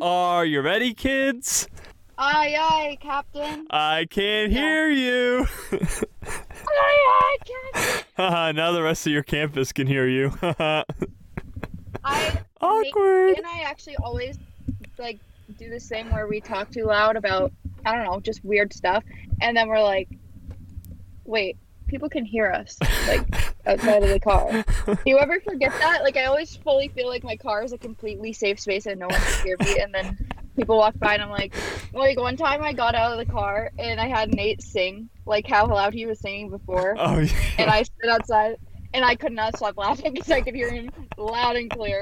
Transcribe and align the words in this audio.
Are 0.00 0.46
you 0.46 0.62
ready, 0.62 0.94
kids? 0.94 1.68
Aye, 2.16 2.56
aye, 2.58 2.98
Captain. 3.00 3.66
I 3.68 4.06
can't 4.08 4.50
hear 4.50 4.88
you. 4.88 5.46
Aye, 5.72 6.04
aye, 6.66 7.36
Captain. 7.44 8.06
Now 8.56 8.72
the 8.72 8.82
rest 8.82 9.06
of 9.06 9.12
your 9.12 9.22
campus 9.22 9.72
can 9.72 9.86
hear 9.86 10.06
you. 10.06 10.32
I 10.42 10.84
Awkward. 12.60 13.28
Nate 13.28 13.38
and 13.38 13.46
I 13.46 13.60
actually 13.60 13.96
always 13.96 14.38
like 14.98 15.18
do 15.58 15.68
this 15.68 15.88
thing 15.88 16.10
where 16.10 16.26
we 16.26 16.40
talk 16.40 16.70
too 16.70 16.84
loud 16.84 17.16
about 17.16 17.52
I 17.84 17.94
don't 17.94 18.04
know, 18.04 18.20
just 18.20 18.44
weird 18.44 18.72
stuff, 18.72 19.04
and 19.40 19.56
then 19.56 19.68
we're 19.68 19.82
like, 19.82 20.08
wait, 21.24 21.56
people 21.86 22.08
can 22.08 22.24
hear 22.24 22.50
us 22.50 22.76
like 23.06 23.26
outside 23.66 24.02
of 24.02 24.08
the 24.10 24.20
car. 24.20 24.64
Do 24.86 24.98
you 25.06 25.18
ever 25.18 25.40
forget 25.40 25.72
that? 25.78 26.02
Like 26.02 26.16
I 26.16 26.24
always 26.24 26.56
fully 26.56 26.88
feel 26.88 27.08
like 27.08 27.24
my 27.24 27.36
car 27.36 27.62
is 27.62 27.72
a 27.72 27.78
completely 27.78 28.32
safe 28.32 28.60
space 28.60 28.86
and 28.86 29.00
no 29.00 29.06
one 29.06 29.20
can 29.20 29.46
hear 29.46 29.56
me, 29.60 29.78
and 29.80 29.94
then 29.94 30.18
people 30.56 30.76
walk 30.76 30.98
by 30.98 31.14
and 31.14 31.22
I'm 31.22 31.30
like, 31.30 31.54
like 31.92 32.18
one 32.18 32.36
time 32.36 32.62
I 32.62 32.72
got 32.72 32.94
out 32.94 33.12
of 33.12 33.18
the 33.18 33.30
car 33.30 33.70
and 33.78 34.00
I 34.00 34.08
had 34.08 34.34
Nate 34.34 34.62
sing 34.62 35.08
like 35.26 35.46
how 35.46 35.66
loud 35.66 35.94
he 35.94 36.06
was 36.06 36.20
singing 36.20 36.50
before, 36.50 36.96
oh, 36.98 37.20
yeah. 37.20 37.32
and 37.58 37.70
I 37.70 37.82
stood 37.82 38.10
outside 38.10 38.56
and 38.92 39.04
I 39.04 39.14
could 39.14 39.32
not 39.32 39.56
stop 39.56 39.76
laughing 39.76 40.14
because 40.14 40.30
I 40.30 40.40
could 40.40 40.54
hear 40.54 40.70
him 40.70 40.90
loud 41.16 41.56
and 41.56 41.70
clear. 41.70 42.00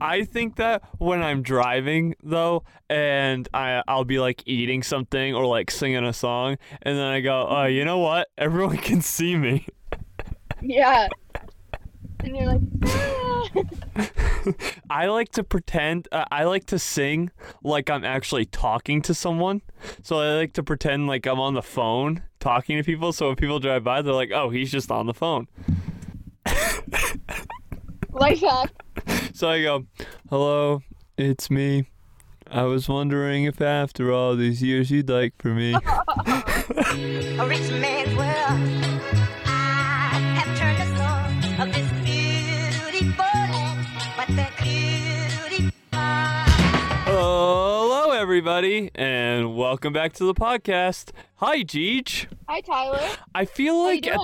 I 0.00 0.24
think 0.24 0.56
that 0.56 0.82
when 0.98 1.22
I'm 1.22 1.42
driving 1.42 2.14
though, 2.22 2.64
and 2.90 3.48
I 3.54 3.82
I'll 3.88 4.04
be 4.04 4.18
like 4.18 4.42
eating 4.46 4.82
something 4.82 5.34
or 5.34 5.46
like 5.46 5.70
singing 5.70 6.04
a 6.04 6.12
song, 6.12 6.58
and 6.82 6.98
then 6.98 7.06
I 7.06 7.20
go, 7.20 7.46
oh, 7.48 7.64
you 7.64 7.84
know 7.84 7.98
what? 7.98 8.28
Everyone 8.36 8.76
can 8.90 9.00
see 9.00 9.36
me. 9.36 9.66
Yeah. 10.66 11.08
And 12.20 12.36
you're 12.36 12.46
like, 12.46 12.60
"Ah." 12.84 13.48
I 14.90 15.06
like 15.06 15.30
to 15.32 15.44
pretend. 15.44 16.08
Uh, 16.10 16.24
I 16.30 16.44
like 16.44 16.66
to 16.66 16.78
sing 16.78 17.30
like 17.62 17.88
I'm 17.88 18.04
actually 18.04 18.46
talking 18.46 19.00
to 19.02 19.14
someone. 19.14 19.62
So 20.02 20.18
I 20.18 20.34
like 20.36 20.52
to 20.54 20.62
pretend 20.62 21.06
like 21.06 21.26
I'm 21.26 21.38
on 21.38 21.54
the 21.54 21.62
phone 21.62 22.22
talking 22.40 22.76
to 22.76 22.84
people. 22.84 23.12
So 23.12 23.28
when 23.28 23.36
people 23.36 23.60
drive 23.60 23.84
by, 23.84 24.02
they're 24.02 24.12
like, 24.12 24.32
"Oh, 24.32 24.50
he's 24.50 24.72
just 24.72 24.90
on 24.90 25.06
the 25.06 25.14
phone." 25.14 25.46
life 28.10 28.40
hack. 28.40 28.70
So 29.32 29.48
I 29.48 29.62
go, 29.62 29.86
"Hello, 30.28 30.82
it's 31.16 31.48
me. 31.50 31.90
I 32.48 32.62
was 32.62 32.88
wondering 32.88 33.44
if 33.44 33.60
after 33.60 34.12
all 34.12 34.34
these 34.36 34.62
years 34.62 34.90
you'd 34.90 35.08
like 35.08 35.34
for 35.38 35.54
me." 35.54 35.74
a 36.26 37.46
rich 37.46 37.70
man's 37.70 38.16
world. 38.16 38.95
Everybody, 48.36 48.90
and 48.94 49.56
welcome 49.56 49.94
back 49.94 50.12
to 50.12 50.24
the 50.26 50.34
podcast. 50.34 51.10
Hi, 51.36 51.62
Geej. 51.62 52.26
Hi, 52.46 52.60
Tyler. 52.60 53.00
I 53.34 53.46
feel 53.46 53.82
like 53.82 54.06
at-? 54.06 54.20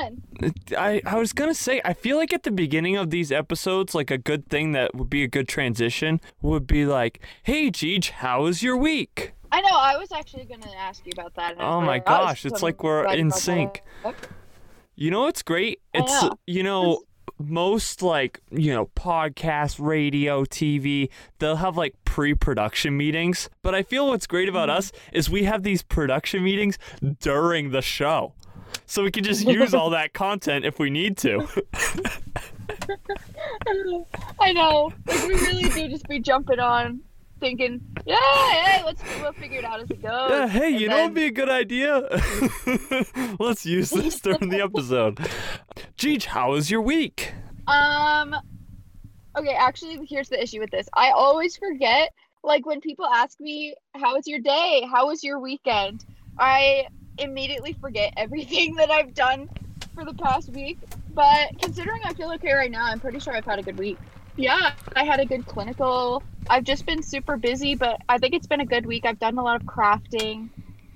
I, 0.76 1.00
I 1.06 1.18
was 1.18 1.32
gonna 1.32 1.54
say 1.54 1.80
I 1.82 1.94
feel 1.94 2.18
like 2.18 2.30
at 2.34 2.42
the 2.42 2.50
beginning 2.50 2.94
of 2.94 3.08
these 3.08 3.32
episodes, 3.32 3.94
like 3.94 4.10
a 4.10 4.18
good 4.18 4.50
thing 4.50 4.72
that 4.72 4.94
would 4.94 5.08
be 5.08 5.22
a 5.22 5.28
good 5.28 5.48
transition 5.48 6.20
would 6.42 6.66
be 6.66 6.84
like, 6.84 7.20
"Hey, 7.42 7.70
Geej, 7.70 8.10
how 8.10 8.42
was 8.42 8.62
your 8.62 8.76
week?" 8.76 9.32
I 9.50 9.62
know. 9.62 9.70
I 9.72 9.96
was 9.96 10.12
actually 10.12 10.44
gonna 10.44 10.70
ask 10.76 11.06
you 11.06 11.12
about 11.14 11.34
that. 11.36 11.56
Oh 11.58 11.80
my 11.80 12.00
oh, 12.00 12.02
gosh, 12.04 12.44
it's 12.44 12.62
like 12.62 12.82
we're 12.82 13.10
in 13.14 13.30
sync. 13.30 13.80
You 14.94 15.10
know 15.10 15.22
what's 15.22 15.42
great? 15.42 15.80
It's 15.94 16.28
you 16.46 16.62
know 16.62 17.00
most 17.42 18.02
like 18.02 18.40
you 18.50 18.72
know 18.72 18.86
podcast, 18.96 19.76
radio, 19.78 20.44
TV. 20.44 21.08
They'll 21.38 21.56
have 21.56 21.76
like 21.76 21.94
pre-production 22.04 22.96
meetings, 22.96 23.48
but 23.62 23.74
I 23.74 23.82
feel 23.82 24.08
what's 24.08 24.26
great 24.26 24.48
about 24.48 24.68
Mm-hmm. 24.68 24.78
us 24.78 24.92
is 25.12 25.30
we 25.30 25.44
have 25.44 25.62
these 25.62 25.82
production 25.82 26.42
meetings 26.44 26.78
during 27.20 27.70
the 27.70 27.82
show. 27.82 28.34
So 28.86 29.02
we 29.02 29.10
can 29.10 29.24
just 29.24 29.46
use 29.46 29.74
all 29.74 29.90
that 29.90 30.12
content 30.14 30.64
if 30.64 30.78
we 30.78 30.88
need 30.90 31.16
to. 31.18 31.46
I 34.40 34.52
know. 34.52 34.92
Like 35.06 35.26
we 35.26 35.34
really 35.34 35.68
do 35.68 35.88
just 35.88 36.08
be 36.08 36.20
jumping 36.20 36.58
on, 36.58 37.00
thinking, 37.42 37.80
yeah, 38.06 38.16
hey, 38.52 38.84
let's 38.84 39.02
we'll 39.20 39.32
figure 39.32 39.58
it 39.58 39.64
out 39.64 39.80
as 39.80 39.90
it 39.90 40.00
goes. 40.00 40.30
Yeah, 40.30 40.46
hey, 40.46 40.68
And 40.68 40.80
you 40.80 40.88
know 40.88 40.96
what'd 40.98 41.14
be 41.14 41.24
a 41.24 41.30
good 41.30 41.50
idea? 41.50 42.08
Let's 43.40 43.66
use 43.66 43.90
this 43.90 44.20
during 44.20 44.48
the 44.48 44.62
episode. 44.62 45.16
Geej, 45.98 46.24
how 46.26 46.52
was 46.52 46.70
your 46.70 46.80
week? 46.80 47.34
Um. 47.66 48.34
Okay, 49.36 49.54
actually, 49.54 50.06
here's 50.08 50.28
the 50.28 50.40
issue 50.40 50.60
with 50.60 50.70
this. 50.70 50.88
I 50.94 51.10
always 51.10 51.56
forget. 51.56 52.10
Like 52.44 52.64
when 52.64 52.80
people 52.80 53.06
ask 53.06 53.38
me, 53.40 53.74
"How 53.94 54.14
was 54.14 54.26
your 54.26 54.38
day? 54.38 54.86
How 54.90 55.08
was 55.08 55.22
your 55.24 55.38
weekend?" 55.40 56.04
I 56.38 56.86
immediately 57.18 57.72
forget 57.74 58.14
everything 58.16 58.74
that 58.76 58.90
I've 58.90 59.14
done 59.14 59.48
for 59.94 60.04
the 60.04 60.14
past 60.14 60.48
week. 60.50 60.78
But 61.14 61.60
considering 61.60 62.02
I 62.04 62.14
feel 62.14 62.32
okay 62.32 62.52
right 62.52 62.70
now, 62.70 62.86
I'm 62.86 63.00
pretty 63.00 63.18
sure 63.18 63.34
I've 63.34 63.44
had 63.44 63.58
a 63.58 63.62
good 63.62 63.78
week. 63.78 63.98
Yeah, 64.36 64.72
I 64.96 65.04
had 65.04 65.20
a 65.20 65.26
good 65.26 65.46
clinical. 65.46 66.22
I've 66.48 66.64
just 66.64 66.86
been 66.86 67.02
super 67.02 67.36
busy, 67.36 67.74
but 67.74 68.00
I 68.08 68.18
think 68.18 68.34
it's 68.34 68.46
been 68.46 68.60
a 68.60 68.66
good 68.66 68.86
week. 68.86 69.04
I've 69.04 69.18
done 69.18 69.38
a 69.38 69.42
lot 69.42 69.60
of 69.60 69.66
crafting, 69.66 70.48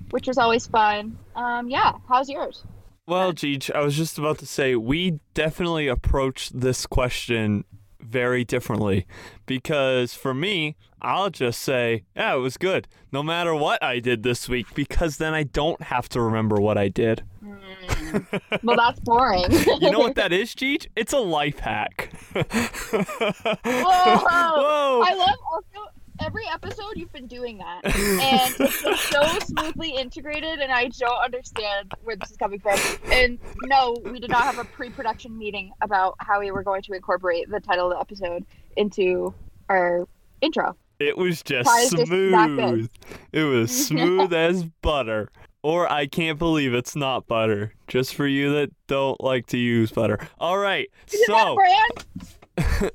which 0.09 0.27
was 0.27 0.37
always 0.37 0.65
fun. 0.67 1.17
Um, 1.35 1.69
yeah, 1.69 1.93
how's 2.07 2.29
yours? 2.29 2.63
Well, 3.05 3.31
Geej, 3.31 3.73
I 3.73 3.81
was 3.81 3.95
just 3.95 4.17
about 4.17 4.39
to 4.39 4.45
say 4.45 4.75
we 4.75 5.19
definitely 5.33 5.87
approach 5.87 6.49
this 6.49 6.85
question 6.85 7.63
very 8.01 8.43
differently 8.43 9.05
because 9.45 10.13
for 10.13 10.33
me, 10.33 10.75
I'll 11.01 11.29
just 11.29 11.61
say, 11.61 12.03
yeah, 12.15 12.35
it 12.35 12.39
was 12.39 12.57
good, 12.57 12.87
no 13.11 13.21
matter 13.21 13.53
what 13.53 13.81
I 13.83 13.99
did 13.99 14.23
this 14.23 14.49
week, 14.49 14.67
because 14.73 15.17
then 15.17 15.33
I 15.33 15.43
don't 15.43 15.81
have 15.83 16.09
to 16.09 16.21
remember 16.21 16.55
what 16.55 16.77
I 16.77 16.89
did. 16.89 17.23
Hmm. 17.47 18.17
Well, 18.63 18.77
that's 18.77 18.99
boring. 18.99 19.45
You 19.79 19.91
know 19.91 19.99
what 19.99 20.15
that 20.15 20.33
is, 20.33 20.53
Geej? 20.55 20.87
It's 20.95 21.13
a 21.13 21.19
life 21.19 21.59
hack. 21.59 22.09
Whoa! 22.33 22.43
Whoa! 23.65 25.03
I 25.05 25.13
love 25.13 25.35
also 25.51 25.91
every 26.19 26.45
episode 26.47 26.93
you've 26.95 27.13
been 27.13 27.27
doing 27.27 27.59
that, 27.59 27.85
and 27.85 28.55
it's 28.59 29.09
so 29.09 29.23
smoothly 29.39 29.91
integrated, 29.91 30.59
and 30.59 30.71
I 30.71 30.87
don't 30.87 31.23
understand 31.23 31.93
where 32.03 32.15
this 32.15 32.31
is 32.31 32.37
coming 32.37 32.59
from. 32.59 32.79
And 33.11 33.39
no, 33.65 33.97
we 34.03 34.19
did 34.19 34.31
not 34.31 34.43
have 34.43 34.57
a 34.57 34.65
pre-production 34.65 35.37
meeting 35.37 35.71
about 35.81 36.15
how 36.19 36.39
we 36.39 36.49
were 36.51 36.63
going 36.63 36.81
to 36.83 36.93
incorporate 36.93 37.49
the 37.49 37.59
title 37.59 37.91
of 37.91 37.97
the 37.97 37.99
episode 37.99 38.45
into 38.75 39.33
our 39.69 40.07
intro. 40.41 40.75
It 40.99 41.17
was 41.17 41.43
just 41.43 41.69
is 41.79 41.91
just 41.91 42.07
smooth. 42.07 42.89
It 43.31 43.43
was 43.43 43.87
smooth 43.87 44.33
as 44.33 44.63
butter. 44.81 45.29
Or 45.67 45.91
I 45.91 46.07
can't 46.07 46.39
believe 46.39 46.73
it's 46.73 46.95
not 46.95 47.27
butter. 47.27 47.73
Just 47.89 48.15
for 48.15 48.25
you 48.25 48.53
that 48.53 48.71
don't 48.87 49.21
like 49.21 49.47
to 49.47 49.57
use 49.57 49.91
butter. 49.91 50.17
All 50.39 50.57
right. 50.57 50.89
Is 51.11 51.25
So, 51.25 51.57
brand? 51.57 52.05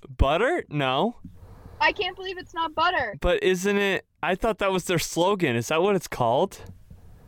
butter? 0.16 0.64
No. 0.70 1.16
I 1.82 1.92
can't 1.92 2.16
believe 2.16 2.38
it's 2.38 2.54
not 2.54 2.74
butter. 2.74 3.14
But 3.20 3.42
isn't 3.42 3.76
it? 3.76 4.06
I 4.22 4.36
thought 4.36 4.56
that 4.60 4.72
was 4.72 4.84
their 4.84 4.98
slogan. 4.98 5.54
Is 5.54 5.68
that 5.68 5.82
what 5.82 5.96
it's 5.96 6.08
called? 6.08 6.60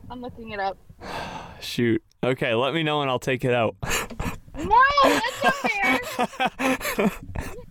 I'm 0.09 0.23
looking 0.23 0.53
it 0.53 0.61
up. 0.61 0.79
Shoot. 1.61 2.03
Okay, 2.25 2.55
let 2.55 2.73
me 2.73 2.83
know 2.83 3.03
and 3.03 3.11
I'll 3.11 3.19
take 3.19 3.45
it 3.45 3.53
out. 3.53 3.77
No, 4.57 4.83
that's 5.03 5.45
not 5.45 5.55
fair. 5.57 6.01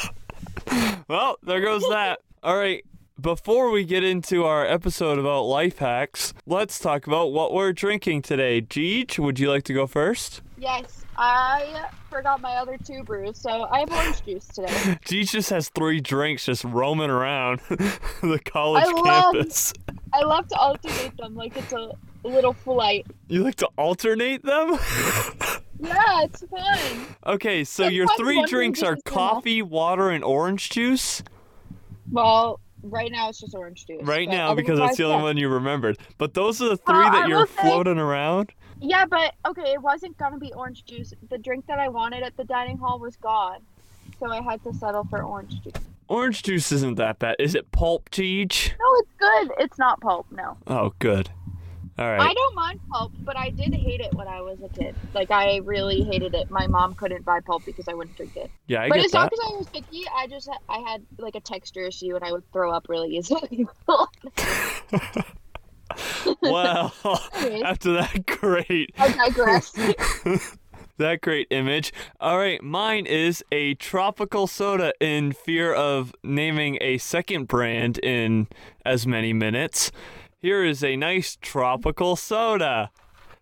well, 1.08 1.38
there 1.44 1.62
goes 1.62 1.84
that. 1.90 2.20
All 2.44 2.58
right. 2.58 2.84
Before 3.20 3.72
we 3.72 3.84
get 3.84 4.04
into 4.04 4.44
our 4.46 4.64
episode 4.64 5.18
about 5.18 5.42
life 5.44 5.80
hacks, 5.80 6.36
let's 6.46 6.78
talk 6.78 7.08
about 7.08 7.32
what 7.32 7.52
we're 7.52 7.74
drinking 7.74 8.22
today. 8.22 8.62
Geej, 8.62 9.18
would 9.18 9.40
you 9.40 9.50
like 9.50 9.64
to 9.64 9.74
go 9.74 9.88
first? 9.88 10.44
Yes, 10.56 11.04
I 11.18 11.88
forgot 12.12 12.42
my 12.42 12.58
other 12.58 12.78
two 12.78 13.04
brews, 13.04 13.40
so 13.40 13.64
I 13.72 13.80
have 13.80 13.92
orange 13.92 14.24
juice 14.24 14.46
today. 14.48 14.68
Geej 15.06 15.32
just 15.32 15.50
has 15.50 15.70
three 15.70 16.00
drinks 16.00 16.46
just 16.46 16.64
roaming 16.64 17.10
around 17.10 17.60
the 17.70 18.40
college 18.46 18.84
I 18.86 18.92
love- 18.92 19.34
campus. 19.34 19.74
I 20.14 20.22
love 20.24 20.48
to 20.50 20.56
alternate 20.56 21.18
them 21.18 21.36
like 21.36 21.58
it's 21.58 21.74
a 21.74 21.92
little 22.24 22.54
flight. 22.54 23.08
You 23.30 23.44
like 23.44 23.56
to 23.56 23.70
alternate 23.78 24.44
them? 24.44 24.78
Yeah, 25.80 26.24
it's 26.24 26.44
fun. 26.46 27.16
okay, 27.26 27.64
so 27.64 27.84
Sometimes 27.84 27.96
your 27.96 28.08
three 28.18 28.44
drinks 28.46 28.82
are 28.84 28.94
is 28.96 29.02
enough. 29.06 29.14
coffee, 29.16 29.62
water, 29.62 30.10
and 30.10 30.24
orange 30.24 30.70
juice? 30.70 31.22
Well, 32.12 32.60
right 32.84 33.12
now 33.12 33.30
it's 33.30 33.40
just 33.40 33.54
orange 33.56 33.86
juice. 33.86 34.02
Right 34.04 34.28
now, 34.30 34.56
because 34.56 34.80
that's 34.80 34.98
the 34.98 35.04
only 35.04 35.16
otherwise, 35.16 35.30
one 35.30 35.38
you 35.38 35.50
remembered. 35.50 35.98
But 36.18 36.34
those 36.34 36.62
are 36.62 36.70
the 36.70 36.78
three 36.78 36.96
Uh, 36.96 37.10
that 37.12 37.28
you're 37.28 37.40
will 37.40 37.48
say- 37.48 37.62
floating 37.62 37.98
around? 38.00 38.54
Yeah. 38.80 39.00
yeah, 39.00 39.06
but 39.06 39.34
okay, 39.50 39.74
it 39.74 39.82
wasn't 39.82 40.18
gonna 40.18 40.38
be 40.38 40.54
orange 40.54 40.86
juice. 40.86 41.14
The 41.30 41.38
drink 41.38 41.66
that 41.68 41.80
I 41.80 41.90
wanted 41.90 42.24
at 42.24 42.38
the 42.38 42.44
dining 42.44 42.78
hall 42.78 43.00
was 43.00 43.16
gone, 43.18 43.60
so 44.20 44.32
I 44.32 44.42
had 44.42 44.64
to 44.64 44.74
settle 44.74 45.04
for 45.06 45.22
orange 45.24 45.62
juice. 45.64 45.74
Orange 46.10 46.42
juice 46.44 46.72
isn't 46.72 46.96
that 46.96 47.20
bad. 47.20 47.36
Is 47.38 47.54
it 47.54 47.70
pulp, 47.74 48.10
Teach? 48.10 48.74
No, 48.80 48.86
it's 49.00 49.12
good. 49.20 49.52
It's 49.60 49.78
not 49.78 50.00
pulp. 50.00 50.26
No. 50.32 50.56
Oh, 50.66 50.94
good. 51.00 51.30
All 52.00 52.06
I 52.06 52.34
don't 52.34 52.56
mind 52.56 52.80
pulp, 52.92 53.12
but 53.24 53.36
I 53.36 53.50
did 53.50 53.74
hate 53.74 54.02
it 54.02 54.14
when 54.14 54.28
I 54.28 54.42
was 54.42 54.60
a 54.62 54.70
kid. 54.70 54.96
Like 55.16 55.32
I 55.32 55.58
really 55.58 56.04
hated 56.04 56.36
it. 56.36 56.52
My 56.52 56.68
mom 56.68 56.94
couldn't 56.94 57.26
buy 57.26 57.40
pulp 57.40 57.66
because 57.66 57.88
I 57.88 57.96
wouldn't 57.96 58.16
drink 58.16 58.38
it. 58.38 58.52
Yeah, 58.68 58.84
I 58.84 58.90
but 58.90 59.00
it's 59.00 59.14
not 59.14 59.32
because 59.32 59.52
I 59.52 59.58
was 59.58 59.68
picky. 59.68 60.04
I 60.16 60.28
just 60.28 60.48
I 60.70 60.78
had 60.80 61.04
like 61.18 61.36
a 61.36 61.40
texture 61.40 61.82
issue 61.82 62.16
and 62.16 62.24
I 62.24 62.32
would 62.32 62.44
throw 62.54 62.72
up 62.72 62.86
really 62.88 63.18
easily. 63.18 63.68
Well, 66.42 66.94
Anyways. 67.36 67.64
after 67.64 67.94
that 67.94 68.26
great 68.26 68.92
I 68.98 69.12
digress. 69.12 69.72
that 70.98 71.22
great 71.22 71.48
image. 71.50 71.94
All 72.20 72.38
right, 72.38 72.62
mine 72.62 73.06
is 73.06 73.44
a 73.52 73.76
tropical 73.76 74.48
soda 74.48 74.94
in 75.00 75.32
fear 75.32 75.74
of 75.74 76.14
naming 76.24 76.78
a 76.82 76.98
second 77.00 77.48
brand 77.48 77.98
in 78.00 78.48
as 78.86 79.08
many 79.08 79.34
minutes. 79.34 79.92
Here 80.40 80.64
is 80.64 80.84
a 80.84 80.96
nice 80.96 81.36
tropical 81.42 82.16
soda. 82.16 82.92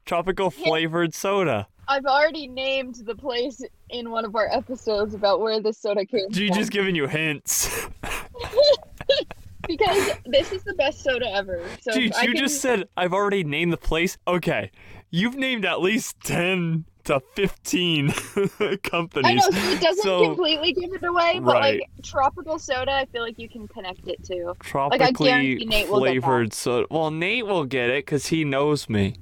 Tropical 0.06 0.50
flavored 0.50 1.14
soda. 1.14 1.68
I've 1.90 2.06
already 2.06 2.48
named 2.48 2.96
the 3.06 3.16
place 3.16 3.62
in 3.90 4.12
one 4.12 4.24
of 4.24 4.36
our 4.36 4.48
episodes 4.52 5.14
about 5.14 5.42
where 5.42 5.60
this 5.60 5.78
soda 5.78 6.06
came 6.06 6.32
G 6.32 6.48
from. 6.48 6.56
just 6.58 6.72
giving 6.72 6.96
you 6.96 7.08
hints. 7.08 7.86
because 9.68 10.12
this 10.26 10.54
is 10.54 10.64
the 10.64 10.74
best 10.76 11.04
soda 11.04 11.30
ever. 11.34 11.62
So 11.82 11.92
I 11.92 11.98
you 11.98 12.12
can- 12.12 12.38
just 12.38 12.62
said 12.62 12.86
I've 12.96 13.14
already 13.14 13.44
named 13.44 13.74
the 13.74 13.78
place. 13.78 14.18
Okay. 14.26 14.72
You've 15.12 15.36
named 15.36 15.66
at 15.66 15.82
least 15.82 16.20
10 16.24 16.86
to 17.06 17.20
15 17.36 18.12
companies. 18.84 19.26
I 19.26 19.34
know, 19.34 19.42
so 19.52 19.70
it 19.72 19.82
doesn't 19.82 20.04
So- 20.04 20.26
completely 20.26 20.74
give 20.74 20.94
it 20.94 21.04
away, 21.04 21.40
but 21.40 21.54
Right. 21.56 21.80
like 21.82 22.04
tropical 22.04 22.60
soda, 22.60 22.92
I 22.92 23.06
feel 23.06 23.22
like 23.24 23.40
you 23.40 23.50
can 23.50 23.68
connect 23.68 24.08
it 24.08 24.24
to. 24.26 24.54
tropically 24.60 25.28
guarantee 25.30 25.66
Nate 25.66 25.90
will 25.90 26.00
get 26.02 26.10
flavored 26.22 26.54
soda. 26.54 26.88
Well, 26.92 27.12
Nate 27.12 27.46
will 27.46 27.66
get 27.66 27.90
it 27.90 28.06
because 28.06 28.28
he 28.28 28.44
knows 28.44 28.90
me. 28.90 29.16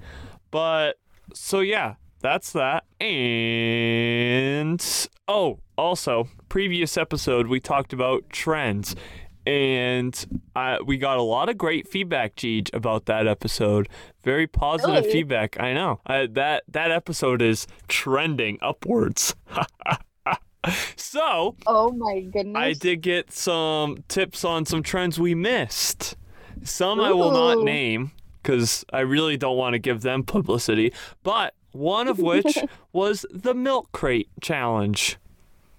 But 0.51 0.97
so 1.33 1.59
yeah, 1.61 1.95
that's 2.21 2.51
that. 2.53 2.83
And 2.99 4.83
oh, 5.27 5.59
also, 5.77 6.27
previous 6.49 6.97
episode 6.97 7.47
we 7.47 7.59
talked 7.59 7.93
about 7.93 8.29
trends, 8.29 8.95
and 9.45 10.41
uh, 10.55 10.77
we 10.85 10.97
got 10.97 11.17
a 11.17 11.21
lot 11.21 11.49
of 11.49 11.57
great 11.57 11.87
feedback, 11.87 12.35
Geej, 12.35 12.73
about 12.73 13.05
that 13.05 13.27
episode. 13.27 13.89
Very 14.23 14.47
positive 14.47 14.95
Really? 15.03 15.11
feedback. 15.11 15.59
I 15.59 15.73
know 15.73 15.99
uh, 16.05 16.27
that 16.31 16.63
that 16.69 16.91
episode 16.91 17.41
is 17.41 17.67
trending 17.87 18.57
upwards. 18.61 19.35
so 20.95 21.55
Oh 21.67 21.91
my 21.91 22.21
goodness. 22.21 22.55
I 22.55 22.73
did 22.73 23.01
get 23.01 23.31
some 23.31 24.03
tips 24.07 24.45
on 24.45 24.65
some 24.65 24.81
trends 24.81 25.19
we 25.19 25.35
missed. 25.35 26.15
Some 26.63 27.01
I 27.01 27.11
will 27.11 27.31
not 27.31 27.63
name 27.63 28.11
because 28.41 28.85
I 28.93 29.01
really 29.01 29.35
don't 29.37 29.57
want 29.57 29.73
to 29.73 29.79
give 29.79 30.01
them 30.01 30.23
publicity, 30.23 30.93
but 31.23 31.53
one 31.71 32.07
of 32.07 32.19
which 32.19 32.57
was 32.93 33.25
the 33.31 33.53
milk 33.53 33.91
crate 33.91 34.29
challenge. 34.41 35.17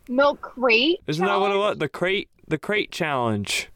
Milk 0.08 0.40
crate. 0.40 1.00
Isn't 1.06 1.24
that 1.24 1.40
what 1.40 1.52
it 1.52 1.56
was? 1.56 1.78
The 1.78 1.88
crate, 1.88 2.28
the 2.46 2.58
crate 2.58 2.90
challenge. 2.90 3.68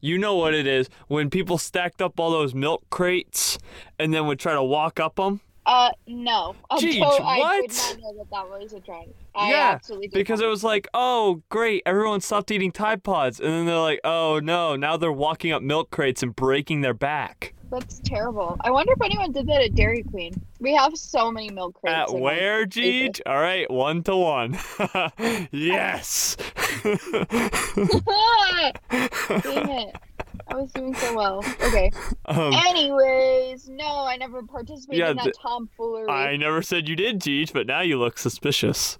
You 0.00 0.18
know 0.18 0.34
what 0.36 0.52
it 0.52 0.66
is 0.66 0.88
when 1.06 1.30
people 1.30 1.58
stacked 1.58 2.02
up 2.02 2.18
all 2.18 2.30
those 2.32 2.54
milk 2.54 2.82
crates 2.90 3.58
and 4.00 4.12
then 4.12 4.26
would 4.26 4.40
try 4.40 4.52
to 4.52 4.62
walk 4.62 4.98
up 4.98 5.14
them. 5.16 5.40
Uh, 5.64 5.90
no. 6.08 6.56
Jeez, 6.72 7.00
Although 7.00 7.24
I 7.24 7.38
what? 7.38 7.70
did 7.70 7.78
not 7.78 7.98
know 8.00 8.18
that 8.18 8.30
that 8.32 8.50
was 8.50 8.72
a 8.72 8.80
trend. 8.80 9.14
I 9.34 9.50
Yeah, 9.50 9.70
absolutely 9.74 10.08
did 10.08 10.14
Because 10.14 10.40
it 10.40 10.48
was 10.48 10.64
like, 10.64 10.88
oh, 10.92 11.42
great, 11.50 11.84
everyone 11.86 12.20
stopped 12.20 12.50
eating 12.50 12.72
Tide 12.72 13.04
Pods. 13.04 13.38
And 13.38 13.48
then 13.48 13.66
they're 13.66 13.78
like, 13.78 14.00
oh, 14.02 14.40
no, 14.42 14.74
now 14.74 14.96
they're 14.96 15.12
walking 15.12 15.52
up 15.52 15.62
milk 15.62 15.90
crates 15.92 16.20
and 16.20 16.34
breaking 16.34 16.80
their 16.80 16.94
back. 16.94 17.54
That's 17.72 18.00
terrible. 18.00 18.58
I 18.60 18.70
wonder 18.70 18.92
if 18.92 19.00
anyone 19.02 19.32
did 19.32 19.46
that 19.46 19.62
at 19.62 19.74
Dairy 19.74 20.02
Queen. 20.02 20.34
We 20.60 20.74
have 20.74 20.94
so 20.94 21.32
many 21.32 21.48
milk 21.50 21.80
crates. 21.80 22.12
At 22.12 22.20
where. 22.20 22.66
Geej? 22.66 23.22
All 23.24 23.40
right, 23.40 23.68
one 23.70 24.02
to 24.02 24.14
one. 24.14 24.58
yes. 25.50 26.36
Dang 26.82 26.98
it. 29.70 29.96
I 30.48 30.54
was 30.54 30.70
doing 30.72 30.94
so 30.94 31.14
well. 31.16 31.38
Okay. 31.64 31.90
um, 32.26 32.52
Anyways, 32.68 33.70
no, 33.70 34.04
I 34.04 34.16
never 34.18 34.42
participated 34.42 34.98
Yeah, 34.98 35.10
in 35.12 35.16
that 35.16 35.24
the- 35.24 35.32
tomfoolery. 35.40 36.10
I 36.10 36.36
never 36.36 36.60
said 36.60 36.88
you 36.90 36.96
did, 36.96 37.20
Geej, 37.20 37.54
but 37.54 37.66
now 37.66 37.80
you 37.80 37.98
look 37.98 38.18
suspicious. 38.18 38.98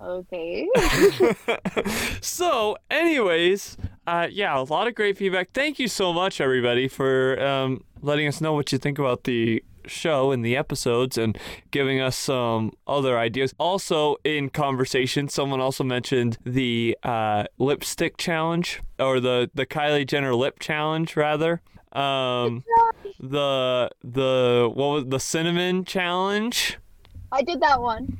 Okay. 0.00 0.68
so, 2.20 2.76
anyways, 2.90 3.76
uh, 4.08 4.26
yeah, 4.30 4.58
a 4.58 4.62
lot 4.62 4.88
of 4.88 4.94
great 4.94 5.18
feedback. 5.18 5.50
Thank 5.52 5.78
you 5.78 5.86
so 5.86 6.14
much, 6.14 6.40
everybody, 6.40 6.88
for 6.88 7.38
um, 7.44 7.84
letting 8.00 8.26
us 8.26 8.40
know 8.40 8.54
what 8.54 8.72
you 8.72 8.78
think 8.78 8.98
about 8.98 9.24
the 9.24 9.62
show 9.84 10.30
and 10.30 10.42
the 10.42 10.56
episodes 10.56 11.18
and 11.18 11.36
giving 11.70 12.00
us 12.00 12.16
some 12.16 12.72
other 12.86 13.18
ideas. 13.18 13.54
Also, 13.58 14.16
in 14.24 14.48
conversation, 14.48 15.28
someone 15.28 15.60
also 15.60 15.84
mentioned 15.84 16.38
the 16.44 16.96
uh, 17.02 17.44
lipstick 17.58 18.16
challenge 18.16 18.80
or 18.98 19.20
the 19.20 19.50
the 19.52 19.66
Kylie 19.66 20.06
Jenner 20.06 20.34
lip 20.34 20.58
challenge, 20.58 21.14
rather. 21.14 21.60
Um, 21.92 22.64
the 23.20 23.90
the 24.02 24.70
what 24.72 24.86
was 24.86 25.04
the 25.08 25.20
cinnamon 25.20 25.84
challenge? 25.84 26.78
I 27.30 27.42
did 27.42 27.60
that 27.60 27.82
one. 27.82 28.16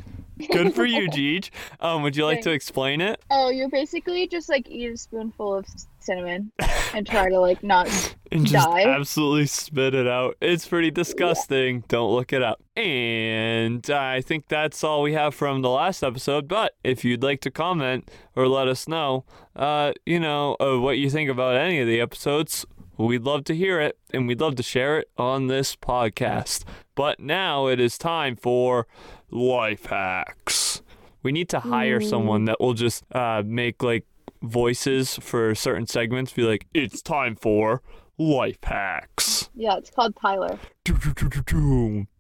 Good 0.51 0.75
for 0.75 0.85
you, 0.85 1.09
Geej. 1.11 1.51
Um, 1.81 2.03
would 2.03 2.17
you 2.17 2.25
like 2.25 2.43
to 2.43 2.51
explain 2.51 3.01
it? 3.01 3.21
Oh, 3.31 3.51
you 3.51 3.69
basically 3.69 4.27
just 4.27 4.49
like 4.49 4.69
eat 4.69 4.93
a 4.93 4.97
spoonful 4.97 5.55
of 5.55 5.67
cinnamon 6.01 6.53
and 6.95 7.07
try 7.07 7.29
to 7.29 7.39
like 7.39 7.63
not. 7.63 7.89
and 8.33 8.47
just 8.47 8.67
die. 8.67 8.85
absolutely 8.85 9.47
spit 9.47 9.95
it 9.95 10.07
out. 10.07 10.37
It's 10.41 10.67
pretty 10.67 10.91
disgusting. 10.91 11.85
Don't 11.89 12.13
look 12.13 12.33
it 12.33 12.43
up. 12.43 12.63
And 12.77 13.89
I 13.91 14.21
think 14.21 14.49
that's 14.49 14.85
all 14.85 15.03
we 15.03 15.15
have 15.15 15.35
from 15.35 15.63
the 15.63 15.71
last 15.71 16.03
episode. 16.03 16.49
But 16.49 16.75
if 16.85 17.05
you'd 17.05 17.23
like 17.23 17.41
to 17.43 17.51
comment 17.51 18.11
or 18.37 18.49
let 18.49 18.69
us 18.69 18.89
know, 18.89 19.25
uh, 19.57 19.93
you 20.07 20.21
know, 20.21 20.57
uh, 20.61 20.79
what 20.79 20.99
you 20.99 21.11
think 21.11 21.31
about 21.31 21.57
any 21.57 21.81
of 21.81 21.87
the 21.87 22.01
episodes, 22.01 22.65
we'd 22.97 23.23
love 23.25 23.45
to 23.45 23.55
hear 23.55 23.81
it 23.81 23.99
and 24.13 24.27
we'd 24.27 24.41
love 24.41 24.57
to 24.57 24.63
share 24.63 24.99
it 24.99 25.11
on 25.17 25.47
this 25.47 25.77
podcast. 25.77 26.65
But 26.95 27.21
now 27.21 27.67
it 27.67 27.81
is 27.81 27.97
time 27.97 28.37
for 28.37 28.87
life 29.31 29.87
hacks. 29.87 30.83
We 31.23 31.33
need 31.33 31.49
to 31.51 31.61
hire 31.61 32.01
someone 32.01 32.45
that 32.47 32.61
will 32.61 32.75
just 32.75 33.05
uh, 33.15 33.43
make 33.45 33.83
like 33.83 34.05
voices 34.43 35.17
for 35.17 35.55
certain 35.55 35.87
segments. 35.87 36.33
Be 36.33 36.43
like, 36.45 36.67
it's 36.73 37.03
time 37.03 37.35
for 37.37 37.83
life 38.19 38.59
hacks. 38.63 39.51
Yeah, 39.55 39.77
it's 39.77 39.91
called 39.91 40.15
Tyler. 40.21 40.59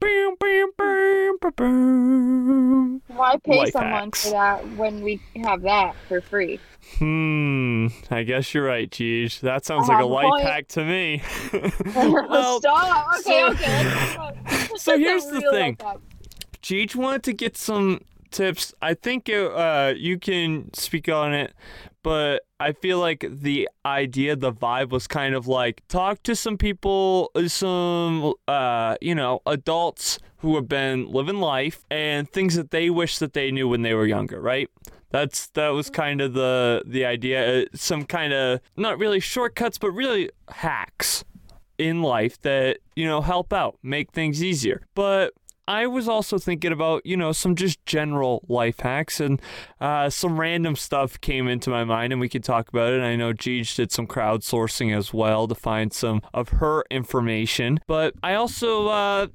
Bam, 0.00 0.34
bam, 0.40 0.68
bam, 0.76 1.36
ba, 1.40 1.52
bam. 1.56 3.02
Why 3.08 3.36
pay 3.44 3.58
Life 3.58 3.72
someone 3.72 3.92
hacks. 3.92 4.24
for 4.24 4.30
that 4.32 4.68
when 4.76 5.02
we 5.02 5.20
have 5.44 5.62
that 5.62 5.94
for 6.08 6.20
free? 6.20 6.58
Hmm. 6.98 7.86
I 8.10 8.22
guess 8.24 8.52
you're 8.52 8.64
right, 8.64 8.90
Geej. 8.90 9.40
That 9.40 9.64
sounds 9.64 9.88
I 9.88 9.94
like 9.94 10.02
a 10.02 10.06
life 10.06 10.24
point. 10.26 10.42
hack 10.44 10.68
to 10.68 10.84
me. 10.84 11.22
well, 11.94 12.60
Stop. 12.60 13.06
Okay, 13.20 13.22
so- 13.22 13.46
okay. 13.52 13.84
Let's 13.84 14.14
talk 14.14 14.34
about 14.66 14.80
so 14.80 14.98
here's 14.98 15.26
the 15.26 15.40
thing. 15.52 15.78
Geej 16.62 16.96
wanted 16.96 17.22
to 17.24 17.32
get 17.32 17.56
some 17.56 18.00
tips. 18.30 18.74
I 18.82 18.94
think 18.94 19.28
uh, 19.30 19.94
you 19.96 20.18
can 20.18 20.72
speak 20.74 21.08
on 21.08 21.32
it, 21.34 21.54
but 22.02 22.42
I 22.60 22.72
feel 22.72 22.98
like 22.98 23.24
the 23.28 23.68
idea, 23.84 24.36
the 24.36 24.52
vibe 24.52 24.90
was 24.90 25.06
kind 25.06 25.34
of 25.34 25.46
like 25.46 25.82
talk 25.88 26.22
to 26.24 26.34
some 26.34 26.58
people, 26.58 27.30
some, 27.46 28.34
uh, 28.46 28.96
you 29.00 29.14
know, 29.14 29.40
adults 29.46 30.18
who 30.38 30.54
have 30.56 30.68
been 30.68 31.10
living 31.10 31.40
life 31.40 31.84
and 31.90 32.28
things 32.28 32.54
that 32.54 32.70
they 32.70 32.90
wish 32.90 33.18
that 33.18 33.32
they 33.32 33.50
knew 33.50 33.68
when 33.68 33.82
they 33.82 33.94
were 33.94 34.06
younger, 34.06 34.40
right? 34.40 34.68
That's 35.10 35.48
that 35.50 35.68
was 35.68 35.88
kind 35.88 36.20
of 36.20 36.34
the 36.34 36.82
the 36.84 37.04
idea. 37.06 37.62
Uh, 37.62 37.64
Some 37.74 38.04
kind 38.04 38.32
of 38.32 38.60
not 38.76 38.98
really 38.98 39.20
shortcuts, 39.20 39.78
but 39.78 39.90
really 39.92 40.30
hacks 40.48 41.24
in 41.78 42.02
life 42.02 42.40
that 42.42 42.78
you 42.94 43.06
know 43.06 43.22
help 43.22 43.52
out, 43.52 43.78
make 43.82 44.12
things 44.12 44.42
easier. 44.42 44.82
But 44.94 45.32
I 45.68 45.86
was 45.86 46.08
also 46.08 46.38
thinking 46.38 46.72
about, 46.72 47.04
you 47.04 47.14
know, 47.14 47.32
some 47.32 47.54
just 47.54 47.84
general 47.84 48.42
life 48.48 48.80
hacks 48.80 49.20
and 49.20 49.40
uh, 49.82 50.08
some 50.08 50.40
random 50.40 50.76
stuff 50.76 51.20
came 51.20 51.46
into 51.46 51.68
my 51.68 51.84
mind 51.84 52.10
and 52.10 52.18
we 52.20 52.30
could 52.30 52.42
talk 52.42 52.70
about 52.70 52.94
it. 52.94 53.02
I 53.02 53.16
know 53.16 53.34
Geej 53.34 53.76
did 53.76 53.92
some 53.92 54.06
crowdsourcing 54.06 54.96
as 54.96 55.12
well 55.12 55.46
to 55.46 55.54
find 55.54 55.92
some 55.92 56.22
of 56.32 56.48
her 56.48 56.84
information. 56.90 57.80
But 57.86 58.14
I 58.22 58.32
also 58.32 58.88
uh, 58.88 59.26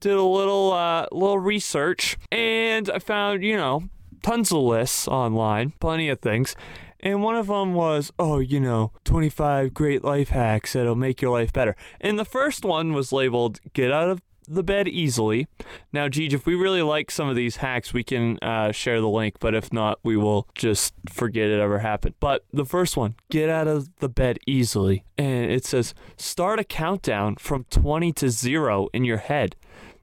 did 0.00 0.14
a 0.14 0.22
little 0.22 0.72
uh, 0.72 1.08
little 1.12 1.38
research 1.38 2.16
and 2.32 2.88
I 2.88 2.98
found, 2.98 3.42
you 3.42 3.58
know, 3.58 3.90
tons 4.22 4.50
of 4.52 4.62
lists 4.62 5.06
online, 5.06 5.74
plenty 5.78 6.08
of 6.08 6.20
things. 6.20 6.56
And 7.00 7.22
one 7.22 7.36
of 7.36 7.48
them 7.48 7.74
was, 7.74 8.10
oh, 8.18 8.38
you 8.38 8.60
know, 8.60 8.92
25 9.04 9.74
great 9.74 10.02
life 10.02 10.30
hacks 10.30 10.72
that'll 10.72 10.96
make 10.96 11.20
your 11.20 11.32
life 11.32 11.52
better. 11.52 11.76
And 12.00 12.18
the 12.18 12.24
first 12.24 12.64
one 12.64 12.94
was 12.94 13.12
labeled 13.12 13.60
get 13.74 13.92
out 13.92 14.08
of 14.08 14.22
the 14.46 14.62
bed 14.62 14.88
easily. 14.88 15.46
Now, 15.92 16.08
Geej, 16.08 16.32
if 16.32 16.46
we 16.46 16.54
really 16.54 16.82
like 16.82 17.10
some 17.10 17.28
of 17.28 17.36
these 17.36 17.56
hacks, 17.56 17.92
we 17.92 18.04
can 18.04 18.38
uh, 18.40 18.72
share 18.72 19.00
the 19.00 19.08
link, 19.08 19.36
but 19.40 19.54
if 19.54 19.72
not, 19.72 19.98
we 20.02 20.16
will 20.16 20.46
just 20.54 20.94
forget 21.08 21.48
it 21.48 21.60
ever 21.60 21.80
happened. 21.80 22.14
But 22.20 22.44
the 22.52 22.64
first 22.64 22.96
one, 22.96 23.16
get 23.30 23.48
out 23.48 23.68
of 23.68 23.88
the 23.98 24.08
bed 24.08 24.38
easily. 24.46 25.04
And 25.18 25.50
it 25.50 25.64
says, 25.64 25.94
start 26.16 26.58
a 26.58 26.64
countdown 26.64 27.36
from 27.36 27.64
20 27.70 28.12
to 28.12 28.30
0 28.30 28.88
in 28.92 29.04
your 29.04 29.18
head. 29.18 29.56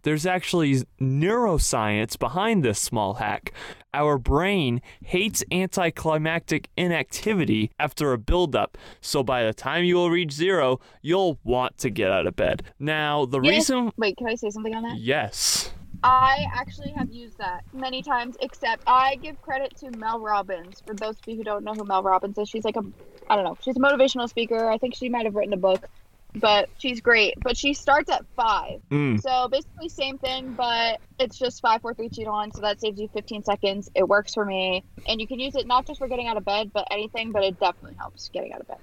There's 0.04 0.26
actually 0.26 0.84
neuroscience 1.02 2.20
behind 2.20 2.64
this 2.64 2.80
small 2.80 3.16
hack. 3.16 3.54
Our 3.94 4.18
brain 4.18 4.82
hates 5.04 5.44
anticlimactic 5.52 6.70
inactivity 6.76 7.72
after 7.80 8.12
a 8.12 8.18
buildup, 8.18 8.78
so 9.02 9.24
by 9.24 9.44
the 9.44 9.54
time 9.54 9.86
you 9.86 9.96
will 9.96 10.10
reach 10.10 10.32
zero, 10.32 10.80
you'll 11.02 11.40
want 11.44 11.78
to 11.80 11.90
get 11.90 12.12
out 12.12 12.28
of 12.28 12.36
bed. 12.36 12.64
Now, 12.80 13.26
the 13.26 13.40
Yes. 13.40 13.70
reason. 13.70 13.92
Wait, 13.98 14.18
can 14.18 14.28
I 14.28 14.36
say 14.36 14.50
something 14.50 14.76
on 14.76 14.84
that? 14.84 14.98
Yes. 14.98 15.72
I 16.04 16.48
actually 16.54 16.92
have 16.92 17.10
used 17.10 17.38
that 17.38 17.64
many 17.72 18.04
times, 18.04 18.36
except 18.42 18.84
I 18.86 19.16
give 19.16 19.42
credit 19.42 19.74
to 19.78 19.92
Mel 19.92 20.20
Robbins. 20.20 20.84
For 20.86 20.94
those 20.94 21.18
of 21.18 21.28
you 21.28 21.38
who 21.38 21.46
don't 21.46 21.64
know 21.64 21.74
who 21.74 21.86
Mel 21.86 22.04
Robbins 22.04 22.38
is, 22.38 22.50
she's 22.50 22.66
like 22.66 22.76
a, 22.76 22.84
I 23.30 23.36
don't 23.38 23.46
know, 23.46 23.58
she's 23.62 23.78
a 23.78 23.80
motivational 23.80 24.28
speaker. 24.28 24.70
I 24.70 24.78
think 24.78 24.96
she 24.96 25.08
might 25.08 25.24
have 25.24 25.36
written 25.36 25.54
a 25.54 25.58
book, 25.58 25.88
but 26.36 26.70
she's 26.78 27.02
great. 27.02 27.36
But 27.42 27.58
she 27.58 27.74
starts 27.74 28.10
at 28.12 28.26
five. 28.36 28.82
Mm. 28.90 29.22
So 29.22 29.48
basically, 29.50 29.90
same 29.90 30.18
thing, 30.18 30.54
but 30.54 31.00
it's 31.20 31.38
just 31.38 31.62
five, 31.62 31.82
four, 31.82 31.94
three, 31.94 32.10
two, 32.10 32.24
one. 32.26 32.52
So 32.52 32.62
that 32.62 32.82
saves 32.82 33.00
you 33.00 33.08
15 33.14 33.44
seconds. 33.44 33.90
It 33.96 34.08
works 34.08 34.34
for 34.34 34.46
me, 34.46 34.84
and 35.08 35.22
you 35.22 35.28
can 35.28 35.40
use 35.40 35.56
it 35.56 35.68
not 35.68 35.86
just 35.86 36.00
for 36.00 36.08
getting 36.08 36.28
out 36.28 36.38
of 36.38 36.46
bed, 36.46 36.72
but 36.74 36.88
anything. 36.92 37.32
But 37.32 37.44
it 37.44 37.60
definitely 37.60 37.96
helps 37.98 38.30
getting 38.30 38.54
out 38.54 38.62
of 38.62 38.68
bed. 38.68 38.78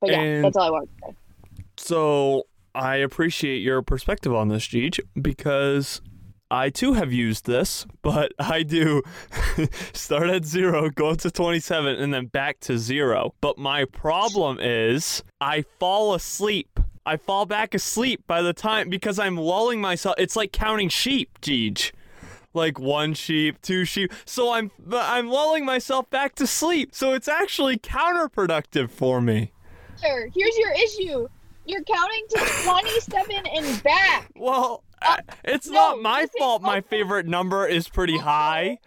But 0.00 0.10
yeah, 0.10 0.20
And- 0.20 0.44
that's 0.44 0.56
all 0.56 0.64
I 0.64 0.70
wanted 0.70 0.88
to 0.98 1.06
say. 1.08 1.16
So 1.76 2.46
I 2.74 2.96
appreciate 2.96 3.58
your 3.58 3.82
perspective 3.82 4.34
on 4.34 4.48
this, 4.48 4.66
Geej, 4.68 5.00
because 5.20 6.00
I 6.50 6.68
too 6.68 6.92
have 6.92 7.12
used 7.12 7.46
this, 7.46 7.86
but 8.02 8.32
I 8.38 8.62
do 8.62 9.02
start 9.94 10.28
at 10.28 10.44
zero, 10.44 10.90
go 10.90 11.14
to 11.14 11.30
27, 11.30 11.96
and 11.96 12.12
then 12.12 12.26
back 12.26 12.60
to 12.60 12.76
zero. 12.78 13.34
But 13.40 13.56
my 13.58 13.84
problem 13.86 14.58
is 14.60 15.22
I 15.40 15.62
fall 15.78 16.14
asleep. 16.14 16.71
I 17.04 17.16
fall 17.16 17.46
back 17.46 17.74
asleep 17.74 18.22
by 18.26 18.42
the 18.42 18.52
time 18.52 18.88
because 18.88 19.18
I'm 19.18 19.38
lulling 19.38 19.80
myself. 19.80 20.14
It's 20.18 20.36
like 20.36 20.52
counting 20.52 20.88
sheep, 20.88 21.40
Geej. 21.40 21.92
Like 22.54 22.78
one 22.78 23.14
sheep, 23.14 23.60
two 23.62 23.84
sheep. 23.84 24.12
So 24.24 24.52
I'm 24.52 24.70
I'm 24.92 25.28
lulling 25.28 25.64
myself 25.64 26.08
back 26.10 26.34
to 26.36 26.46
sleep. 26.46 26.94
So 26.94 27.14
it's 27.14 27.28
actually 27.28 27.78
counterproductive 27.78 28.90
for 28.90 29.20
me. 29.20 29.52
Sure. 30.02 30.28
Here's 30.34 30.56
your 30.58 30.72
issue. 30.72 31.28
You're 31.64 31.82
counting 31.84 32.24
to 32.30 32.38
27 32.64 33.46
and 33.46 33.82
back. 33.82 34.30
Well, 34.36 34.82
Uh, 35.00 35.16
it's 35.44 35.66
no, 35.68 35.72
not 35.74 36.02
my 36.02 36.26
fault. 36.38 36.60
My 36.62 36.80
favorite 36.80 37.26
number 37.26 37.66
is 37.66 37.88
pretty 37.88 38.14
Also- 38.14 38.24
high. 38.24 38.78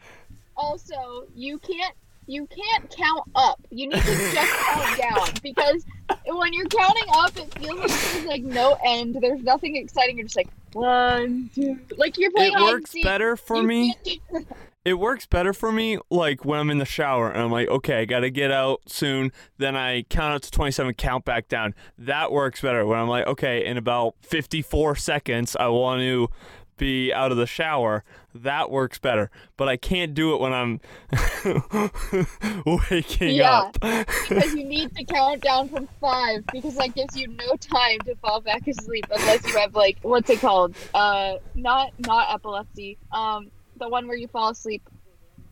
Also, 0.58 1.26
you 1.34 1.58
can't 1.60 1.94
you 2.28 2.48
can't 2.48 2.90
count 2.96 3.30
up. 3.36 3.60
You 3.70 3.90
need 3.90 4.02
to 4.02 4.32
just 4.32 4.54
count 4.54 4.98
down 4.98 5.30
because 5.44 5.86
when 6.28 6.54
you're 6.54 6.68
counting 6.68 7.06
up, 7.14 7.38
it 7.38 7.54
feels 7.60 7.80
like 7.80 7.90
there's 7.90 8.26
like 8.26 8.44
no 8.44 8.78
end. 8.86 9.18
There's 9.22 9.42
nothing 9.42 9.76
exciting. 9.76 10.18
You're 10.18 10.26
just 10.26 10.38
like 10.38 10.50
one, 10.74 11.50
two. 11.54 11.80
Like 11.98 12.18
you're 12.18 12.32
It 12.32 12.36
playing 12.36 12.56
and 12.56 12.64
works 12.64 12.96
better 13.04 13.36
for 13.36 13.58
You 13.58 13.64
me. 13.64 13.96
It 14.86 15.00
works 15.00 15.26
better 15.26 15.52
for 15.52 15.72
me 15.72 15.98
like 16.12 16.46
when 16.46 16.60
I'm 16.60 16.70
in 16.70 16.78
the 16.78 16.86
shower 16.86 17.32
and 17.32 17.42
I'm 17.42 17.50
like, 17.50 17.68
okay, 17.70 18.02
I 18.02 18.06
gotta 18.06 18.30
get 18.30 18.52
out 18.52 18.82
soon. 18.86 19.32
Then 19.58 19.76
I 19.76 20.04
count 20.04 20.36
up 20.36 20.42
to 20.44 20.52
27, 20.52 20.94
count 20.94 21.26
back 21.26 21.48
down. 21.48 21.74
That 21.98 22.32
works 22.32 22.62
better 22.62 22.86
when 22.86 23.00
I'm 23.00 23.08
like, 23.08 23.26
okay, 23.26 23.66
in 23.66 23.78
about 23.78 24.14
54 24.22 24.96
seconds, 24.96 25.56
I 25.60 25.70
want 25.70 26.02
to 26.02 26.30
be 26.78 27.14
out 27.14 27.32
of 27.32 27.38
the 27.38 27.46
shower. 27.48 28.04
That 28.34 28.70
works 28.70 28.98
better. 29.00 29.32
But 29.58 29.70
I 29.70 29.78
can't 29.78 30.14
do 30.14 30.34
it 30.36 30.42
when 30.42 30.54
I'm 30.54 30.80
waking 32.66 33.36
Yeah. 33.36 33.52
up. 33.60 33.74
because 33.80 34.54
you 34.54 34.64
need 34.66 34.96
to 34.96 35.04
count 35.06 35.42
down 35.42 35.70
from 35.70 35.88
five 36.02 36.44
because 36.52 36.76
that 36.76 36.94
gives 36.96 37.16
you 37.18 37.28
no 37.28 37.56
time 37.56 38.00
to 38.06 38.16
fall 38.16 38.42
back 38.42 38.68
asleep 38.68 39.06
unless 39.10 39.46
you 39.48 39.58
have 39.60 39.76
like 39.76 39.98
what's 40.02 40.30
it 40.30 40.40
called? 40.40 40.76
Uh, 40.94 41.36
not 41.56 41.92
not 42.00 42.34
epilepsy. 42.34 42.98
Um, 43.12 43.52
the 43.78 43.88
one 43.90 44.08
where 44.08 44.18
you 44.18 44.28
fall 44.28 44.50
asleep 44.50 44.82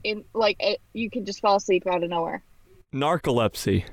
in 0.03 0.25
like 0.33 0.57
it, 0.59 0.79
you 0.93 1.09
can 1.09 1.25
just 1.25 1.39
fall 1.41 1.55
asleep 1.57 1.87
out 1.87 2.03
of 2.03 2.09
nowhere. 2.09 2.43
Narcolepsy. 2.93 3.85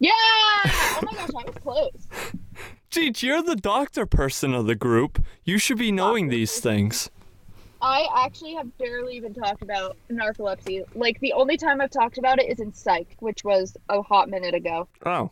Yeah! 0.00 0.10
Oh 0.14 1.00
my 1.02 1.12
gosh, 1.12 1.30
I 1.30 1.44
was 1.50 1.54
close. 1.62 2.06
Geej, 2.90 3.22
you're 3.22 3.42
the 3.42 3.56
doctor 3.56 4.06
person 4.06 4.54
of 4.54 4.66
the 4.66 4.74
group. 4.74 5.22
You 5.44 5.58
should 5.58 5.78
be 5.78 5.92
knowing 5.92 6.28
these 6.28 6.58
things. 6.58 7.10
I 7.82 8.06
actually 8.16 8.54
have 8.54 8.76
barely 8.78 9.14
even 9.16 9.34
talked 9.34 9.62
about 9.62 9.96
narcolepsy. 10.10 10.84
Like 10.94 11.20
the 11.20 11.32
only 11.34 11.56
time 11.56 11.80
I've 11.80 11.90
talked 11.90 12.18
about 12.18 12.40
it 12.40 12.50
is 12.50 12.60
in 12.60 12.72
psych, 12.72 13.16
which 13.20 13.44
was 13.44 13.76
a 13.88 14.02
hot 14.02 14.28
minute 14.30 14.54
ago. 14.54 14.88
Oh. 15.04 15.30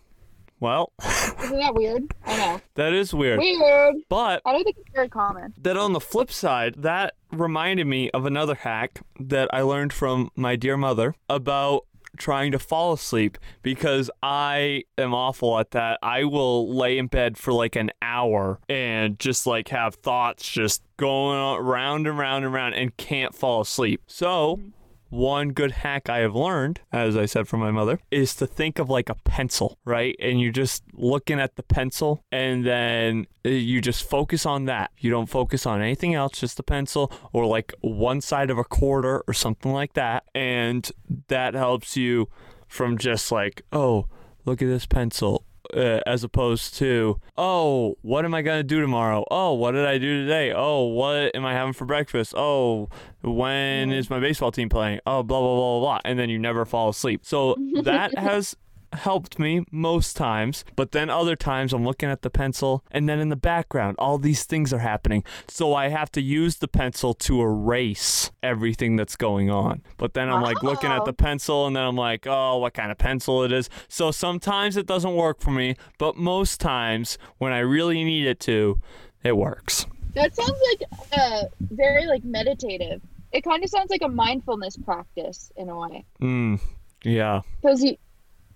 Well, 0.61 0.93
Isn't 1.43 1.59
that 1.59 1.75
weird? 1.75 2.15
I 2.25 2.37
know. 2.39 2.61
that 2.77 2.93
is 2.95 3.13
weird. 3.13 3.39
Weird. 3.41 3.97
But 4.09 4.41
I 4.47 4.53
don't 4.53 4.65
think 4.65 4.77
it's 4.79 4.91
very 4.95 5.09
common. 5.09 5.53
then 5.59 5.77
on 5.77 5.93
the 5.93 6.01
flip 6.01 6.31
side, 6.33 6.77
that 6.79 7.15
reminded 7.31 7.87
me 7.87 8.11
of 8.13 8.25
another 8.25 8.55
hack 8.55 9.01
that 9.21 9.49
I 9.53 9.61
learned 9.63 9.93
from 9.93 10.31
my 10.35 10.57
dear 10.57 10.77
mother 10.79 11.15
about 11.29 11.85
trying 12.17 12.53
to 12.53 12.59
fall 12.59 12.93
asleep 12.93 13.39
because 13.63 14.11
I 14.23 14.85
am 14.99 15.15
awful 15.15 15.59
at 15.59 15.73
that. 15.73 15.99
I 16.03 16.25
will 16.25 16.75
lay 16.75 16.99
in 16.99 17.07
bed 17.07 17.37
for 17.39 17.53
like 17.53 17.77
an 17.77 17.91
hour 18.03 18.61
and 18.69 19.19
just 19.19 19.47
like 19.47 19.69
have 19.69 19.97
thoughts 19.97 20.51
just 20.51 20.83
going 20.97 21.39
on 21.39 21.65
round 21.65 22.07
and 22.07 22.19
round 22.19 22.45
and 22.45 22.53
round 22.53 22.75
and 22.75 22.97
can't 22.97 23.35
fall 23.35 23.61
asleep. 23.61 24.03
So, 24.07 24.61
one 25.09 25.51
good 25.51 25.71
hack 25.71 26.09
I 26.09 26.19
have 26.19 26.35
learned, 26.35 26.81
as 26.93 27.17
I 27.17 27.27
said 27.27 27.49
from 27.49 27.61
my 27.61 27.71
mother, 27.71 28.01
is 28.11 28.35
to 28.37 28.47
think 28.47 28.79
of 28.79 28.91
like 28.91 29.09
a 29.09 29.15
pencil, 29.15 29.79
right? 29.85 30.17
And 30.21 30.41
you're 30.41 30.53
just 30.53 30.83
looking 30.93 31.41
at 31.41 31.57
the 31.57 31.63
pencil 31.63 32.23
and 32.33 32.67
then 32.67 33.27
uh, 33.45 33.51
you 33.51 33.81
just 33.81 34.09
focus 34.09 34.45
on 34.45 34.65
that. 34.67 34.91
You 34.99 35.11
don't 35.11 35.29
focus 35.29 35.67
on 35.67 35.81
anything 35.81 36.15
else, 36.15 36.41
just 36.41 36.57
the 36.57 36.63
pencil 36.63 37.13
or 37.33 37.47
like 37.47 37.73
one 37.81 38.21
side 38.21 38.51
of 38.51 38.59
a 38.59 38.65
quarter 38.65 39.23
or 39.27 39.35
something 39.35 39.73
like 39.73 39.95
that. 39.95 40.25
And 40.35 40.91
that 41.29 41.55
helps 41.55 41.97
you 41.97 42.29
from 42.67 42.99
just 42.99 43.31
like, 43.31 43.63
oh, 43.73 44.07
look 44.45 44.61
at 44.61 44.69
this 44.69 44.87
pencil. 44.87 45.46
Uh, 45.77 46.01
as 46.07 46.25
opposed 46.25 46.75
to, 46.75 47.21
oh, 47.37 47.99
what 48.01 48.25
am 48.25 48.33
I 48.33 48.41
going 48.41 48.59
to 48.59 48.65
do 48.65 48.81
tomorrow? 48.81 49.27
Oh, 49.31 49.53
what 49.53 49.73
did 49.73 49.85
I 49.85 49.99
do 49.99 50.23
today? 50.23 50.51
Oh, 50.57 50.85
what 50.85 51.37
am 51.37 51.45
I 51.45 51.53
having 51.53 51.75
for 51.75 51.85
breakfast? 51.85 52.33
Oh, 52.35 52.89
when 53.23 53.93
is 53.93 54.09
my 54.09 54.19
baseball 54.19 54.51
team 54.51 54.71
playing? 54.71 55.01
Oh, 55.07 55.23
blah, 55.23 55.39
blah, 55.39 55.55
blah, 55.55 55.79
blah, 55.79 55.81
blah. 55.81 56.01
And 56.07 56.19
then 56.19 56.31
you 56.31 56.39
never 56.39 56.65
fall 56.65 56.89
asleep. 56.89 57.27
So 57.27 57.57
that 57.83 58.17
has 58.17 58.57
helped 58.93 59.39
me 59.39 59.65
most 59.71 60.17
times. 60.17 60.65
But 60.77 60.93
then 60.93 61.11
other 61.11 61.37
times 61.37 61.73
I'm 61.73 61.85
looking 61.85 62.09
at 62.09 62.23
the 62.23 62.31
pencil 62.31 62.85
and 62.91 63.09
then 63.09 63.19
in 63.19 63.29
the 63.29 63.37
background, 63.37 63.97
all 63.99 64.19
these 64.19 64.45
things 64.45 64.73
are 64.73 64.79
happening. 64.79 65.25
So 65.49 65.75
I 65.75 65.89
have 65.89 66.11
to 66.13 66.21
use 66.21 66.57
the 66.57 66.69
pencil 66.69 67.15
to 67.15 67.41
erase 67.43 68.31
everything 68.43 68.97
that's 68.97 69.17
going 69.17 69.51
on. 69.51 69.83
But 69.97 70.15
then 70.15 70.29
I'm 70.31 70.43
like 70.43 70.63
looking 70.63 70.91
at 70.91 71.03
Oh. 71.03 71.05
the 71.05 71.13
pencil 71.13 71.67
and 71.67 71.77
then 71.77 71.85
I'm 71.85 71.97
like, 71.97 72.27
oh, 72.27 72.59
what 72.59 72.75
kind 72.75 72.91
of 72.91 72.99
pencil 72.99 73.43
it 73.43 73.53
is. 73.53 73.69
So 73.89 74.11
sometimes 74.11 74.77
it 74.77 74.87
doesn't 74.87 75.15
work 75.15 75.41
for 75.41 75.51
me. 75.51 75.77
But 75.99 76.17
most 76.17 76.61
times 76.61 77.19
when 77.39 77.53
I 77.53 77.59
really 77.59 78.03
need 78.05 78.27
it 78.27 78.41
to, 78.41 78.81
it 79.25 79.37
works. 79.37 79.87
That 80.15 80.35
sounds 80.35 80.59
like 80.71 80.83
uh 81.19 81.43
very 81.61 82.07
like 82.07 82.25
meditative. 82.25 83.03
It 83.33 83.43
kind 83.43 83.63
of 83.63 83.69
sounds 83.69 83.91
like 83.91 84.01
a 84.03 84.09
mindfulness 84.09 84.77
practice 84.79 85.53
in 85.57 85.69
a 85.69 85.77
way, 85.79 86.05
Mm, 86.23 86.59
yeah. 87.05 87.43
because 87.61 87.83
you 87.85 87.97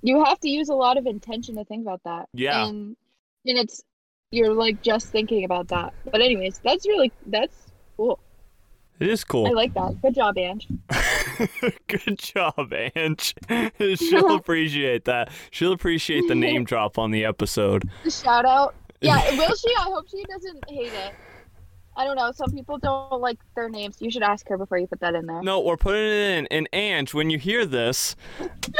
you 0.02 0.24
have 0.24 0.40
to 0.40 0.48
use 0.48 0.68
a 0.68 0.74
lot 0.74 0.96
of 0.96 1.06
intention 1.06 1.56
to 1.56 1.64
think 1.64 1.82
about 1.82 2.02
that. 2.04 2.28
Yeah. 2.32 2.66
and 2.66 2.96
and 3.46 3.58
it's 3.58 3.82
you're 4.30 4.52
like 4.52 4.82
just 4.82 5.08
thinking 5.08 5.44
about 5.44 5.68
that. 5.68 5.92
But 6.10 6.20
anyways, 6.20 6.60
that's 6.62 6.86
really 6.86 7.12
that's 7.26 7.72
cool. 7.96 8.20
It 9.00 9.08
is 9.08 9.24
cool. 9.24 9.46
I 9.46 9.50
like 9.50 9.72
that. 9.74 10.00
Good 10.02 10.14
job, 10.14 10.36
Ange. 10.36 10.68
Good 11.86 12.18
job, 12.18 12.70
Ange. 12.94 13.34
She'll 13.98 14.34
appreciate 14.36 15.06
that. 15.06 15.30
She'll 15.50 15.72
appreciate 15.72 16.28
the 16.28 16.34
name 16.34 16.64
drop 16.64 16.98
on 16.98 17.10
the 17.10 17.24
episode. 17.24 17.88
Shout 18.10 18.44
out. 18.44 18.74
Yeah, 19.00 19.16
will 19.38 19.56
she? 19.56 19.74
I 19.78 19.84
hope 19.84 20.06
she 20.10 20.22
doesn't 20.24 20.68
hate 20.68 20.92
it. 20.92 21.14
I 22.00 22.04
don't 22.04 22.16
know. 22.16 22.32
Some 22.32 22.50
people 22.52 22.78
don't 22.78 23.20
like 23.20 23.38
their 23.54 23.68
names. 23.68 23.98
You 24.00 24.10
should 24.10 24.22
ask 24.22 24.48
her 24.48 24.56
before 24.56 24.78
you 24.78 24.86
put 24.86 25.00
that 25.00 25.14
in 25.14 25.26
there. 25.26 25.42
No, 25.42 25.60
we're 25.60 25.76
putting 25.76 26.00
it 26.00 26.38
in. 26.38 26.46
And 26.50 26.66
Ange, 26.72 27.12
when 27.12 27.28
you 27.28 27.36
hear 27.36 27.66
this 27.66 28.16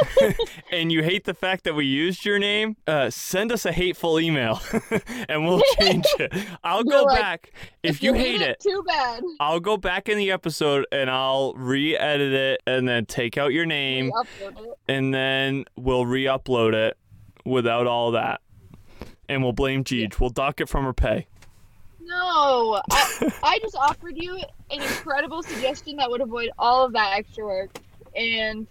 and 0.72 0.90
you 0.90 1.02
hate 1.02 1.24
the 1.24 1.34
fact 1.34 1.64
that 1.64 1.74
we 1.74 1.84
used 1.84 2.24
your 2.24 2.38
name, 2.38 2.78
uh, 2.86 3.10
send 3.10 3.52
us 3.52 3.66
a 3.66 3.72
hateful 3.72 4.18
email 4.18 4.62
and 5.28 5.44
we'll 5.44 5.60
change 5.78 6.06
it. 6.18 6.32
I'll 6.64 6.82
go 6.82 7.02
like, 7.02 7.20
back. 7.20 7.52
If, 7.82 8.02
you 8.02 8.14
hate 8.14 8.40
it, 8.40 8.58
too 8.58 8.82
bad. 8.86 9.22
I'll 9.38 9.60
go 9.60 9.76
back 9.76 10.08
in 10.08 10.16
the 10.16 10.30
episode 10.30 10.86
and 10.90 11.10
I'll 11.10 11.52
re 11.52 11.94
edit 11.98 12.32
it 12.32 12.62
and 12.66 12.88
then 12.88 13.04
take 13.04 13.36
out 13.36 13.52
your 13.52 13.66
name 13.66 14.12
it. 14.40 14.48
and 14.88 15.12
then 15.12 15.66
we'll 15.76 16.06
re 16.06 16.24
upload 16.24 16.72
it 16.72 16.96
without 17.44 17.86
all 17.86 18.12
that. 18.12 18.40
And 19.28 19.42
we'll 19.42 19.52
blame 19.52 19.84
Geej. 19.84 20.18
We'll 20.18 20.30
dock 20.30 20.62
it 20.62 20.70
from 20.70 20.86
her 20.86 20.94
pay. 20.94 21.26
No, 22.02 22.80
I, 22.90 23.32
I 23.42 23.58
just 23.60 23.76
offered 23.76 24.16
you 24.16 24.36
an 24.36 24.82
incredible 24.82 25.42
suggestion 25.42 25.96
that 25.96 26.10
would 26.10 26.20
avoid 26.20 26.50
all 26.58 26.84
of 26.84 26.92
that 26.92 27.16
extra 27.16 27.44
work, 27.44 27.70
and 28.16 28.66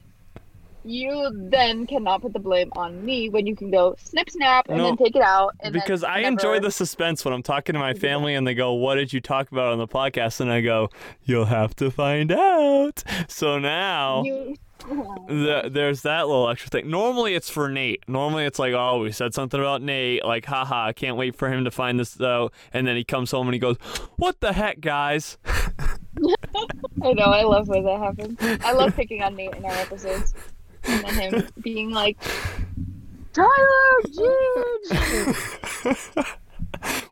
you 0.85 1.29
then 1.33 1.85
cannot 1.85 2.21
put 2.21 2.33
the 2.33 2.39
blame 2.39 2.71
on 2.75 3.03
me 3.03 3.29
when 3.29 3.45
you 3.45 3.55
can 3.55 3.69
go 3.69 3.95
snip 3.99 4.29
snap 4.29 4.67
and 4.69 4.77
No, 4.77 4.85
then 4.85 4.97
take 4.97 5.15
it 5.15 5.21
out. 5.21 5.53
Because 5.71 6.03
I 6.03 6.19
enjoy 6.19 6.59
the 6.59 6.71
suspense 6.71 7.25
when 7.25 7.33
I'm 7.33 7.43
talking 7.43 7.73
to 7.73 7.79
my 7.79 7.93
family 7.93 8.33
and 8.33 8.47
they 8.47 8.53
go, 8.53 8.73
"What 8.73 8.95
did 8.95 9.11
you 9.11 9.19
talk 9.19 9.51
about 9.51 9.71
on 9.73 9.77
the 9.77 9.87
podcast?" 9.87 10.39
and 10.39 10.51
I 10.51 10.61
go, 10.61 10.89
"You'll 11.23 11.45
have 11.45 11.75
to 11.77 11.91
find 11.91 12.31
out." 12.31 13.03
So 13.27 13.59
now 13.59 14.23
You, 14.23 14.55
the, 14.79 15.69
there's 15.71 16.01
that 16.03 16.27
little 16.27 16.49
extra 16.49 16.69
thing. 16.69 16.89
Normally 16.89 17.35
it's 17.35 17.49
for 17.49 17.69
Nate. 17.69 18.03
Normally 18.07 18.45
it's 18.45 18.59
like, 18.59 18.73
"Oh, 18.73 18.99
we 18.99 19.11
said 19.11 19.33
something 19.33 19.59
about 19.59 19.81
Nate." 19.81 20.23
Like, 20.25 20.45
haha, 20.45 20.87
I 20.87 20.93
can't 20.93 21.17
wait 21.17 21.35
for 21.35 21.49
him 21.51 21.65
to 21.65 21.71
find 21.71 21.99
this 21.99 22.19
out. 22.21 22.53
And 22.73 22.87
then 22.87 22.95
he 22.95 23.03
comes 23.03 23.31
home 23.31 23.47
and 23.47 23.53
he 23.53 23.59
goes, 23.59 23.77
"What 24.15 24.39
the 24.39 24.53
heck, 24.53 24.79
guys?" 24.79 25.37
I 27.01 27.13
know, 27.13 27.25
I 27.25 27.43
love 27.43 27.67
when 27.67 27.83
that 27.85 27.99
happens. 27.99 28.37
I 28.63 28.73
love 28.73 28.95
picking 28.95 29.21
on 29.21 29.35
Nate 29.35 29.55
in 29.55 29.63
our 29.65 29.71
episodes. 29.71 30.33
And 30.83 31.03
then 31.03 31.33
him 31.33 31.47
being 31.61 31.91
like, 31.91 32.17
Tyler, 33.33 33.47
Ginge! 34.07 35.35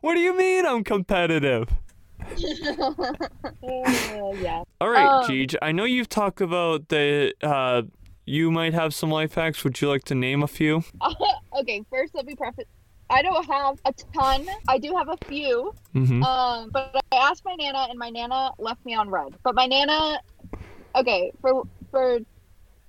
what 0.00 0.14
do 0.14 0.20
you 0.20 0.36
mean 0.36 0.66
I'm 0.66 0.84
competitive? 0.84 1.68
Uh, 2.38 4.32
yeah. 4.42 4.62
All 4.80 4.90
right, 4.90 5.06
Um, 5.06 5.24
Geej, 5.24 5.56
I 5.62 5.72
know 5.72 5.84
you've 5.84 6.08
talked 6.08 6.40
about 6.40 6.88
the 6.88 7.34
uh 7.42 7.82
you 8.24 8.50
might 8.50 8.74
have 8.74 8.94
some 8.94 9.10
life 9.10 9.34
hacks. 9.34 9.64
Would 9.64 9.80
you 9.80 9.88
like 9.88 10.04
to 10.04 10.14
name 10.14 10.42
a 10.42 10.46
few? 10.46 10.84
okay, 11.58 11.82
first 11.90 12.14
let 12.14 12.26
me 12.26 12.34
preface. 12.34 12.66
I 13.10 13.22
don't 13.22 13.44
have 13.46 13.78
a 13.86 13.92
ton. 14.14 14.46
I 14.68 14.76
do 14.76 14.94
have 14.94 15.08
a 15.08 15.16
few. 15.26 15.72
Mm-hmm. 15.94 16.22
Um, 16.22 16.68
but 16.70 16.94
I 17.10 17.16
asked 17.16 17.42
my 17.46 17.54
nana, 17.54 17.86
and 17.88 17.98
my 17.98 18.10
nana 18.10 18.50
left 18.58 18.84
me 18.84 18.94
on 18.94 19.08
red. 19.08 19.34
But 19.42 19.54
my 19.54 19.66
nana, 19.66 20.20
okay, 20.94 21.32
for 21.40 21.62
for 21.90 22.18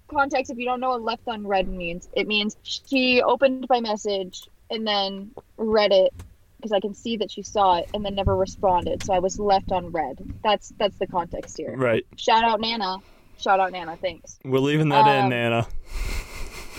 context, 0.10 0.52
if 0.52 0.58
you 0.58 0.66
don't 0.66 0.82
know 0.82 0.90
what 0.90 1.04
left 1.04 1.28
on 1.28 1.48
red 1.48 1.70
means, 1.70 2.10
it 2.14 2.28
means 2.28 2.58
she 2.64 3.22
opened 3.22 3.66
my 3.70 3.80
message 3.80 4.50
and 4.70 4.86
then 4.86 5.32
read 5.58 5.92
it 5.94 6.14
because 6.60 6.74
I 6.74 6.80
can 6.82 6.94
see 6.94 7.16
that 7.18 7.32
she 7.32 7.42
saw 7.42 7.78
it 7.78 7.90
and 7.94 8.04
then 8.04 8.16
never 8.16 8.36
responded. 8.36 9.04
So 9.04 9.14
I 9.14 9.20
was 9.20 9.40
left 9.40 9.72
on 9.72 9.92
red. 9.92 10.20
That's 10.44 10.74
that's 10.78 10.98
the 10.98 11.08
context 11.08 11.58
here. 11.58 11.74
Right. 11.76 12.06
Shout 12.18 12.44
out 12.44 12.60
Nana. 12.60 12.98
Shout 13.38 13.60
out 13.60 13.72
Nana. 13.72 13.96
Thanks. 13.96 14.38
We're 14.44 14.60
leaving 14.60 14.90
that 14.90 15.08
in, 15.08 15.24
Um, 15.26 15.30
Nana. 15.30 15.68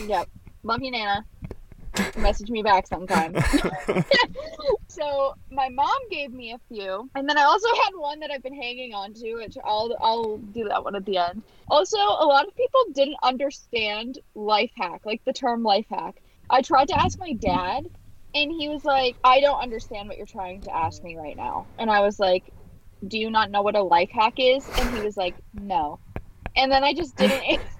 Yep. 0.06 0.28
Love 0.62 0.82
you, 0.82 0.90
Nana. 0.90 1.24
Message 2.18 2.50
me 2.50 2.62
back 2.62 2.86
sometime. 2.86 3.34
so 4.88 5.34
my 5.50 5.68
mom 5.70 5.98
gave 6.10 6.32
me 6.32 6.52
a 6.52 6.58
few, 6.68 7.10
and 7.14 7.28
then 7.28 7.36
I 7.36 7.42
also 7.42 7.68
had 7.84 7.90
one 7.96 8.20
that 8.20 8.30
I've 8.30 8.42
been 8.42 8.54
hanging 8.54 8.94
on 8.94 9.14
to, 9.14 9.34
which 9.36 9.56
I'll 9.64 9.96
I'll 10.00 10.36
do 10.38 10.68
that 10.68 10.84
one 10.84 10.94
at 10.94 11.04
the 11.04 11.16
end. 11.16 11.42
Also, 11.68 11.96
a 11.96 12.26
lot 12.26 12.46
of 12.46 12.54
people 12.54 12.80
didn't 12.92 13.16
understand 13.22 14.18
life 14.34 14.70
hack, 14.76 15.02
like 15.04 15.24
the 15.24 15.32
term 15.32 15.62
life 15.62 15.86
hack. 15.90 16.20
I 16.50 16.62
tried 16.62 16.88
to 16.88 17.00
ask 17.00 17.18
my 17.18 17.32
dad, 17.32 17.88
and 18.34 18.52
he 18.52 18.68
was 18.68 18.84
like, 18.84 19.16
"I 19.24 19.40
don't 19.40 19.60
understand 19.60 20.08
what 20.08 20.16
you're 20.16 20.26
trying 20.26 20.60
to 20.62 20.74
ask 20.74 21.02
me 21.02 21.16
right 21.16 21.36
now," 21.36 21.66
and 21.78 21.90
I 21.90 22.00
was 22.00 22.18
like, 22.18 22.44
"Do 23.06 23.18
you 23.18 23.30
not 23.30 23.50
know 23.50 23.62
what 23.62 23.76
a 23.76 23.82
life 23.82 24.10
hack 24.10 24.34
is?" 24.38 24.68
And 24.78 24.96
he 24.96 25.02
was 25.02 25.16
like, 25.16 25.34
"No," 25.54 25.98
and 26.56 26.70
then 26.70 26.84
I 26.84 26.94
just 26.94 27.16
didn't. 27.16 27.60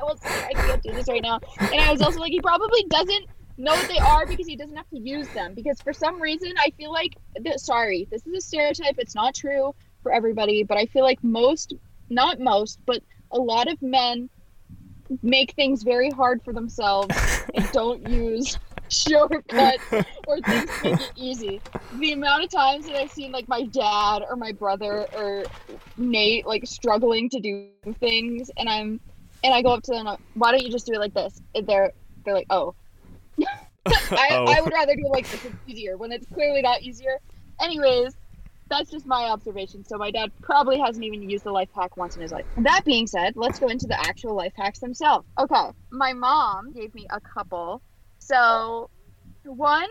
I 0.00 0.04
was 0.04 0.22
like, 0.22 0.44
I 0.44 0.52
can't 0.52 0.82
do 0.82 0.92
this 0.92 1.08
right 1.08 1.22
now. 1.22 1.40
And 1.58 1.80
I 1.80 1.90
was 1.90 2.00
also 2.02 2.20
like, 2.20 2.30
he 2.30 2.40
probably 2.40 2.84
doesn't 2.84 3.26
know 3.58 3.72
what 3.72 3.88
they 3.88 3.98
are 3.98 4.26
because 4.26 4.46
he 4.46 4.56
doesn't 4.56 4.76
have 4.76 4.88
to 4.90 4.98
use 4.98 5.28
them. 5.28 5.54
Because 5.54 5.80
for 5.80 5.92
some 5.92 6.20
reason, 6.20 6.52
I 6.58 6.70
feel 6.76 6.92
like, 6.92 7.16
th- 7.42 7.58
sorry, 7.58 8.06
this 8.10 8.26
is 8.26 8.32
a 8.32 8.40
stereotype. 8.40 8.94
It's 8.98 9.14
not 9.14 9.34
true 9.34 9.74
for 10.02 10.12
everybody, 10.12 10.62
but 10.62 10.78
I 10.78 10.86
feel 10.86 11.02
like 11.02 11.22
most, 11.22 11.74
not 12.08 12.40
most, 12.40 12.78
but 12.86 13.02
a 13.30 13.38
lot 13.38 13.70
of 13.70 13.80
men 13.82 14.28
make 15.22 15.52
things 15.52 15.82
very 15.82 16.10
hard 16.10 16.42
for 16.42 16.52
themselves 16.52 17.14
and 17.54 17.70
don't 17.72 18.08
use 18.08 18.58
shortcuts 18.92 19.82
or 20.26 20.40
things 20.40 20.70
to 20.70 20.84
make 20.84 21.00
it 21.00 21.12
easy. 21.16 21.60
The 21.98 22.12
amount 22.12 22.44
of 22.44 22.50
times 22.50 22.86
that 22.86 22.96
I've 22.96 23.10
seen 23.10 23.32
like 23.32 23.48
my 23.48 23.62
dad 23.64 24.22
or 24.28 24.36
my 24.36 24.52
brother 24.52 25.06
or 25.16 25.44
Nate 25.96 26.46
like 26.46 26.66
struggling 26.66 27.28
to 27.30 27.40
do 27.40 27.68
things 28.00 28.50
and 28.56 28.68
I'm 28.68 29.00
and 29.44 29.52
I 29.52 29.62
go 29.62 29.70
up 29.70 29.82
to 29.84 29.92
them, 29.92 30.06
why 30.34 30.52
don't 30.52 30.62
you 30.62 30.70
just 30.70 30.86
do 30.86 30.92
it 30.92 31.00
like 31.00 31.14
this? 31.14 31.40
And 31.54 31.66
they're 31.66 31.92
they're 32.24 32.34
like, 32.34 32.46
oh. 32.50 32.74
I, 33.86 34.28
Oh. 34.30 34.44
I 34.46 34.60
would 34.60 34.72
rather 34.72 34.94
do 34.94 35.02
it 35.06 35.10
like 35.10 35.28
this. 35.28 35.44
It's 35.44 35.54
easier 35.66 35.96
when 35.96 36.12
it's 36.12 36.26
clearly 36.26 36.62
not 36.62 36.82
easier. 36.82 37.18
Anyways, 37.60 38.14
that's 38.68 38.90
just 38.90 39.06
my 39.06 39.24
observation. 39.24 39.84
So 39.84 39.98
my 39.98 40.10
dad 40.10 40.30
probably 40.40 40.78
hasn't 40.78 41.04
even 41.04 41.28
used 41.28 41.44
the 41.44 41.50
life 41.50 41.68
hack 41.74 41.96
once 41.96 42.16
in 42.16 42.22
his 42.22 42.32
life. 42.32 42.46
That 42.58 42.84
being 42.84 43.06
said, 43.06 43.34
let's 43.36 43.58
go 43.58 43.68
into 43.68 43.86
the 43.86 43.98
actual 44.00 44.34
life 44.34 44.52
hacks 44.56 44.78
themselves. 44.78 45.26
Okay, 45.38 45.70
my 45.90 46.12
mom 46.12 46.72
gave 46.72 46.94
me 46.94 47.06
a 47.10 47.20
couple. 47.20 47.82
So 48.26 48.88
one 49.44 49.88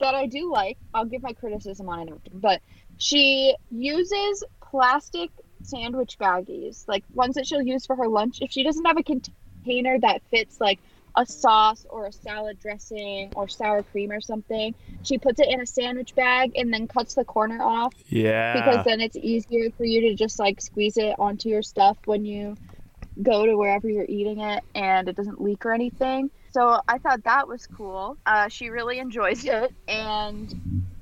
that 0.00 0.14
I 0.14 0.26
do 0.26 0.52
like, 0.52 0.78
I'll 0.94 1.04
give 1.06 1.22
my 1.22 1.32
criticism 1.32 1.88
on 1.88 2.08
it, 2.08 2.12
after, 2.12 2.30
but 2.34 2.60
she 2.98 3.54
uses 3.70 4.44
plastic 4.70 5.30
sandwich 5.62 6.16
baggies, 6.20 6.84
like 6.86 7.04
ones 7.14 7.34
that 7.34 7.46
she'll 7.46 7.62
use 7.62 7.86
for 7.86 7.96
her 7.96 8.08
lunch. 8.08 8.38
If 8.40 8.50
she 8.50 8.62
doesn't 8.62 8.84
have 8.84 8.98
a 8.98 9.02
container 9.02 9.98
that 10.00 10.22
fits 10.30 10.60
like 10.60 10.80
a 11.16 11.26
sauce 11.26 11.86
or 11.90 12.06
a 12.06 12.12
salad 12.12 12.58
dressing 12.60 13.30
or 13.34 13.48
sour 13.48 13.82
cream 13.82 14.10
or 14.12 14.20
something, 14.20 14.74
she 15.02 15.18
puts 15.18 15.40
it 15.40 15.48
in 15.48 15.60
a 15.60 15.66
sandwich 15.66 16.14
bag 16.14 16.52
and 16.56 16.72
then 16.72 16.88
cuts 16.88 17.14
the 17.14 17.24
corner 17.24 17.62
off 17.62 17.94
Yeah. 18.08 18.54
because 18.54 18.84
then 18.84 19.00
it's 19.00 19.16
easier 19.16 19.70
for 19.76 19.84
you 19.84 20.02
to 20.08 20.14
just 20.14 20.38
like 20.38 20.60
squeeze 20.60 20.96
it 20.96 21.14
onto 21.18 21.48
your 21.48 21.62
stuff 21.62 21.96
when 22.04 22.24
you 22.24 22.56
go 23.22 23.44
to 23.46 23.56
wherever 23.56 23.88
you're 23.88 24.06
eating 24.08 24.40
it 24.40 24.62
and 24.74 25.08
it 25.08 25.16
doesn't 25.16 25.40
leak 25.40 25.66
or 25.66 25.72
anything. 25.72 26.30
So 26.52 26.80
I 26.86 26.98
thought 26.98 27.24
that 27.24 27.48
was 27.48 27.66
cool. 27.66 28.16
Uh, 28.26 28.48
she 28.48 28.68
really 28.68 28.98
enjoys 28.98 29.44
it 29.46 29.72
and 29.88 30.54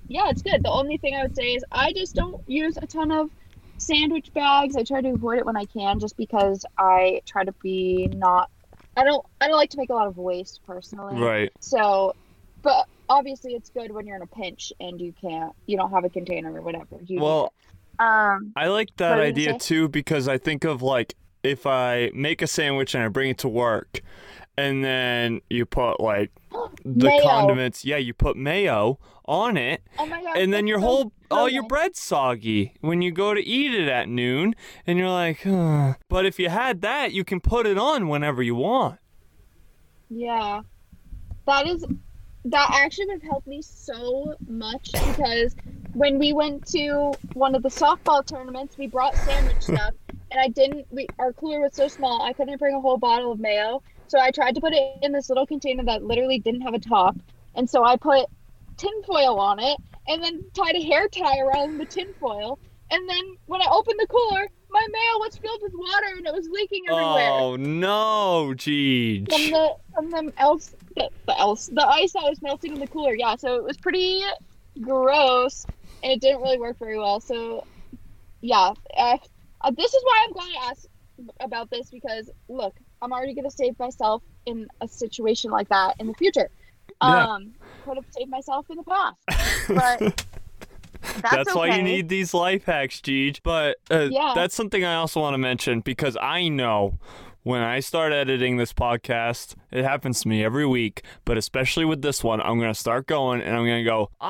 yeah, 0.09 0.29
it's 0.29 0.43
good. 0.43 0.63
The 0.63 0.71
only 0.71 0.97
thing 0.97 1.15
I 1.15 1.23
would 1.23 1.37
say 1.37 1.55
is 1.55 1.65
I 1.71 1.93
just 1.93 2.15
don't 2.15 2.43
use 2.49 2.77
a 2.77 2.87
ton 2.87 3.13
of 3.13 3.31
sandwich 3.79 4.33
bags. 4.35 4.77
I 4.77 4.83
try 4.83 5.01
to 5.01 5.11
avoid 5.11 5.39
it 5.39 5.47
when 5.47 5.57
I 5.57 5.65
can 5.67 6.01
just 6.01 6.17
because 6.17 6.65
I 6.77 7.23
try 7.27 7.45
to 7.45 7.53
be 7.63 8.09
not 8.15 8.51
I 8.97 9.05
don't 9.05 9.25
I 9.41 9.49
don't 9.49 9.57
like 9.57 9.71
to 9.71 9.79
make 9.79 9.91
a 9.91 9.95
lot 9.95 10.07
of 10.07 10.17
waste 10.17 10.61
personally. 10.67 11.21
right. 11.21 11.53
So, 11.61 12.15
but 12.63 12.87
obviously 13.09 13.55
it's 13.55 13.71
good 13.71 13.91
when 13.91 14.07
you're 14.07 14.17
in 14.17 14.23
a 14.23 14.27
pinch 14.27 14.73
and 14.81 15.01
you 15.01 15.15
can't, 15.21 15.53
you 15.67 15.77
don't 15.77 15.91
have 15.91 16.05
a 16.05 16.11
container 16.11 16.53
or 16.55 16.63
whatever. 16.63 16.99
You 17.07 17.21
Well, 17.21 17.53
um, 17.99 18.53
I 18.57 18.69
like 18.69 18.89
that 18.97 19.11
What 19.11 19.19
were 19.19 19.25
you 19.25 19.31
idea 19.31 19.59
too 19.59 19.89
because 19.89 20.29
I 20.29 20.39
think 20.39 20.65
of 20.65 20.83
like 20.83 21.15
if 21.43 21.67
I 21.67 22.11
make 22.15 22.43
a 22.43 22.47
sandwich 22.47 22.95
and 22.95 23.05
I 23.05 23.09
bring 23.09 23.31
it 23.31 23.39
to 23.39 23.49
work 23.49 24.03
and 24.61 24.85
then 24.85 25.41
you 25.49 25.65
put 25.65 26.01
like 26.01 26.31
the 26.85 27.07
Mayo. 27.07 27.23
condiments, 27.23 27.85
yeah, 27.85 27.97
you 27.97 28.13
put 28.15 28.37
mayo 28.37 28.99
on 29.25 29.57
it 29.57 29.83
oh 29.99 30.07
my 30.07 30.21
god. 30.23 30.37
and 30.37 30.53
then 30.53 30.67
your 30.67 30.81
so 30.81 30.87
whole 30.87 31.13
all 31.31 31.49
your 31.49 31.63
good. 31.63 31.69
bread's 31.69 32.01
soggy 32.01 32.75
when 32.81 33.01
you 33.01 33.13
go 33.13 33.33
to 33.33 33.41
eat 33.41 33.73
it 33.73 33.89
at 33.89 34.09
noon 34.09 34.55
and 34.87 34.99
you're 34.99 35.09
like, 35.09 35.43
huh. 35.43 35.95
but 36.09 36.27
if 36.27 36.39
you 36.39 36.49
had 36.49 36.81
that, 36.83 37.13
you 37.13 37.25
can 37.25 37.41
put 37.41 37.67
it 37.67 37.79
on 37.79 38.09
whenever 38.09 38.43
you 38.43 38.55
want. 38.55 38.99
Yeah, 40.09 40.63
that 41.47 41.67
is 41.67 41.85
that 42.47 42.71
actually 42.73 43.11
have 43.11 43.23
helped 43.23 43.47
me 43.47 43.63
so 43.63 44.35
much 44.49 44.91
because 44.93 45.55
when 45.93 46.19
we 46.19 46.33
went 46.33 46.67
to 46.69 47.13
one 47.35 47.55
of 47.55 47.63
the 47.63 47.69
softball 47.69 48.25
tournaments, 48.25 48.79
we 48.79 48.87
brought 48.87 49.15
sandwich 49.17 49.63
stuff, 49.63 49.95
and 50.31 50.41
I 50.41 50.49
didn't. 50.49 50.87
We 50.91 51.07
our 51.19 51.33
cooler 51.33 51.61
was 51.61 51.75
so 51.75 51.89
small, 51.89 52.23
I 52.23 52.33
couldn't 52.33 52.59
bring 52.59 52.75
a 52.75 52.81
whole 52.81 52.97
bottle 52.97 53.33
of 53.33 53.39
mayo, 53.39 53.83
so 54.11 54.19
I 54.19 54.33
tried 54.33 54.57
to 54.57 54.61
put 54.61 54.73
it 54.73 54.99
in 55.03 55.13
this 55.13 55.29
little 55.29 55.47
container 55.47 55.85
that 55.85 56.03
literally 56.03 56.41
didn't 56.41 56.63
have 56.63 56.75
a 56.75 56.81
top, 56.81 57.17
and 57.55 57.71
so 57.71 57.85
I 57.85 57.97
put 57.97 58.27
tinfoil 58.77 59.39
on 59.39 59.61
it, 59.61 59.77
and 60.09 60.23
then 60.23 60.43
tied 60.53 60.75
a 60.75 60.83
hair 60.83 61.07
tie 61.09 61.39
around 61.39 61.79
the 61.79 61.87
tinfoil, 61.87 62.59
and 62.91 63.09
then 63.09 63.37
when 63.47 63.63
I 63.63 63.67
opened 63.71 64.01
the 64.01 64.09
cooler, 64.09 64.49
my 64.73 64.87
mail 64.91 65.21
was 65.21 65.37
filled 65.37 65.61
with 65.63 65.73
water 65.75 66.17
and 66.17 66.27
it 66.27 66.33
was 66.33 66.49
leaking 66.51 66.85
everywhere 66.89 67.31
Oh 67.31 67.57
no, 67.57 68.55
geez. 68.55 69.27
from 69.29 69.51
the 69.51 69.75
from 69.95 70.11
the 70.11 70.33
else 70.39 70.75
the, 70.97 71.09
the 71.27 71.39
else 71.39 71.67
the 71.67 71.87
ice 71.87 72.13
that 72.13 72.23
was 72.23 72.41
melting 72.43 72.73
in 72.75 72.81
the 72.81 72.87
cooler. 72.89 73.15
Yeah, 73.15 73.37
so 73.37 73.55
it 73.57 73.65
was 73.65 73.77
pretty 73.77 74.23
gross, 74.81 75.65
and 76.03 76.13
it 76.13 76.21
didn't 76.21 76.41
really 76.41 76.59
work 76.59 76.79
very 76.79 76.99
well. 76.99 77.21
So, 77.21 77.67
yeah, 78.41 78.73
uh, 78.97 79.19
uh, 79.61 79.71
this 79.77 79.93
is 79.93 80.03
why 80.05 80.25
I'm 80.27 80.33
glad 80.33 80.49
I 80.59 80.71
asked 80.71 80.87
about 81.41 81.71
this 81.71 81.91
because 81.91 82.31
look, 82.49 82.75
I'm 83.03 83.13
already 83.13 83.35
gonna 83.35 83.51
save 83.51 83.79
myself 83.79 84.23
in 84.47 84.69
a 84.81 84.89
situation 84.89 85.51
like 85.51 85.69
that 85.69 85.97
in 85.99 86.07
the 86.07 86.15
future. 86.15 86.51
Yeah. 87.03 87.27
Um, 87.35 87.53
could 87.85 87.97
have 87.97 88.05
saved 88.11 88.31
myself 88.31 88.67
in 88.71 88.77
the 88.77 88.83
past, 88.85 89.17
but 89.69 90.27
that's, 91.03 91.31
That's 91.31 91.55
why 91.55 91.77
you 91.77 91.83
need 91.83 92.09
these 92.11 92.35
life 92.35 92.65
hacks, 92.65 93.01
Geej. 93.01 93.41
But 93.43 93.79
uh, 93.91 94.09
Yeah. 94.11 94.33
that's 94.35 94.55
something 94.55 94.85
I 94.85 94.97
also 94.97 95.21
want 95.21 95.35
to 95.35 95.39
mention 95.39 95.81
because 95.81 96.17
I 96.21 96.49
know 96.49 96.99
when 97.43 97.63
I 97.63 97.81
start 97.81 98.13
editing 98.13 98.57
this 98.57 98.73
podcast, 98.73 99.55
it 99.71 99.85
happens 99.85 100.21
to 100.23 100.29
me 100.29 100.45
every 100.45 100.67
week, 100.67 101.03
but 101.25 101.39
especially 101.39 101.85
with 101.85 102.03
this 102.03 102.23
one, 102.23 102.41
I'm 102.41 102.59
going 102.59 102.73
to 102.73 102.79
start 102.79 103.07
going 103.07 103.41
and 103.41 103.57
I'm 103.57 103.65
going 103.65 103.83
to 103.83 103.91
go, 103.91 104.11
oh, 104.21 104.27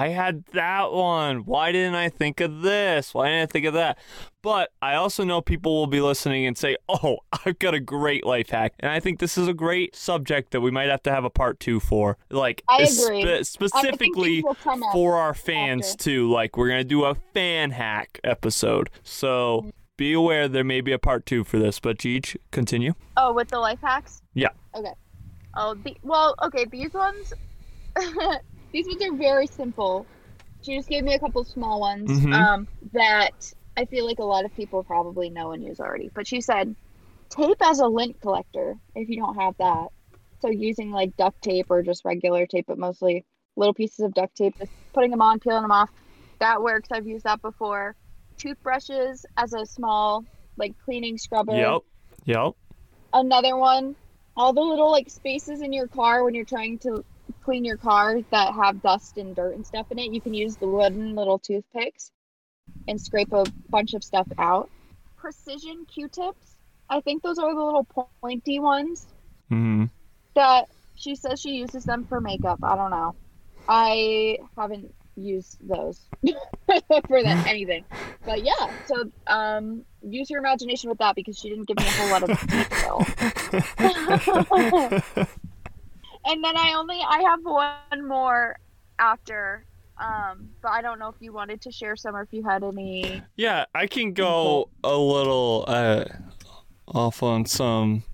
I 0.00 0.12
had 0.14 0.44
that 0.54 0.92
one. 0.92 1.44
Why 1.44 1.72
didn't 1.72 1.94
I 1.94 2.08
think 2.08 2.40
of 2.40 2.62
this? 2.62 3.12
Why 3.12 3.28
didn't 3.28 3.42
I 3.42 3.46
think 3.52 3.66
of 3.66 3.74
that? 3.74 3.98
But 4.42 4.70
I 4.80 4.94
also 4.94 5.22
know 5.22 5.40
people 5.40 5.74
will 5.74 5.86
be 5.86 6.00
listening 6.00 6.46
and 6.46 6.58
say, 6.58 6.76
oh, 6.88 7.18
I've 7.46 7.58
got 7.58 7.74
a 7.74 7.80
great 7.80 8.24
life 8.26 8.50
hack. 8.50 8.74
And 8.80 8.90
I 8.90 8.98
think 8.98 9.18
this 9.20 9.38
is 9.38 9.46
a 9.46 9.54
great 9.54 9.94
subject 9.94 10.50
that 10.52 10.60
we 10.62 10.70
might 10.70 10.88
have 10.88 11.02
to 11.04 11.12
have 11.12 11.24
a 11.24 11.30
part 11.30 11.60
two 11.60 11.78
for. 11.78 12.16
Like, 12.30 12.62
I 12.68 12.86
spe- 12.86 13.44
specifically 13.44 14.36
these 14.36 14.44
will 14.44 14.54
come 14.54 14.82
up 14.82 14.92
for 14.92 15.16
our 15.16 15.34
fans 15.34 15.90
after. 15.90 16.04
too. 16.04 16.30
Like 16.30 16.56
we're 16.56 16.68
gonna 16.68 16.84
do 16.84 17.04
a 17.04 17.14
fan 17.14 17.70
hack 17.70 18.18
episode. 18.24 18.90
So 19.04 19.70
be 20.02 20.12
aware 20.14 20.48
there 20.48 20.64
may 20.64 20.80
be 20.80 20.90
a 20.92 20.98
part 20.98 21.24
two 21.26 21.44
for 21.44 21.58
this. 21.58 21.78
But 21.78 21.98
Geej, 21.98 22.36
continue. 22.50 22.94
Oh, 23.16 23.32
with 23.32 23.48
the 23.48 23.58
life 23.58 23.78
hacks? 23.80 24.20
Yeah. 24.34 24.48
Okay. 24.74 24.92
Oh, 25.54 25.74
the, 25.74 25.96
well, 26.02 26.34
okay, 26.42 26.64
these 26.64 26.92
ones, 26.92 27.32
these 28.72 28.86
ones 28.86 29.02
are 29.02 29.14
very 29.16 29.46
simple. 29.46 30.06
She 30.62 30.76
just 30.76 30.88
gave 30.88 31.04
me 31.04 31.14
a 31.14 31.18
couple 31.20 31.44
small 31.44 31.80
ones 31.80 32.10
Mhm. 32.10 32.32
um, 32.34 32.68
that 32.92 33.52
I 33.76 33.84
feel 33.84 34.06
like 34.06 34.18
a 34.18 34.24
lot 34.24 34.44
of 34.44 34.54
people 34.56 34.82
probably 34.82 35.30
know 35.30 35.52
and 35.52 35.62
use 35.62 35.78
already. 35.78 36.10
But 36.14 36.26
she 36.26 36.40
said, 36.40 36.74
tape 37.30 37.58
as 37.62 37.78
a 37.80 37.86
lint 37.86 38.20
collector 38.20 38.76
if 38.94 39.08
you 39.08 39.16
don't 39.16 39.36
have 39.36 39.54
that. 39.58 39.88
So 40.40 40.48
using 40.50 40.90
like 40.90 41.16
duct 41.16 41.40
tape 41.42 41.66
or 41.70 41.82
just 41.82 42.04
regular 42.04 42.46
tape, 42.46 42.66
but 42.66 42.78
mostly 42.78 43.24
little 43.56 43.74
pieces 43.74 44.00
of 44.00 44.14
duct 44.14 44.34
tape, 44.36 44.54
just 44.58 44.72
putting 44.94 45.10
them 45.12 45.22
on, 45.22 45.38
peeling 45.38 45.62
them 45.62 45.70
off. 45.70 45.90
That 46.40 46.60
works. 46.62 46.88
I've 46.90 47.06
used 47.06 47.24
that 47.24 47.40
before. 47.40 47.94
Toothbrushes 48.38 49.24
as 49.36 49.52
a 49.52 49.66
small 49.66 50.24
like 50.56 50.74
cleaning 50.84 51.18
scrubber. 51.18 51.54
Yep. 51.56 51.82
Yep. 52.26 52.52
another 53.14 53.56
one 53.56 53.96
all 54.36 54.52
the 54.52 54.60
little 54.60 54.90
like 54.90 55.10
spaces 55.10 55.60
in 55.60 55.72
your 55.72 55.88
car 55.88 56.24
when 56.24 56.34
you're 56.34 56.44
trying 56.44 56.78
to 56.78 57.04
clean 57.44 57.64
your 57.64 57.76
car 57.76 58.18
that 58.30 58.54
have 58.54 58.80
dust 58.82 59.16
and 59.18 59.34
dirt 59.36 59.54
and 59.54 59.66
stuff 59.66 59.86
in 59.90 59.98
it 59.98 60.12
you 60.12 60.20
can 60.20 60.34
use 60.34 60.56
the 60.56 60.66
wooden 60.68 61.14
little 61.14 61.38
toothpicks 61.38 62.12
and 62.88 63.00
scrape 63.00 63.32
a 63.32 63.44
bunch 63.70 63.94
of 63.94 64.02
stuff 64.02 64.26
out. 64.38 64.70
Precision 65.16 65.86
q-tips. 65.86 66.56
I 66.88 67.00
think 67.00 67.22
those 67.22 67.38
are 67.38 67.54
the 67.54 67.62
little 67.62 67.86
pointy 68.22 68.58
ones 68.60 69.06
hmm 69.48 69.84
that 70.34 70.66
she 70.94 71.14
says 71.14 71.40
she 71.40 71.50
uses 71.50 71.84
them 71.84 72.04
for 72.06 72.20
makeup. 72.20 72.58
I 72.62 72.76
don't 72.76 72.90
know. 72.90 73.14
I 73.68 74.38
haven't 74.56 74.94
used 75.16 75.58
those 75.60 76.00
for 77.06 77.22
that 77.22 77.46
anything 77.46 77.84
but 78.24 78.42
yeah 78.42 78.70
so 78.86 79.10
um 79.26 79.84
use 80.02 80.30
your 80.30 80.40
imagination 80.40 80.88
with 80.88 80.98
that 80.98 81.14
because 81.14 81.38
she 81.38 81.50
didn't 81.50 81.66
give 81.66 81.76
me 81.76 81.84
a 81.86 81.90
whole 81.90 82.10
lot 82.10 82.22
of 82.22 82.40
detail 82.48 83.06
and 86.24 86.42
then 86.42 86.56
I 86.56 86.74
only 86.74 87.00
I 87.06 87.22
have 87.22 87.40
one 87.42 88.08
more 88.08 88.58
after, 88.98 89.64
um, 89.98 90.50
but 90.60 90.70
I 90.70 90.82
don't 90.82 90.98
know 90.98 91.08
if 91.08 91.16
you 91.20 91.32
wanted 91.32 91.60
to 91.62 91.72
share 91.72 91.96
some 91.96 92.16
or 92.16 92.22
if 92.22 92.32
you 92.32 92.42
had 92.42 92.62
any. 92.62 93.22
Yeah, 93.36 93.66
I 93.74 93.86
can 93.86 94.12
go 94.12 94.68
a 94.84 94.96
little 94.96 95.64
uh, 95.66 96.04
off 96.86 97.22
on 97.22 97.46
some 97.46 98.04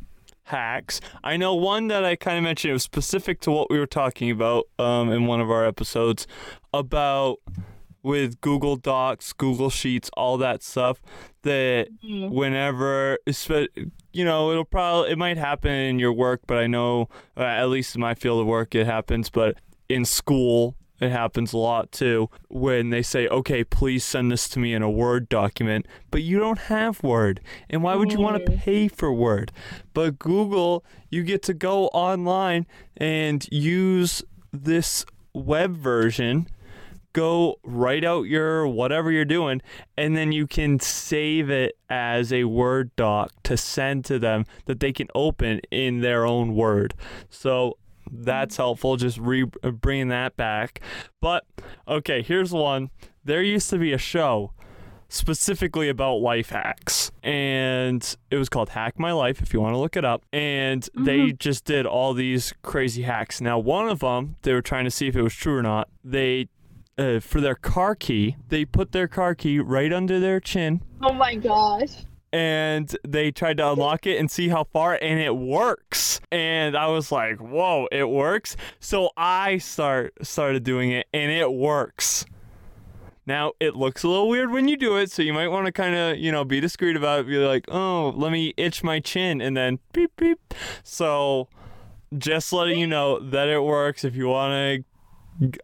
hacks. 0.45 1.01
I 1.23 1.37
know 1.37 1.55
one 1.55 1.89
that 1.89 2.05
I 2.05 2.17
kind 2.17 2.39
of 2.39 2.45
mentioned. 2.45 2.71
It 2.71 2.75
was 2.75 2.83
specific 2.83 3.41
to 3.41 3.51
what 3.51 3.71
we 3.71 3.79
were 3.79 3.87
talking 3.87 4.31
about 4.31 4.69
um, 4.79 5.13
in 5.13 5.27
one 5.27 5.41
of 5.41 5.51
our 5.51 5.67
episodes 5.67 6.27
about 6.73 7.39
with 8.03 8.41
Google 8.41 8.77
Docs, 8.77 9.33
Google 9.33 9.71
Sheets, 9.71 10.09
all 10.17 10.39
that 10.39 10.63
stuff. 10.63 11.01
That 11.43 11.89
whenever, 12.03 13.19
espe- 13.27 13.91
you 14.13 14.25
know, 14.25 14.51
it'll 14.51 14.65
probably 14.65 15.11
it 15.13 15.19
might 15.19 15.37
happen 15.37 15.73
in 15.73 15.99
your 15.99 16.13
work, 16.13 16.43
but 16.47 16.59
I 16.59 16.67
know 16.67 17.09
uh, 17.37 17.43
at 17.43 17.69
least 17.69 17.95
in 17.95 18.01
my 18.01 18.15
field 18.15 18.41
of 18.41 18.47
work 18.47 18.75
it 18.75 18.87
happens. 18.87 19.31
But 19.31 19.57
in 19.89 20.05
school, 20.05 20.75
it 21.01 21.11
happens 21.11 21.53
a 21.53 21.59
lot 21.59 21.93
too 21.93 22.29
when 22.49 22.91
they 22.91 23.03
say, 23.03 23.29
okay, 23.29 23.63
please 23.65 24.05
send 24.05 24.31
this 24.33 24.49
to 24.51 24.59
me 24.59 24.75
in 24.75 24.83
a 24.83 24.91
Word 24.91 25.29
document, 25.29 25.87
but 26.11 26.23
you 26.23 26.39
don't 26.39 26.59
have 26.59 27.03
Word. 27.03 27.41
And 27.71 27.83
why 27.83 27.95
would 27.95 28.13
you 28.13 28.19
want 28.21 28.45
to 28.45 28.53
Mm. 28.53 28.59
pay 28.59 28.89
for 28.89 29.13
Word? 29.13 29.53
But 29.95 30.19
Google, 30.19 30.85
you 31.09 31.23
get 31.23 31.43
to 31.45 31.55
go 31.55 31.87
online 31.89 32.67
and 32.97 33.47
use 33.51 34.23
this 34.53 35.05
web 35.33 35.77
version. 35.77 36.49
Go 37.19 37.59
write 37.65 38.05
out 38.05 38.29
your 38.29 38.69
whatever 38.69 39.11
you're 39.11 39.25
doing, 39.25 39.61
and 39.97 40.17
then 40.17 40.31
you 40.31 40.47
can 40.47 40.79
save 40.79 41.51
it 41.51 41.77
as 41.91 42.33
a 42.33 42.45
Word 42.45 42.95
doc 42.95 43.33
to 43.43 43.57
send 43.57 44.05
to 44.05 44.21
them 44.21 44.45
that 44.67 44.79
they 44.79 44.93
can 44.93 45.09
open 45.17 45.61
in 45.73 46.01
their 46.01 46.25
own 46.25 46.55
Word. 46.55 46.95
So 47.29 47.77
that's 48.09 48.57
helpful. 48.57 48.97
Just 48.97 49.19
re- 49.19 49.51
uh, 49.65 49.73
bringing 49.73 50.11
that 50.11 50.37
back. 50.37 50.81
But 51.21 51.45
okay, 51.89 52.23
here's 52.23 52.53
one. 52.53 52.91
There 53.25 53.43
used 53.43 53.69
to 53.71 53.79
be 53.79 53.93
a 53.93 53.99
show 53.99 54.53
specifically 55.09 55.89
about 55.89 56.19
life 56.19 56.51
hacks, 56.51 57.11
and 57.25 58.17
it 58.31 58.37
was 58.37 58.49
called 58.49 58.69
Hack 58.69 58.97
My 58.97 59.11
Life. 59.11 59.43
If 59.43 59.53
you 59.53 59.61
want 59.61 59.75
to 59.75 59.79
look 59.79 59.97
it 59.97 60.05
up, 60.05 60.23
and 60.33 60.89
they 60.95 61.33
just 61.33 61.65
did 61.65 61.85
all 61.85 62.15
these 62.15 62.55
crazy 62.63 63.03
hacks. 63.03 63.41
Now, 63.41 63.59
one 63.59 63.89
of 63.89 63.99
them, 63.99 64.37
they 64.43 64.53
were 64.53 64.63
trying 64.63 64.85
to 64.85 64.91
see 64.93 65.09
if 65.09 65.17
it 65.17 65.23
was 65.23 65.35
true 65.35 65.57
or 65.57 65.63
not. 65.63 65.89
They 66.05 66.49
uh, 66.99 67.21
for 67.21 67.41
their 67.41 67.55
car 67.55 67.95
key, 67.95 68.37
they 68.49 68.65
put 68.65 68.93
their 68.93 69.09
car 69.09 69.35
key 69.35 69.59
right 69.61 69.93
under 69.93 70.19
their 70.19 70.41
chin. 70.41 70.83
Oh 71.03 71.13
my 71.13 71.37
gosh! 71.37 72.05
and 72.33 72.95
they 73.07 73.31
tried 73.31 73.57
to 73.57 73.71
unlock 73.73 74.07
it 74.07 74.19
and 74.19 74.31
see 74.31 74.49
how 74.49 74.65
far 74.65 74.99
and 75.01 75.19
it 75.21 75.37
works. 75.37 76.21
And 76.31 76.77
i 76.77 76.87
was 76.89 77.11
like 77.11 77.39
whoa 77.39 77.89
it 77.91 78.09
works? 78.09 78.57
So 78.81 79.11
i 79.17 79.59
start 79.59 80.15
started 80.23 80.65
doing 80.65 80.91
it 80.91 81.07
and 81.13 81.31
it 81.31 81.53
works. 81.53 82.25
Now 83.27 83.53
it 83.61 83.77
looks 83.77 84.03
a 84.03 84.09
little 84.09 84.29
weird 84.29 84.51
when 84.51 84.69
you 84.69 84.77
do 84.77 84.97
it 84.97 85.11
so 85.11 85.23
you 85.23 85.33
might 85.33 85.49
want 85.49 85.67
to 85.67 85.73
kind 85.73 85.95
of 85.95 86.19
you 86.19 86.33
know 86.33 86.45
be 86.45 86.61
discreet 86.61 86.97
about 86.97 87.21
it 87.21 87.27
be 87.27 87.39
like 87.39 87.65
oh 87.69 88.13
let 88.15 88.33
me 88.33 88.55
itch 88.57 88.83
my 88.83 89.01
chin 89.01 89.41
and 89.41 89.57
then 89.57 89.79
beep 89.93 90.13
beep. 90.17 90.55
So 90.83 91.49
just 92.17 92.53
letting 92.53 92.79
you 92.79 92.87
know 92.87 93.19
that 93.19 93.49
it 93.49 93.63
works 93.63 94.05
if 94.05 94.17
you 94.17 94.29
want 94.29 94.53
to 94.53 94.88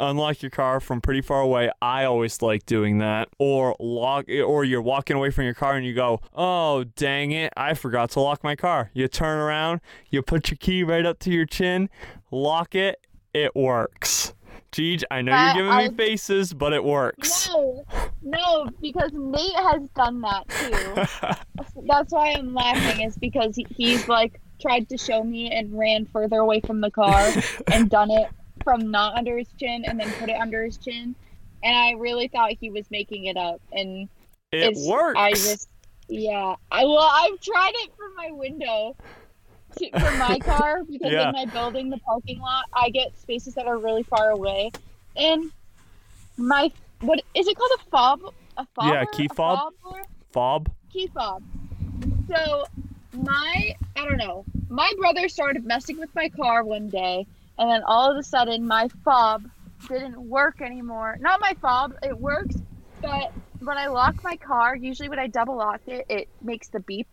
unlock 0.01 0.43
your 0.43 0.51
car 0.51 0.81
from 0.81 1.01
pretty 1.01 1.21
far 1.21 1.41
away. 1.41 1.71
I 1.83 2.05
always 2.05 2.43
like 2.43 2.67
doing 2.67 2.99
that. 2.99 3.29
Or 3.39 3.77
lock 3.81 4.27
eh, 4.29 4.41
or 4.41 4.65
you're 4.65 4.83
walking 4.83 5.17
away 5.17 5.31
from 5.31 5.45
your 5.45 5.55
car 5.55 5.77
and 5.77 5.85
you 5.85 5.95
go, 5.95 6.21
"Oh, 6.35 6.85
dang 6.85 7.33
it, 7.33 7.53
I 7.57 7.75
forgot 7.75 8.11
to 8.11 8.21
lock 8.21 8.45
my 8.45 8.57
car." 8.57 8.91
You 8.95 9.09
turn 9.09 9.39
around, 9.39 9.81
you 10.11 10.23
put 10.23 10.51
your 10.51 10.59
key 10.59 10.83
right 10.83 11.05
up 11.05 11.19
to 11.21 11.31
your 11.31 11.47
chin, 11.47 11.89
lock 12.31 12.75
it, 12.75 13.01
it 13.33 13.55
works. 13.55 14.35
Geej, 14.73 15.05
I 15.09 15.23
know 15.23 15.41
you're 15.45 15.55
giving 15.55 15.77
me 15.77 15.97
faces, 15.97 16.53
but 16.53 16.73
it 16.73 16.83
works. 16.83 17.49
No, 17.49 17.85
no, 18.23 18.69
because 18.81 19.11
Nate 19.13 19.55
has 19.55 19.89
done 19.95 20.21
that 20.23 20.49
too. 20.49 21.63
That's 21.87 22.13
why 22.13 22.33
I'm 22.33 22.55
laughing. 22.55 23.07
Is 23.07 23.17
because 23.17 23.57
he's 23.77 24.09
like 24.09 24.41
tried 24.61 24.89
to 24.89 24.97
show 24.97 25.23
me 25.23 25.51
and 25.51 25.79
ran 25.79 26.07
further 26.07 26.39
away 26.39 26.61
from 26.61 26.81
the 26.81 26.91
car 26.91 27.33
and 27.73 27.89
done 27.89 28.11
it 28.11 28.29
from 28.65 28.91
not 28.91 29.15
under 29.17 29.39
his 29.39 29.49
chin 29.61 29.85
and 29.85 30.01
then 30.01 30.11
put 30.19 30.29
it 30.29 30.41
under 30.41 30.65
his 30.65 30.77
chin. 30.79 31.15
And 31.63 31.77
I 31.77 31.93
really 31.93 32.29
thought 32.29 32.53
he 32.53 32.71
was 32.71 32.91
making 32.91 33.27
it 33.27 33.37
up. 33.37 33.61
And 33.73 34.09
It 34.53 34.77
works. 34.89 35.19
I 35.19 35.31
just, 35.33 35.69
yeah. 36.09 36.57
I 36.71 36.85
well, 36.85 36.99
I've 37.13 37.41
tried 37.41 37.73
it 37.77 37.91
from 37.97 38.15
my 38.17 38.31
window 38.33 38.97
to, 39.77 39.91
for 39.91 40.17
my 40.19 40.39
car 40.43 40.83
because 40.85 41.13
Yeah. 41.13 41.29
in 41.29 41.33
my 41.33 41.47
building, 41.47 41.91
the 41.91 41.99
parking 41.99 42.41
lot, 42.41 42.65
I 42.73 42.91
get 42.91 43.17
spaces 43.19 43.55
that 43.55 43.67
are 43.67 43.79
really 43.79 44.03
far 44.03 44.31
away, 44.31 44.71
and 45.17 45.51
my 46.37 46.71
what 47.01 47.23
is 47.35 47.47
it 47.49 47.57
called 47.57 47.71
a 47.81 47.91
fob? 47.91 48.21
A 48.57 48.67
fob? 48.75 48.93
Yeah, 48.93 49.05
key 49.13 49.29
fob. 49.35 49.73
Fob. 50.33 50.71
Key 50.93 51.09
fob. 51.15 51.43
So 52.29 52.67
my 53.13 53.75
I 53.97 54.05
don't 54.05 54.17
know. 54.19 54.45
My 54.69 54.93
brother 54.99 55.29
started 55.29 55.65
messing 55.65 55.99
with 55.99 56.15
my 56.15 56.29
car 56.29 56.65
one 56.65 56.89
day, 56.89 57.27
and 57.59 57.71
then 57.71 57.83
all 57.87 58.11
of 58.11 58.17
a 58.19 58.23
sudden 58.23 58.67
my 58.67 58.89
fob 59.05 59.43
didn't 59.89 60.21
work 60.21 60.61
anymore. 60.61 61.17
Not 61.21 61.41
my 61.41 61.55
fob, 61.61 61.93
it 62.03 62.19
works, 62.19 62.57
but 63.03 63.31
when 63.61 63.79
I 63.79 63.89
lock 63.89 64.17
my 64.23 64.37
car, 64.39 64.77
usually 64.77 65.09
when 65.09 65.19
I 65.19 65.29
double 65.29 65.57
lock 65.57 65.81
it, 65.87 66.05
it 66.09 66.29
makes 66.41 66.69
the 66.69 66.81
beep 66.81 67.09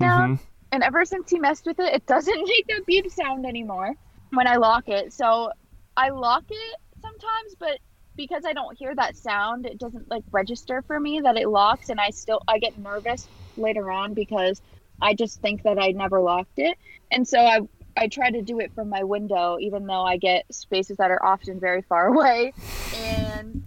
sound. 0.00 0.34
Mhm. 0.34 0.40
And 0.72 0.82
ever 0.82 1.04
since 1.04 1.30
he 1.30 1.38
messed 1.38 1.66
with 1.66 1.78
it, 1.80 1.94
it 1.94 2.06
doesn't 2.06 2.34
make 2.48 2.66
the 2.68 2.82
beep 2.86 3.10
sound 3.10 3.46
anymore 3.46 3.94
when 4.30 4.46
I 4.46 4.56
lock 4.56 4.84
it. 4.88 5.12
So 5.12 5.50
I 5.96 6.10
lock 6.10 6.44
it 6.48 6.78
sometimes, 7.00 7.56
but 7.58 7.78
because 8.16 8.44
I 8.46 8.52
don't 8.52 8.76
hear 8.78 8.94
that 8.94 9.16
sound, 9.16 9.66
it 9.66 9.78
doesn't 9.78 10.10
like 10.10 10.24
register 10.32 10.82
for 10.86 10.98
me 10.98 11.20
that 11.22 11.36
it 11.36 11.48
locks, 11.48 11.88
and 11.88 12.00
I 12.00 12.10
still 12.10 12.40
I 12.48 12.58
get 12.58 12.76
nervous 12.76 13.28
later 13.56 13.90
on 13.90 14.14
because 14.14 14.60
I 15.00 15.14
just 15.14 15.40
think 15.40 15.62
that 15.64 15.78
I 15.78 15.88
never 15.92 16.20
locked 16.20 16.58
it, 16.58 16.76
and 17.10 17.26
so 17.26 17.38
I 17.40 17.60
I 17.96 18.08
try 18.08 18.30
to 18.30 18.42
do 18.42 18.60
it 18.60 18.72
from 18.74 18.88
my 18.88 19.02
window, 19.04 19.58
even 19.60 19.86
though 19.86 20.02
I 20.02 20.16
get 20.16 20.44
spaces 20.52 20.96
that 20.96 21.10
are 21.10 21.24
often 21.24 21.60
very 21.60 21.82
far 21.82 22.06
away, 22.14 22.52
and 22.96 23.62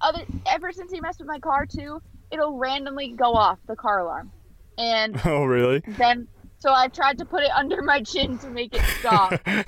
other 0.00 0.22
ever 0.46 0.72
since 0.72 0.92
he 0.92 1.00
messed 1.00 1.18
with 1.18 1.28
my 1.28 1.38
car 1.38 1.66
too, 1.66 2.00
it'll 2.30 2.56
randomly 2.56 3.08
go 3.12 3.32
off 3.34 3.58
the 3.66 3.76
car 3.76 4.00
alarm. 4.00 4.30
and 4.78 5.20
Oh, 5.24 5.44
really? 5.44 5.80
then 5.86 6.28
so 6.60 6.72
I 6.72 6.88
tried 6.88 7.18
to 7.18 7.24
put 7.24 7.42
it 7.44 7.50
under 7.54 7.82
my 7.82 8.02
chin 8.02 8.36
to 8.38 8.50
make 8.50 8.74
it 8.74 8.82
stop. 8.98 9.32
and 9.46 9.64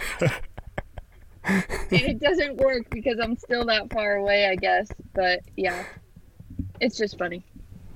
it 1.93 2.19
doesn't 2.21 2.57
work 2.57 2.91
because 2.91 3.19
I'm 3.23 3.37
still 3.37 3.65
that 3.67 3.93
far 3.93 4.17
away, 4.17 4.47
I 4.49 4.57
guess. 4.57 4.89
But 5.15 5.41
yeah, 5.57 5.85
it's 6.81 6.97
just 6.99 7.17
funny. 7.17 7.45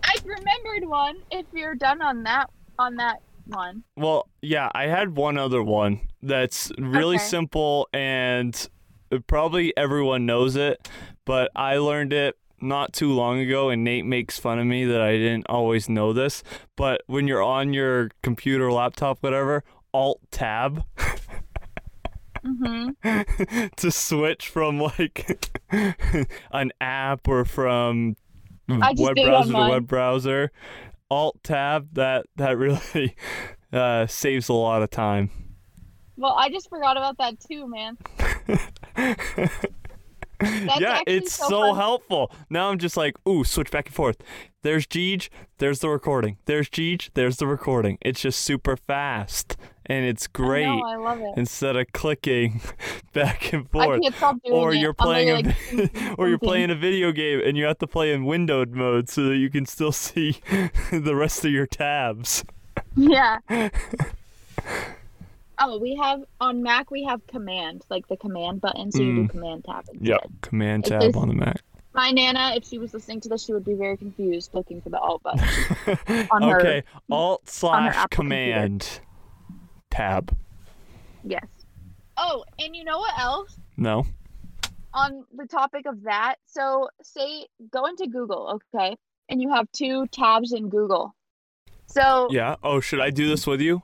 I 0.04 0.14
remembered 0.24 0.88
one. 0.88 1.16
If 1.32 1.46
you're 1.52 1.74
done 1.74 2.02
on 2.02 2.22
that, 2.22 2.50
on 2.78 2.94
that 2.96 3.20
one. 3.46 3.84
Well, 3.96 4.28
yeah, 4.42 4.70
I 4.74 4.86
had 4.86 5.16
one 5.16 5.38
other 5.38 5.62
one 5.62 6.00
that's 6.22 6.72
really 6.78 7.16
Okay. 7.16 7.24
simple 7.24 7.88
and 7.92 8.68
probably 9.26 9.76
everyone 9.76 10.26
knows 10.26 10.56
it, 10.56 10.88
but 11.24 11.50
I 11.54 11.76
learned 11.76 12.12
it 12.12 12.36
not 12.60 12.92
too 12.92 13.12
long 13.12 13.38
ago 13.40 13.68
and 13.68 13.84
Nate 13.84 14.06
makes 14.06 14.38
fun 14.38 14.58
of 14.58 14.66
me 14.66 14.84
that 14.86 15.00
I 15.00 15.12
didn't 15.12 15.46
always 15.48 15.88
know 15.88 16.12
this, 16.12 16.42
but 16.76 17.02
when 17.06 17.28
you're 17.28 17.42
on 17.42 17.72
your 17.74 18.10
computer, 18.22 18.72
laptop, 18.72 19.18
whatever, 19.22 19.64
alt 19.92 20.20
tab 20.30 20.84
Mm-hmm. 22.44 23.68
to 23.76 23.90
switch 23.90 24.48
from 24.48 24.78
like 24.78 25.58
an 26.50 26.72
app 26.80 27.26
or 27.26 27.44
from 27.46 28.16
web 28.68 28.96
did 28.96 29.18
it 29.18 29.32
on 29.32 29.48
browser 29.48 29.52
to 29.54 29.70
web 29.70 29.86
browser, 29.86 30.52
alt 31.14 31.42
tab 31.42 31.88
that 31.94 32.26
that 32.36 32.58
really 32.64 33.16
uh, 33.72 34.06
saves 34.06 34.48
a 34.48 34.52
lot 34.52 34.82
of 34.82 34.90
time. 34.90 35.30
Well, 36.16 36.34
I 36.38 36.48
just 36.48 36.68
forgot 36.68 36.96
about 36.96 37.18
that 37.18 37.40
too, 37.40 37.66
man. 37.68 37.98
Yeah, 40.42 41.00
it's 41.06 41.32
so 41.32 41.48
so, 41.48 41.74
helpful. 41.74 42.30
Now 42.50 42.68
I'm 42.68 42.78
just 42.78 42.98
like, 42.98 43.16
ooh, 43.26 43.44
switch 43.44 43.70
back 43.70 43.86
and 43.86 43.94
forth. 43.94 44.18
There's 44.62 44.86
Geej, 44.86 45.30
there's 45.56 45.78
the 45.78 45.88
recording. 45.88 46.36
There's 46.44 46.68
Geej, 46.68 47.10
there's 47.14 47.36
the 47.36 47.46
recording. 47.46 47.96
It's 48.02 48.20
just 48.20 48.40
super 48.40 48.76
fast 48.76 49.56
and 49.86 50.04
it's 50.04 50.26
great 50.26 50.66
I 50.66 50.76
know, 50.76 50.82
I 50.86 50.96
love 50.96 51.20
it. 51.20 51.34
instead 51.36 51.76
of 51.76 51.86
clicking 51.92 52.60
back 53.12 53.52
and 53.52 53.68
forth. 53.70 54.00
can't 54.02 54.14
stop 54.14 54.36
doing 54.42 54.56
Or 54.56 54.72
you're 54.74 54.94
playing 54.94 55.28
a, 55.30 55.34
like, 55.76 56.14
or 56.18 56.28
you're 56.28 56.38
playing 56.38 56.70
a 56.70 56.74
video 56.74 57.12
game 57.12 57.40
and 57.44 57.56
you 57.56 57.64
have 57.64 57.78
to 57.78 57.86
play 57.86 58.12
in 58.12 58.24
windowed 58.24 58.72
mode 58.72 59.08
so 59.08 59.24
that 59.24 59.36
you 59.36 59.50
can 59.50 59.66
still 59.66 59.92
see 60.06 60.40
the 60.90 61.14
rest 61.14 61.44
of 61.44 61.50
your 61.50 61.66
tabs. 61.66 62.44
Yeah. 62.96 63.38
oh, 65.58 65.78
we 65.78 65.94
have 65.96 66.24
on 66.40 66.62
Mac 66.62 66.90
we 66.90 67.04
have 67.04 67.26
command, 67.26 67.82
like 67.90 68.08
the 68.08 68.16
command 68.16 68.60
button, 68.60 68.90
so 68.92 69.02
you 69.02 69.14
do 69.14 69.22
Mm. 69.24 69.30
command 69.30 69.64
tab 69.64 69.84
instead. 69.92 70.06
Yep, 70.08 70.30
command 70.42 70.84
tab 70.86 71.16
on 71.16 71.28
the 71.28 71.34
Mac. 71.34 71.60
My 71.92 72.10
nana, 72.10 72.54
if 72.56 72.64
she 72.66 72.78
was 72.78 72.92
listening 72.92 73.20
to 73.20 73.28
this, 73.28 73.44
she 73.44 73.52
would 73.52 73.64
be 73.64 73.74
very 73.74 73.96
confused 73.96 74.50
looking 74.52 74.80
for 74.80 74.90
the 74.90 74.98
alt 74.98 75.22
button. 75.22 75.46
On 76.32 76.42
her- 76.42 76.60
okay, 76.60 76.82
alt 77.10 77.48
slash 77.48 77.94
command. 78.10 78.80
computer. 78.80 79.03
Tab. 79.94 80.36
yes. 81.24 81.44
Oh, 82.16 82.44
and 82.60 82.76
you 82.76 82.84
know 82.84 82.98
what 82.98 83.18
else? 83.18 83.56
No. 83.76 84.04
On 84.92 85.24
the 85.36 85.46
topic 85.46 85.86
of 85.86 86.02
that, 86.04 86.36
so 86.46 86.88
say 87.02 87.46
go 87.72 87.86
into 87.86 88.06
Google, 88.06 88.60
okay, 88.74 88.96
and 89.28 89.42
you 89.42 89.50
have 89.52 89.66
two 89.72 90.06
tabs 90.08 90.52
in 90.52 90.68
Google. 90.68 91.14
So 91.86 92.28
Yeah. 92.30 92.54
Oh, 92.62 92.80
should 92.80 93.00
I 93.00 93.10
do 93.10 93.26
this 93.28 93.46
with 93.46 93.60
you? 93.60 93.82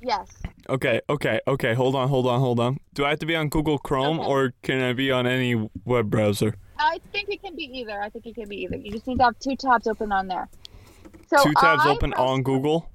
yes, 0.00 0.28
Okay, 0.68 1.00
okay, 1.10 1.40
okay. 1.48 1.74
Hold 1.74 1.94
on, 1.96 2.08
hold 2.08 2.26
on, 2.26 2.38
hold 2.40 2.60
on. 2.60 2.78
Do 2.94 3.04
I 3.04 3.10
have 3.10 3.18
to 3.18 3.26
be 3.26 3.34
on 3.34 3.48
Google 3.48 3.78
Chrome 3.78 4.20
Okay. 4.20 4.28
or 4.28 4.52
can 4.62 4.80
I 4.80 4.92
be 4.92 5.10
on 5.10 5.26
any 5.26 5.68
web 5.84 6.08
browser? 6.08 6.54
I 6.78 7.00
think 7.12 7.28
it 7.30 7.42
can 7.42 7.54
be 7.56 7.64
either. 7.64 8.00
I 8.00 8.08
think 8.10 8.26
it 8.26 8.34
can 8.36 8.48
be 8.48 8.62
either. 8.62 8.76
You 8.76 8.92
just 8.92 9.06
need 9.08 9.18
to 9.18 9.24
have 9.24 9.38
two 9.40 9.56
tabs 9.56 9.86
open 9.88 10.12
on 10.12 10.28
there. 10.28 10.48
So 11.28 11.42
Two 11.42 11.52
tabs 11.54 11.82
I 11.84 11.90
open 11.90 12.12
on 12.14 12.42
Google? 12.44 12.88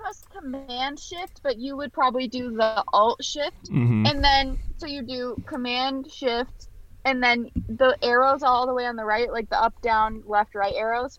I 0.00 0.02
pressed 0.02 0.30
Command 0.30 0.98
Shift, 0.98 1.40
but 1.42 1.58
you 1.58 1.76
would 1.76 1.92
probably 1.92 2.28
do 2.28 2.50
the 2.50 2.82
Alt 2.92 3.22
Shift, 3.22 3.64
Mm-hmm. 3.70 4.06
and 4.06 4.24
then 4.24 4.58
so 4.76 4.86
you 4.86 5.02
do 5.02 5.36
Command 5.46 6.10
Shift, 6.10 6.68
and 7.04 7.22
then 7.22 7.50
the 7.68 7.96
arrows 8.02 8.42
all 8.42 8.66
the 8.66 8.74
way 8.74 8.86
on 8.86 8.96
the 8.96 9.04
right, 9.04 9.30
like 9.30 9.48
the 9.50 9.60
up, 9.62 9.80
down, 9.82 10.22
left, 10.26 10.54
right 10.54 10.74
arrows. 10.74 11.18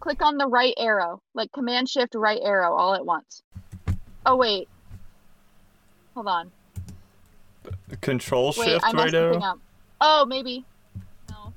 Click 0.00 0.20
on 0.20 0.36
the 0.36 0.46
right 0.48 0.74
arrow, 0.78 1.22
like 1.34 1.52
Command 1.52 1.88
Shift, 1.88 2.14
right 2.14 2.40
arrow, 2.42 2.74
all 2.74 2.94
at 2.94 3.04
once. 3.06 3.42
Oh 4.26 4.36
wait, 4.36 4.68
hold 6.14 6.26
on. 6.28 6.50
Control 8.00 8.52
Wait, 8.56 8.66
shift 8.66 8.84
I 8.84 8.92
right 8.92 9.14
arrow? 9.14 9.38
up. 9.40 9.58
Oh, 10.00 10.24
maybe. 10.26 10.64
No. 11.30 11.52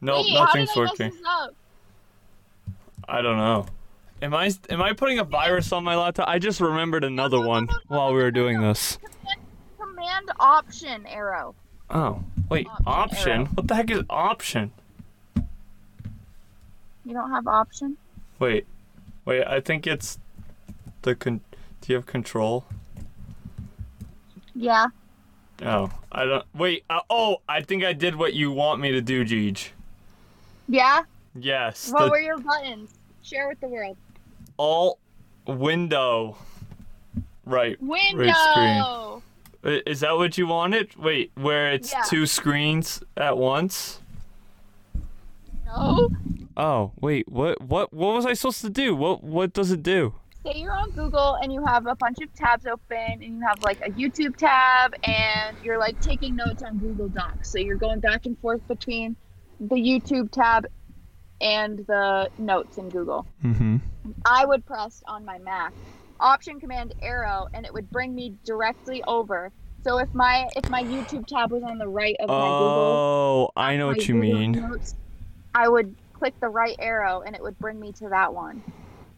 Nope, 0.00 0.24
Wait, 0.26 0.34
nothing's 0.34 0.74
working. 0.74 1.06
Mess 1.06 1.14
this 1.14 1.22
up? 1.26 1.54
I 3.06 3.22
don't 3.22 3.36
know. 3.36 3.66
Am 4.24 4.32
I 4.32 4.50
am 4.70 4.80
I 4.80 4.94
putting 4.94 5.18
a 5.18 5.24
virus 5.24 5.70
on 5.70 5.84
my 5.84 5.94
laptop? 5.96 6.26
I 6.26 6.38
just 6.38 6.58
remembered 6.58 7.04
another 7.04 7.36
no, 7.36 7.42
no, 7.42 7.48
one 7.48 7.68
while 7.88 8.14
we 8.14 8.22
were 8.22 8.30
doing 8.30 8.58
this. 8.58 8.96
Command, 8.96 9.40
command 9.78 10.30
Option 10.40 11.06
arrow. 11.06 11.54
Oh, 11.90 12.24
wait, 12.48 12.66
Option 12.86 13.42
option? 13.42 13.46
What 13.54 13.68
the 13.68 13.74
heck 13.74 13.90
is 13.90 14.02
option? 14.08 14.72
You 15.36 17.12
don't 17.12 17.30
have 17.32 17.46
Option? 17.46 17.98
Wait, 18.38 18.66
wait, 19.26 19.44
I 19.44 19.60
think 19.60 19.86
it's 19.86 20.18
the 21.02 21.14
con. 21.14 21.42
Do 21.82 21.92
you 21.92 21.96
have 21.96 22.06
control? 22.06 22.64
Yeah. 24.54 24.86
Oh, 25.62 25.90
I 26.10 26.24
don't. 26.24 26.46
Wait, 26.54 26.84
uh, 26.88 27.00
oh, 27.10 27.42
I 27.46 27.60
think 27.60 27.84
I 27.84 27.92
did 27.92 28.16
what 28.16 28.32
you 28.32 28.52
want 28.52 28.80
me 28.80 28.90
to 28.92 29.02
do, 29.02 29.22
Geej. 29.22 29.68
Yeah. 30.66 31.02
Yes, 31.38 31.92
What 31.92 32.04
the 32.06 32.10
were 32.10 32.20
your 32.20 32.38
buttons? 32.38 32.94
Share 33.22 33.48
with 33.48 33.60
the 33.60 33.68
world. 33.68 33.98
Alt 34.58 34.98
window. 35.46 36.36
Right. 37.44 37.80
Window. 37.82 39.22
screen. 39.62 39.82
Is 39.86 40.00
that 40.00 40.16
what 40.16 40.36
you 40.36 40.46
wanted? 40.46 40.94
Wait, 40.96 41.32
where 41.36 41.72
it's 41.72 41.92
Yeah. 41.92 42.02
two 42.06 42.26
screens 42.26 43.02
at 43.16 43.38
once? 43.38 44.00
No. 45.66 46.10
Oh, 46.56 46.92
wait, 47.00 47.28
what 47.28 47.60
what 47.60 47.92
what 47.92 48.14
was 48.14 48.26
I 48.26 48.34
supposed 48.34 48.60
to 48.60 48.70
do? 48.70 48.94
What 48.94 49.24
what 49.24 49.52
does 49.52 49.70
it 49.72 49.82
do? 49.82 50.14
Say 50.44 50.52
you're 50.56 50.72
on 50.76 50.90
Google 50.90 51.34
and 51.42 51.50
you 51.52 51.64
have 51.64 51.86
a 51.86 51.94
bunch 51.96 52.18
of 52.22 52.32
tabs 52.34 52.66
open 52.66 52.96
and 52.98 53.22
you 53.22 53.40
have 53.40 53.62
like 53.62 53.80
a 53.80 53.90
YouTube 53.90 54.36
tab 54.36 54.94
and 55.04 55.56
you're 55.64 55.78
like 55.78 55.98
taking 56.02 56.36
notes 56.36 56.62
on 56.62 56.78
Google 56.78 57.08
Docs. 57.08 57.50
So 57.50 57.58
you're 57.58 57.78
going 57.78 58.00
back 58.00 58.26
and 58.26 58.38
forth 58.38 58.60
between 58.68 59.16
the 59.58 59.76
YouTube 59.76 60.30
tab 60.30 60.66
and 61.44 61.80
the 61.86 62.30
notes 62.38 62.78
in 62.78 62.88
Google. 62.88 63.26
Mm-hmm. 63.44 63.76
I 64.24 64.46
would 64.46 64.66
press 64.66 65.02
on 65.06 65.24
my 65.24 65.38
Mac 65.38 65.72
Option 66.18 66.58
Command 66.58 66.94
Arrow 67.02 67.48
and 67.52 67.66
it 67.66 67.72
would 67.72 67.90
bring 67.90 68.14
me 68.14 68.34
directly 68.44 69.02
over. 69.06 69.52
So 69.84 69.98
if 69.98 70.12
my 70.14 70.48
if 70.56 70.68
my 70.70 70.82
YouTube 70.82 71.26
tab 71.26 71.52
was 71.52 71.62
on 71.62 71.76
the 71.76 71.86
right 71.86 72.16
of 72.18 72.30
my 72.30 72.34
Google 72.34 73.50
Oh, 73.50 73.50
I 73.54 73.76
know 73.76 73.86
what 73.86 74.08
you 74.08 74.14
Google 74.14 74.38
mean. 74.38 74.52
Notes, 74.52 74.94
I 75.54 75.68
would 75.68 75.94
click 76.14 76.34
the 76.40 76.48
right 76.48 76.76
arrow 76.78 77.20
and 77.20 77.36
it 77.36 77.42
would 77.42 77.58
bring 77.58 77.78
me 77.78 77.92
to 77.92 78.08
that 78.08 78.32
one. 78.32 78.62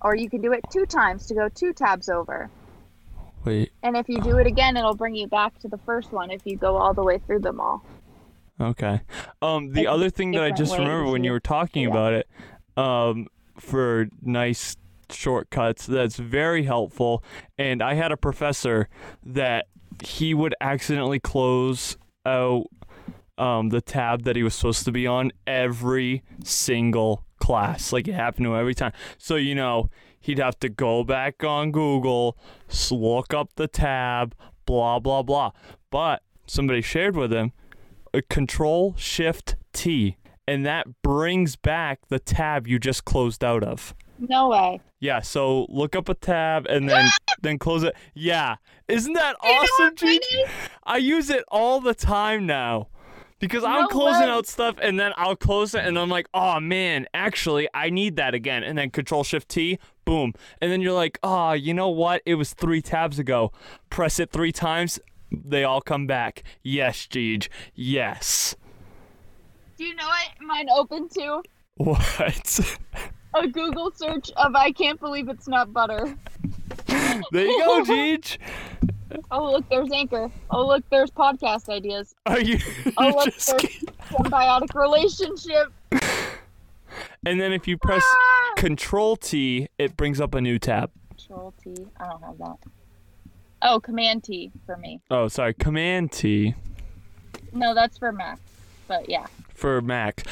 Or 0.03 0.17
you 0.17 0.29
can 0.29 0.43
do 0.43 0.53
it 0.53 0.65
two 0.71 0.85
times 0.85 1.27
to 1.27 1.35
go 1.35 1.49
two 1.49 1.73
tabs 1.73 2.09
over. 2.09 2.51
Wait, 3.45 3.71
And 3.85 3.97
if 3.97 4.09
you 4.09 4.21
do 4.21 4.39
it 4.39 4.49
again, 4.49 4.77
it'll 4.77 4.97
bring 4.97 5.15
you 5.15 5.29
back 5.29 5.57
to 5.61 5.69
the 5.69 5.79
first 5.79 6.11
one 6.11 6.33
if 6.33 6.43
you 6.45 6.57
go 6.57 6.77
all 6.77 6.95
the 6.95 7.05
way 7.05 7.19
through 7.19 7.39
them 7.39 7.61
all. 7.61 7.81
Okay. 8.61 9.01
Um, 9.43 9.73
the 9.73 9.85
Like, 9.85 9.89
other 9.89 10.11
thing 10.11 10.33
that 10.33 10.43
I 10.43 10.51
just 10.51 10.73
remember 10.79 11.11
when 11.11 11.25
you 11.25 11.33
were 11.33 11.41
talking 11.41 11.85
yeah. 11.85 11.91
about 11.91 12.13
it, 12.13 12.29
um, 12.77 13.27
for 13.59 14.09
nice 14.23 14.77
shortcuts, 15.11 15.87
that's 15.87 16.17
very 16.17 16.65
helpful. 16.65 17.23
And 17.59 17.83
I 17.83 17.95
had 17.95 18.13
a 18.13 18.17
professor 18.17 18.89
that 19.25 19.67
he 20.05 20.35
would 20.35 20.55
accidentally 20.61 21.21
close 21.21 21.97
out 22.25 22.67
um, 23.39 23.69
the 23.69 23.81
tab 23.81 24.25
that 24.25 24.37
he 24.37 24.43
was 24.43 24.55
supposed 24.55 24.85
to 24.85 24.93
be 24.93 25.07
on 25.07 25.33
every 25.47 26.23
single 26.45 27.25
class. 27.39 27.93
Like 27.93 28.09
it 28.09 28.15
happened 28.15 28.45
to 28.45 28.55
him 28.55 28.61
every 28.61 28.75
time. 28.75 28.93
So, 29.19 29.37
you 29.37 29.55
know, 29.55 29.91
he'd 30.21 30.39
have 30.39 30.59
to 30.61 30.69
go 30.69 31.05
back 31.05 31.45
on 31.45 31.71
Google, 31.71 32.37
look 32.91 33.33
up 33.33 33.55
the 33.57 33.69
tab, 33.69 34.35
blah, 34.65 34.99
blah, 34.99 35.23
blah. 35.23 35.53
But 35.91 36.23
somebody 36.47 36.81
shared 36.81 37.17
with 37.17 37.33
him 37.33 37.53
Uh, 38.17 38.21
control 38.31 38.95
Shift 38.97 39.57
T, 39.73 40.17
and 40.49 40.65
that 40.65 40.87
brings 41.03 41.57
back 41.57 42.01
the 42.09 42.19
tab 42.19 42.67
you 42.67 42.79
just 42.79 43.05
closed 43.05 43.45
out 43.45 43.63
of. 43.63 43.95
No 44.19 44.49
way. 44.49 44.81
Yeah, 45.01 45.21
so 45.21 45.67
look 45.69 45.95
up 45.95 46.09
a 46.09 46.15
tab 46.15 46.67
and 46.67 46.89
then 46.89 47.09
then 47.43 47.59
close 47.59 47.83
it. 47.83 47.95
Yeah. 48.15 48.57
Isn't 48.89 49.13
that 49.13 49.37
You 49.43 49.51
awesome, 49.51 49.97
Gene? 49.97 50.21
I 50.85 50.97
use 50.97 51.29
it 51.29 51.45
all 51.49 51.81
the 51.81 51.95
time 51.95 52.47
now. 52.47 52.89
Because 53.39 53.65
I'm 53.65 53.87
closing 53.89 54.23
way. 54.23 54.31
out 54.31 54.47
stuff 54.47 54.77
and 54.81 54.99
then 54.99 55.13
I'll 55.19 55.37
close 55.37 55.75
it 55.75 55.85
and 55.85 55.99
I'm 55.99 56.09
like, 56.09 56.27
oh 56.33 56.59
man, 56.59 57.07
actually 57.13 57.69
I 57.75 57.91
need 57.91 58.17
that 58.17 58.33
again. 58.33 58.65
And 58.65 58.79
then 58.79 58.89
control 58.89 59.25
shift 59.25 59.51
T, 59.51 59.79
boom. 60.07 60.33
And 60.63 60.73
then 60.73 60.81
you're 60.81 60.95
like, 60.95 61.19
oh, 61.23 61.53
you 61.53 61.75
know 61.75 61.91
what? 61.91 62.23
It 62.25 62.37
was 62.37 62.55
three 62.55 62.81
tabs 62.81 63.19
ago. 63.19 63.53
Press 63.91 64.19
it 64.19 64.31
three 64.31 64.53
times, 64.53 64.99
they 65.31 65.65
all 65.65 65.81
come 65.81 66.07
back. 66.07 66.43
Yes, 66.63 67.07
Geej. 67.07 67.49
Yes. 67.75 68.55
Do 69.77 69.85
you 69.85 69.95
know 69.95 70.07
what 70.07 70.29
mine 70.41 70.69
open 70.71 71.09
to? 71.11 71.43
What? 71.77 72.79
a 73.35 73.47
Google 73.49 73.91
search 73.95 74.31
of 74.37 74.55
I 74.55 74.73
can't 74.73 74.99
believe 74.99 75.29
it's 75.29 75.49
not 75.49 75.73
butter. 75.73 76.17
There 77.33 77.47
you 77.47 77.59
go, 77.65 77.83
Geej. 77.85 78.39
Oh 79.31 79.53
look, 79.53 79.69
there's 79.71 79.91
Anchor. 79.93 80.31
Oh 80.51 80.67
look, 80.67 80.85
there's 80.91 81.11
podcast 81.11 81.69
ideas. 81.69 82.15
Are 82.27 82.41
you 82.41 82.59
Oh 82.99 83.09
look, 83.17 83.25
there's 83.35 83.53
kidding? 83.63 83.89
symbiotic 84.11 84.75
relationship. 84.75 85.73
And 87.25 87.41
then 87.41 87.53
if 87.53 87.67
you 87.69 87.79
press 87.79 88.03
Ah! 88.05 88.53
Control 88.57 89.17
T, 89.17 89.69
it 89.79 89.97
brings 89.97 90.21
up 90.21 90.35
a 90.35 90.41
new 90.41 90.59
tab. 90.59 90.91
Control 91.11 91.55
T. 91.63 91.75
I 91.99 92.09
don't 92.09 92.23
have 92.23 92.39
that. 92.39 92.57
Oh, 93.63 93.81
Command 93.81 94.25
T 94.25 94.53
for 94.67 94.77
me. 94.77 95.01
Oh, 95.11 95.29
sorry, 95.29 95.55
Command 95.55 96.13
T 96.13 96.55
No, 97.53 97.75
that's 97.75 97.99
for 97.99 98.13
Mac. 98.13 98.39
But 98.89 99.09
yeah. 99.09 99.27
for 99.55 99.81
Mac. 99.81 100.23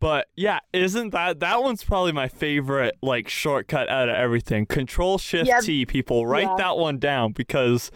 But 0.00 0.28
yeah, 0.34 0.60
isn't 0.72 1.10
that 1.10 1.40
that 1.40 1.62
one's 1.62 1.84
probably 1.84 2.12
my 2.12 2.26
favorite 2.28 2.96
like 3.02 3.28
shortcut 3.28 3.88
out 3.88 4.08
of 4.08 4.16
everything. 4.16 4.66
Control 4.66 5.18
Shift 5.18 5.46
Yeah. 5.46 5.60
T, 5.60 5.86
people 5.86 6.26
write 6.26 6.44
Yeah. 6.48 6.54
that 6.58 6.76
one 6.78 6.98
down 6.98 7.32
because 7.32 7.90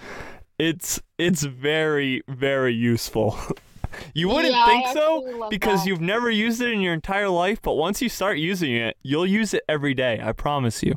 it's 0.59 1.01
it's 1.19 1.43
very 1.43 2.23
very 2.29 2.75
useful. 2.75 3.37
you 4.15 4.29
wouldn't 4.29 4.53
Yeah, 4.55 4.67
think 4.67 4.87
so 4.89 5.49
because 5.51 5.81
that. 5.83 5.89
you've 5.89 6.01
never 6.01 6.31
used 6.31 6.61
it 6.61 6.71
in 6.71 6.81
your 6.81 6.93
entire 6.95 7.29
life, 7.31 7.61
but 7.63 7.73
once 7.75 8.01
you 8.03 8.09
start 8.09 8.39
using 8.39 8.75
it, 8.77 8.97
you'll 9.03 9.27
use 9.27 9.53
it 9.55 9.65
every 9.69 9.95
day, 9.95 10.21
I 10.23 10.31
promise 10.33 10.83
you. 10.83 10.95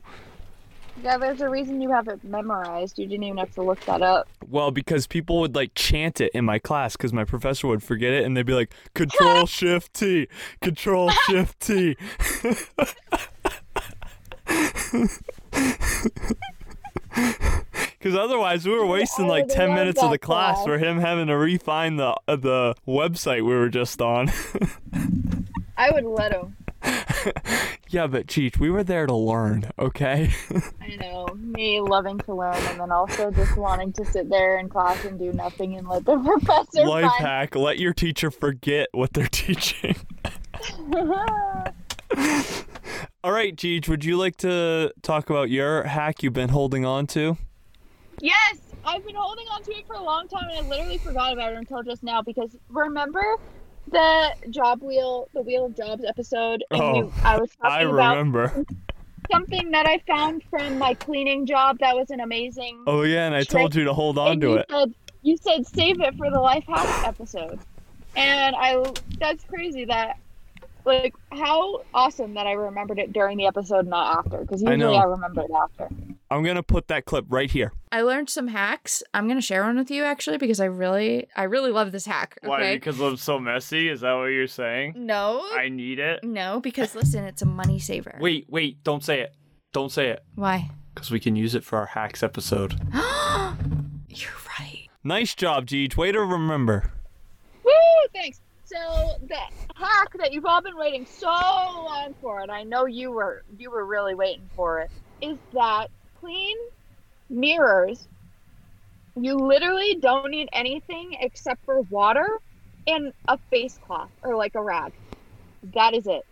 Yeah, 1.08 1.18
there's 1.18 1.40
a 1.40 1.50
reason 1.50 1.80
you 1.80 1.90
have 1.90 2.10
it 2.10 2.22
memorized. 2.22 3.00
You 3.00 3.08
didn't 3.08 3.24
even 3.24 3.38
have 3.38 3.54
to 3.56 3.62
look 3.62 3.80
that 3.86 4.02
up. 4.02 4.28
Well, 4.46 4.72
because 4.72 5.08
people 5.08 5.40
would 5.40 5.56
like 5.56 5.72
chant 5.74 6.20
it 6.20 6.34
in 6.34 6.44
my 6.44 6.60
class 6.60 6.98
because 6.98 7.14
my 7.14 7.24
professor 7.24 7.68
would 7.68 7.82
forget 7.82 8.12
it 8.12 8.26
and 8.26 8.36
they'd 8.36 8.46
be 8.46 8.52
like, 8.52 8.74
Control 8.94 9.46
Shift 9.48 9.94
T, 9.94 10.28
Control 10.62 11.10
Shift 11.10 11.62
T. 11.62 11.96
Because 17.98 18.16
otherwise, 18.16 18.66
we 18.66 18.74
were 18.74 18.86
wasting 18.86 19.28
like 19.28 19.48
10 19.48 19.74
minutes 19.74 20.04
of 20.04 20.12
the 20.12 20.20
class 20.20 20.56
class. 20.56 20.66
for 20.66 20.78
him 20.78 21.00
having 21.00 21.28
to 21.28 21.38
refine 21.38 21.96
the 21.96 22.16
uh, 22.28 22.36
the 22.36 22.76
website 22.88 23.44
we 23.44 23.56
were 23.56 23.70
just 23.70 24.02
on. 24.02 24.30
I 25.78 25.90
would 25.92 26.04
let 26.04 26.34
him. 26.34 26.56
yeah, 27.90 28.08
but 28.08 28.28
Geej, 28.28 28.58
we 28.60 28.70
were 28.70 28.84
there 28.84 29.06
to 29.06 29.16
learn, 29.16 29.70
okay? 29.78 30.34
I 30.82 30.96
know. 30.96 31.28
Me 31.36 31.82
loving 31.82 32.18
to 32.20 32.34
learn 32.34 32.56
and 32.56 32.80
then 32.80 32.92
also 32.92 33.32
just 33.32 33.58
wanting 33.58 33.92
to 33.94 34.06
sit 34.06 34.30
there 34.30 34.60
in 34.60 34.70
class 34.70 35.04
and 35.06 35.20
do 35.20 35.34
nothing 35.34 35.76
and 35.78 35.88
let 35.88 36.06
the 36.06 36.18
professor 36.26 36.86
Life 36.86 37.12
find 37.12 37.26
hack 37.26 37.56
let 37.56 37.80
your 37.80 37.94
teacher 37.94 38.32
forget 38.32 38.90
what 38.92 39.14
they're 39.14 39.28
teaching. 39.28 39.96
All 43.24 43.32
right, 43.32 43.56
Geej, 43.56 43.88
would 43.90 44.06
you 44.06 44.18
like 44.18 44.38
to 44.38 44.94
talk 45.02 45.30
about 45.30 45.50
your 45.50 45.84
hack 45.84 46.24
you've 46.24 46.34
been 46.34 46.50
holding 46.50 46.86
on 46.86 47.08
to? 47.08 47.38
Yes, 48.22 48.60
I've 48.86 49.06
been 49.06 49.16
holding 49.16 49.48
on 49.48 49.62
to 49.64 49.72
it 49.72 49.86
for 49.86 49.96
a 49.96 50.02
long 50.02 50.28
time, 50.28 50.50
and 50.50 50.66
I 50.66 50.70
literally 50.70 50.98
forgot 50.98 51.34
about 51.34 51.54
it 51.54 51.58
until 51.58 51.84
just 51.84 52.04
now. 52.04 52.22
Because 52.22 52.56
remember 52.70 53.38
the 53.92 54.34
job 54.50 54.82
wheel, 54.82 55.28
the 55.34 55.42
wheel 55.42 55.66
of 55.66 55.76
jobs 55.76 56.04
episode, 56.08 56.64
and 56.72 56.82
Oh, 56.82 56.96
you, 56.96 57.14
I 57.24 57.40
was 57.40 57.50
I 57.62 57.70
talking 57.84 57.94
about 57.94 58.18
remember. 58.18 58.66
something 59.32 59.72
that 59.72 59.86
I 59.88 60.00
found 60.08 60.44
from 60.50 60.78
my 60.78 60.94
cleaning 60.94 61.46
job 61.46 61.80
that 61.80 61.96
was 61.96 62.10
an 62.10 62.20
amazing. 62.20 62.84
Oh 62.88 63.04
yeah, 63.04 63.26
and 63.26 63.36
I 63.36 63.44
told 63.44 63.76
you 63.76 63.84
to 63.86 63.94
hold 63.94 64.18
on 64.18 64.34
and 64.34 64.42
to 64.42 64.48
you 64.50 64.56
it. 64.58 64.66
Said, 64.70 64.94
you 65.22 65.38
said 65.38 65.68
save 65.68 66.00
it 66.02 66.16
for 66.18 66.30
the 66.32 66.40
life 66.40 66.64
hack 66.68 66.88
episode, 67.04 67.60
and 68.16 68.56
I 68.58 68.84
that's 69.20 69.44
crazy 69.46 69.86
that. 69.86 70.18
Like 70.88 71.14
how 71.34 71.84
awesome 71.94 72.34
that 72.36 72.48
I 72.48 72.54
remembered 72.54 72.98
it 72.98 73.12
during 73.12 73.38
the 73.38 73.46
episode, 73.46 73.88
not 73.88 74.20
after. 74.20 74.38
Because 74.40 74.64
I 74.64 74.72
usually 74.72 74.94
know. 74.94 74.98
I 74.98 75.04
remember 75.04 75.42
it 75.42 75.52
after. 75.62 75.90
I'm 76.32 76.44
gonna 76.44 76.64
put 76.64 76.88
that 76.88 77.06
clip 77.06 77.26
right 77.30 77.52
here. 77.52 77.74
I 77.92 78.02
learned 78.02 78.30
some 78.30 78.48
hacks. 78.48 79.04
I'm 79.14 79.28
gonna 79.28 79.42
share 79.42 79.64
one 79.64 79.76
with 79.78 79.92
you 79.92 80.04
actually 80.04 80.38
because 80.38 80.60
I 80.60 80.66
really, 80.66 81.28
I 81.36 81.44
really 81.44 81.72
love 81.72 81.92
this 81.92 82.06
hack. 82.06 82.38
Okay. 82.44 82.76
Because 82.76 83.00
I'm 83.02 83.18
so 83.18 83.38
messy? 83.38 83.90
Is 83.90 84.02
that 84.02 84.14
what 84.14 84.26
you're 84.28 84.48
saying? 84.48 84.94
no. 84.96 85.46
I 85.54 85.70
need 85.70 86.00
it. 86.00 86.24
no, 86.24 86.60
because 86.62 86.96
listen, 86.96 87.26
it's 87.26 87.42
a 87.42 87.46
money 87.46 87.80
saver. 87.80 88.18
Wait, 88.22 88.46
wait, 88.50 88.84
don't 88.84 89.04
say 89.04 89.20
it. 89.22 89.36
Don't 89.74 89.92
say 89.92 90.08
it. 90.10 90.24
Why? 90.36 90.70
Because 90.96 91.12
we 91.12 91.20
can 91.20 91.36
use 91.36 91.54
it 91.54 91.64
for 91.64 91.78
our 91.78 91.86
hacks 91.88 92.24
episode. 92.24 92.74
You're 94.10 94.32
right. 94.60 94.88
Nice 95.04 95.36
job, 95.36 95.66
Geej. 95.68 95.96
Way 95.98 96.12
to 96.12 96.22
remember. 96.22 96.92
Woo! 97.64 97.72
Thanks. 98.14 98.40
So 98.68 99.14
the 99.22 99.40
hack 99.78 100.10
that 100.20 100.34
you've 100.34 100.46
all 100.46 100.62
been 100.62 100.78
waiting 100.78 101.06
so 101.06 101.28
long 101.28 102.14
for, 102.22 102.42
and 102.42 102.52
I 102.52 102.64
know 102.64 102.86
you 102.86 103.12
were 103.12 103.44
you 103.58 103.72
were 103.72 103.86
really 103.86 104.16
waiting 104.16 104.50
for 104.56 104.82
it, 104.82 104.92
is 105.22 105.40
that 105.54 105.88
clean 106.20 106.58
mirrors. 107.30 108.08
You 109.20 109.36
literally 109.36 109.98
don't 110.02 110.32
need 110.32 110.50
anything 110.54 111.12
except 111.20 111.66
for 111.66 111.82
water 111.82 112.28
and 112.86 113.14
a 113.28 113.40
face 113.50 113.78
cloth 113.80 114.12
or 114.24 114.36
like 114.36 114.56
a 114.56 114.64
rag. 114.64 114.94
That 115.74 115.96
is 115.96 116.08
it. 116.08 116.24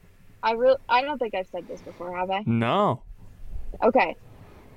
I 0.44 0.54
really 0.54 0.78
I 0.90 1.02
don't 1.02 1.20
think 1.20 1.36
I've 1.36 1.48
said 1.48 1.68
this 1.68 1.82
before, 1.84 2.16
have 2.18 2.32
I? 2.32 2.46
No. 2.46 3.06
Okay. 3.84 4.16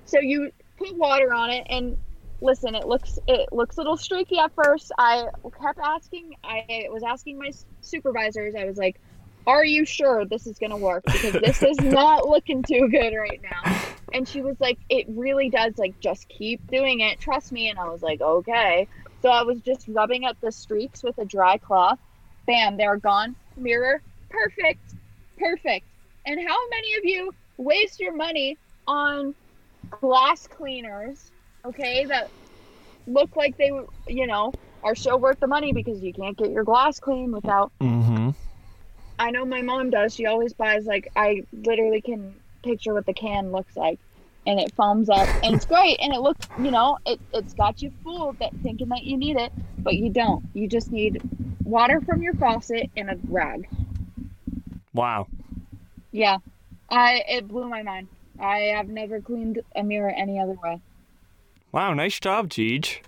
So 0.07 0.21
you 0.21 0.51
put 0.79 0.97
water 0.97 1.33
on 1.33 1.51
it 1.51 1.67
and 1.71 1.97
listen, 2.41 2.75
it 2.75 2.87
looks 2.87 3.19
it 3.27 3.53
looks 3.53 3.77
a 3.77 3.81
little 3.81 3.97
streaky 3.97 4.39
at 4.39 4.53
first. 4.55 4.93
I 4.99 5.27
kept 5.61 5.79
asking 5.79 6.37
I 6.45 6.89
was 6.91 7.03
asking 7.03 7.39
my 7.39 7.53
supervisors. 7.81 8.55
I 8.55 8.65
was 8.65 8.77
like, 8.77 9.01
"Are 9.47 9.65
you 9.65 9.85
sure 9.85 10.25
this 10.25 10.47
is 10.47 10.59
going 10.59 10.71
to 10.71 10.77
work 10.77 11.05
because 11.05 11.33
this 11.35 11.63
is 11.63 11.79
not 11.81 12.29
looking 12.29 12.63
too 12.63 12.89
good 12.89 13.15
right 13.15 13.41
now." 13.43 13.77
And 14.13 14.27
she 14.27 14.41
was 14.41 14.61
like, 14.61 14.79
"It 14.89 15.07
really 15.09 15.51
does 15.51 15.77
like 15.79 15.99
just 16.01 16.29
keep 16.29 16.67
doing 16.71 17.01
it. 17.01 17.21
Trust 17.21 17.53
me." 17.53 17.69
And 17.71 17.79
I 17.79 17.89
was 17.89 18.03
like, 18.03 18.21
"Okay." 18.21 18.89
So 19.23 19.29
I 19.29 19.43
was 19.43 19.61
just 19.61 19.87
rubbing 19.89 20.25
up 20.25 20.41
the 20.41 20.53
streaks 20.53 21.03
with 21.03 21.19
a 21.19 21.25
dry 21.25 21.59
cloth. 21.59 21.99
Bam, 22.47 22.77
they're 22.77 22.97
gone. 22.97 23.35
Mirror, 23.57 24.01
perfect. 24.31 24.95
Perfect. 25.39 25.87
And 26.25 26.41
how 26.47 26.69
many 26.69 26.95
of 26.95 27.05
you 27.05 27.35
waste 27.57 28.01
your 28.01 28.15
money 28.15 28.57
on 28.87 29.35
glass 29.91 30.47
cleaners, 30.47 31.31
okay, 31.69 32.05
that 32.07 32.31
look 33.07 33.35
like 33.37 33.57
they, 33.57 33.71
you 34.07 34.27
know, 34.27 34.53
are 34.83 34.95
so 34.95 35.17
worth 35.17 35.41
the 35.41 35.47
money 35.47 35.73
because 35.73 36.03
you 36.03 36.13
can't 36.13 36.37
get 36.37 36.51
your 36.51 36.65
glass 36.65 37.01
clean 37.01 37.33
without. 37.33 37.73
Mm-hmm. 37.83 38.31
I 39.19 39.31
know 39.31 39.45
my 39.45 39.63
mom 39.63 39.91
does. 39.91 40.15
She 40.15 40.27
always 40.27 40.53
buys 40.55 40.85
like 40.85 41.11
I 41.17 41.43
literally 41.53 42.01
can 42.01 42.35
picture 42.63 42.95
what 42.95 43.07
the 43.07 43.15
can 43.15 43.51
looks 43.51 43.77
like, 43.77 43.99
and 44.47 44.61
it 44.61 44.73
foams 44.77 45.09
up, 45.11 45.29
and 45.43 45.55
it's 45.57 45.65
great, 45.65 45.99
and 46.01 46.13
it 46.13 46.21
looks, 46.21 46.45
you 46.57 46.71
know, 46.71 46.99
it 47.05 47.21
it's 47.33 47.55
got 47.55 47.83
you 47.83 47.91
fooled 48.05 48.39
that 48.39 48.53
thinking 48.63 48.89
that 48.89 49.05
you 49.05 49.17
need 49.17 49.37
it, 49.37 49.53
but 49.79 49.95
you 49.95 50.11
don't. 50.11 50.45
You 50.55 50.69
just 50.69 50.93
need 50.93 51.21
water 51.65 52.01
from 52.01 52.23
your 52.23 52.35
faucet 52.35 52.91
and 52.97 53.11
a 53.11 53.19
rag. 53.29 53.69
Wow. 54.95 55.27
Yeah, 56.13 56.39
I 56.91 57.25
it 57.29 57.49
blew 57.49 57.69
my 57.69 57.83
mind. 57.83 58.09
I 58.41 58.59
have 58.77 58.89
never 58.89 59.21
cleaned 59.21 59.61
a 59.75 59.83
mirror 59.83 60.11
any 60.11 60.39
other 60.39 60.57
way. 60.63 60.81
Wow, 61.73 61.95
nice 61.95 62.19
job, 62.19 62.49
Geej. 62.49 62.99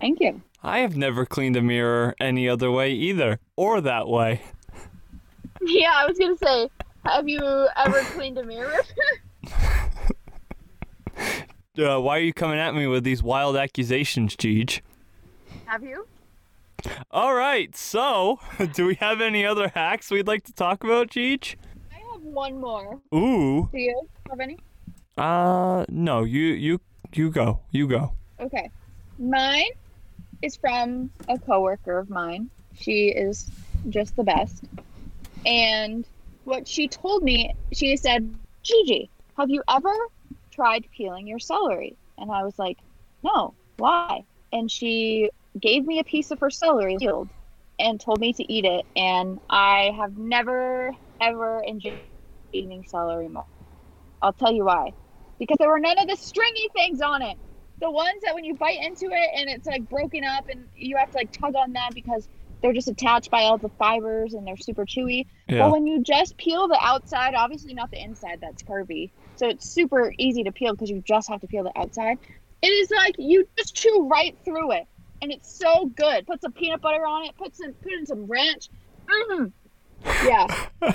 Thank 0.00 0.20
you. 0.20 0.40
I 0.62 0.78
have 0.80 0.96
never 0.96 1.26
cleaned 1.26 1.56
a 1.56 1.62
mirror 1.62 2.14
any 2.20 2.48
other 2.48 2.70
way 2.70 2.92
either. 2.92 3.38
Or 3.56 3.80
that 3.80 4.08
way. 4.08 4.42
Yeah, 5.60 5.90
I 5.92 6.06
was 6.06 6.16
gonna 6.16 6.36
say, 6.36 6.68
have 7.04 7.28
you 7.28 7.40
ever 7.76 8.00
cleaned 8.12 8.38
a 8.38 8.44
mirror? 8.44 8.80
Uh, 11.78 12.00
why 12.00 12.16
are 12.16 12.22
you 12.22 12.32
coming 12.32 12.58
at 12.58 12.74
me 12.74 12.88
with 12.88 13.04
these 13.04 13.22
wild 13.22 13.56
accusations, 13.56 14.34
Geej? 14.34 14.80
have 15.66 15.84
you? 15.84 16.06
All 17.12 17.34
right, 17.34 17.76
so 17.76 18.40
do 18.72 18.84
we 18.86 18.96
have 18.96 19.20
any 19.20 19.46
other 19.46 19.68
hacks 19.68 20.10
we'd 20.10 20.26
like 20.26 20.42
to 20.44 20.52
talk 20.52 20.82
about, 20.82 21.08
Geej? 21.10 21.54
I 21.92 21.98
have 22.12 22.22
one 22.22 22.60
more. 22.60 23.00
Ooh. 23.14 23.68
Do 23.72 23.78
you 23.78 24.08
have 24.28 24.40
any? 24.40 24.58
Uh, 25.16 25.84
no, 25.88 26.24
you 26.24 26.46
you 26.46 26.80
you 27.14 27.30
go. 27.30 27.60
You 27.70 27.88
go. 27.88 28.12
Okay. 28.40 28.70
Mine 29.18 29.70
is 30.42 30.56
from 30.56 31.10
a 31.28 31.38
coworker 31.38 31.98
of 31.98 32.08
mine. 32.10 32.50
She 32.74 33.08
is 33.08 33.50
just 33.88 34.16
the 34.16 34.24
best. 34.24 34.64
And 35.44 36.04
what 36.44 36.68
she 36.68 36.88
told 36.88 37.22
me, 37.22 37.54
she 37.72 37.96
said, 37.96 38.28
Gigi, 38.62 39.10
have 39.36 39.50
you 39.50 39.62
ever 39.68 39.92
tried 40.52 40.86
peeling 40.96 41.26
your 41.26 41.38
celery? 41.38 41.96
And 42.16 42.30
I 42.30 42.44
was 42.44 42.58
like, 42.58 42.78
no, 43.22 43.54
why? 43.76 44.24
And 44.52 44.70
she 44.70 45.30
gave 45.58 45.84
me 45.84 45.98
a 45.98 46.04
piece 46.04 46.30
of 46.30 46.40
her 46.40 46.50
celery 46.50 46.96
peeled 46.98 47.28
and 47.78 48.00
told 48.00 48.20
me 48.20 48.32
to 48.32 48.52
eat 48.52 48.64
it. 48.64 48.84
And 48.96 49.38
I 49.48 49.92
have 49.96 50.16
never, 50.16 50.92
ever 51.20 51.62
enjoyed 51.66 52.00
eating 52.52 52.84
celery 52.88 53.28
more. 53.28 53.46
I'll 54.22 54.32
tell 54.32 54.52
you 54.52 54.64
why. 54.64 54.92
Because 55.38 55.56
there 55.58 55.68
were 55.68 55.78
none 55.78 55.98
of 55.98 56.08
the 56.08 56.16
stringy 56.16 56.68
things 56.74 57.00
on 57.00 57.22
it 57.22 57.36
the 57.80 57.90
ones 57.90 58.22
that 58.24 58.34
when 58.34 58.44
you 58.44 58.54
bite 58.54 58.80
into 58.82 59.06
it 59.06 59.30
and 59.36 59.48
it's 59.48 59.66
like 59.66 59.88
broken 59.88 60.24
up 60.24 60.48
and 60.48 60.66
you 60.76 60.96
have 60.96 61.10
to 61.10 61.18
like 61.18 61.32
tug 61.32 61.54
on 61.54 61.72
that 61.72 61.90
because 61.94 62.28
they're 62.60 62.72
just 62.72 62.88
attached 62.88 63.30
by 63.30 63.42
all 63.42 63.56
the 63.56 63.68
fibers 63.68 64.34
and 64.34 64.46
they're 64.46 64.56
super 64.56 64.84
chewy. 64.84 65.26
Yeah. 65.48 65.60
But 65.60 65.72
when 65.72 65.86
you 65.86 66.02
just 66.02 66.36
peel 66.36 66.66
the 66.66 66.78
outside, 66.80 67.34
obviously 67.34 67.72
not 67.72 67.90
the 67.90 68.02
inside 68.02 68.40
that's 68.40 68.62
curvy. 68.62 69.10
So 69.36 69.48
it's 69.48 69.68
super 69.68 70.12
easy 70.18 70.42
to 70.44 70.52
peel 70.52 70.72
because 70.72 70.90
you 70.90 71.00
just 71.06 71.28
have 71.28 71.40
to 71.42 71.46
peel 71.46 71.62
the 71.62 71.78
outside. 71.78 72.18
It 72.62 72.66
is 72.66 72.90
like 72.90 73.14
you 73.18 73.46
just 73.56 73.76
chew 73.76 74.08
right 74.10 74.36
through 74.44 74.72
it. 74.72 74.86
And 75.22 75.32
it's 75.32 75.52
so 75.52 75.86
good. 75.86 76.26
Put 76.26 76.40
some 76.42 76.52
peanut 76.52 76.80
butter 76.80 77.06
on 77.06 77.26
it, 77.26 77.36
put 77.36 77.56
some 77.56 77.72
put 77.74 77.92
in 77.92 78.06
some 78.06 78.26
ranch. 78.26 78.68
Mm. 79.08 79.52
Yeah. 80.24 80.46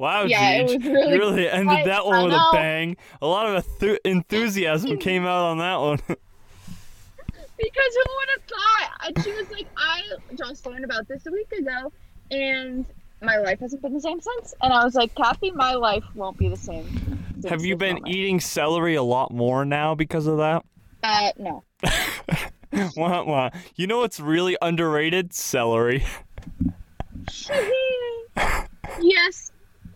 Wow, 0.00 0.24
Yeah, 0.24 0.52
it 0.52 0.62
was 0.62 0.76
really- 0.86 1.12
you 1.12 1.18
really 1.18 1.46
ended 1.50 1.80
I- 1.80 1.84
that 1.84 2.06
one 2.06 2.24
with 2.24 2.32
a 2.32 2.48
bang. 2.52 2.96
A 3.20 3.26
lot 3.26 3.54
of 3.54 3.66
enthu- 3.66 3.98
enthusiasm 4.06 4.96
came 5.08 5.26
out 5.26 5.44
on 5.50 5.58
that 5.58 5.76
one. 5.76 6.00
Because 7.62 7.94
who 7.94 8.04
would 8.16 8.28
have 8.32 8.42
thought? 8.48 9.06
And 9.06 9.22
she 9.22 9.32
was 9.34 9.50
like, 9.50 9.66
I 9.76 10.00
just 10.34 10.64
learned 10.64 10.82
about 10.86 11.06
this 11.08 11.26
a 11.26 11.30
week 11.30 11.52
ago, 11.52 11.92
and 12.30 12.86
my 13.20 13.36
life 13.36 13.60
hasn't 13.60 13.82
been 13.82 13.92
the 13.92 14.00
same 14.00 14.18
since. 14.18 14.54
And 14.62 14.72
I 14.72 14.82
was 14.82 14.94
like, 14.94 15.14
Kathy, 15.14 15.50
my 15.50 15.74
life 15.74 16.02
won't 16.14 16.38
be 16.38 16.48
the 16.48 16.56
same. 16.56 16.86
Have 17.50 17.62
you 17.62 17.76
been 17.76 17.96
moment." 17.96 18.08
eating 18.14 18.40
celery 18.40 18.94
a 18.94 19.02
lot 19.02 19.30
more 19.30 19.66
now 19.66 19.94
because 19.94 20.26
of 20.26 20.38
that? 20.38 20.64
Uh, 21.02 21.32
no. 21.38 21.62
Wah, 22.96 23.24
wah. 23.24 23.50
You 23.76 23.86
know 23.86 23.98
what's 23.98 24.20
really 24.20 24.56
underrated? 24.62 25.34
Celery. 25.34 26.02
yes, 29.02 29.49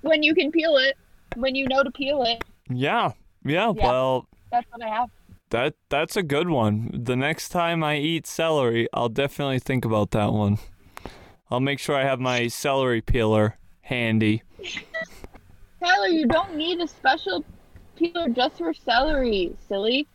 when 0.05 0.23
you 0.23 0.35
can 0.35 0.51
peel 0.53 0.77
it, 0.77 0.97
when 1.37 1.55
you 1.55 1.67
know 1.69 1.83
to 1.83 1.91
peel 1.91 2.23
it, 2.23 2.45
Yeah. 2.69 3.13
Yeah, 3.45 3.73
Yeah. 3.77 3.85
well, 3.85 4.27
that's 4.51 4.67
what 4.71 4.83
I 4.83 4.89
have. 4.89 5.11
that 5.51 5.75
that's 5.89 6.17
a 6.17 6.23
good 6.23 6.49
one. 6.49 6.91
The 6.95 7.17
next 7.17 7.49
time 7.51 7.83
I 7.85 7.97
eat 7.97 8.27
celery, 8.27 8.89
I'll 8.95 9.09
definitely 9.11 9.59
think 9.59 9.85
about 9.85 10.13
that 10.13 10.33
one. 10.33 10.59
I'll 11.51 11.61
make 11.61 11.79
sure 11.79 11.95
I 11.97 12.05
have 12.05 12.21
my 12.21 12.49
celery 12.49 13.01
peeler 13.03 13.59
handy. 13.83 14.43
Tyler, 15.85 16.07
you 16.09 16.27
don't 16.27 16.55
need 16.57 16.81
a 16.81 16.89
special 16.89 17.45
peeler 17.97 18.29
just 18.31 18.57
for 18.59 18.73
celery, 18.73 19.55
silly. 19.69 20.07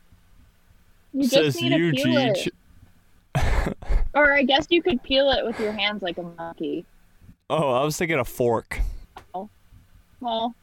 You 1.14 1.22
just 1.24 1.34
Says 1.34 1.62
need 1.62 1.74
you, 1.74 1.92
to 1.92 2.04
peel 2.04 2.18
it. 2.18 3.76
Or 4.16 4.34
I 4.34 4.42
guess 4.44 4.66
you 4.70 4.82
could 4.82 5.02
peel 5.04 5.30
it 5.32 5.46
with 5.46 5.60
your 5.60 5.72
hands 5.72 6.02
like 6.02 6.18
a 6.18 6.24
monkey. 6.24 6.86
Oh, 7.52 7.72
I 7.72 7.84
was 7.84 7.98
thinking 7.98 8.20
a 8.20 8.26
fork. 8.26 8.80
Well, 10.20 10.56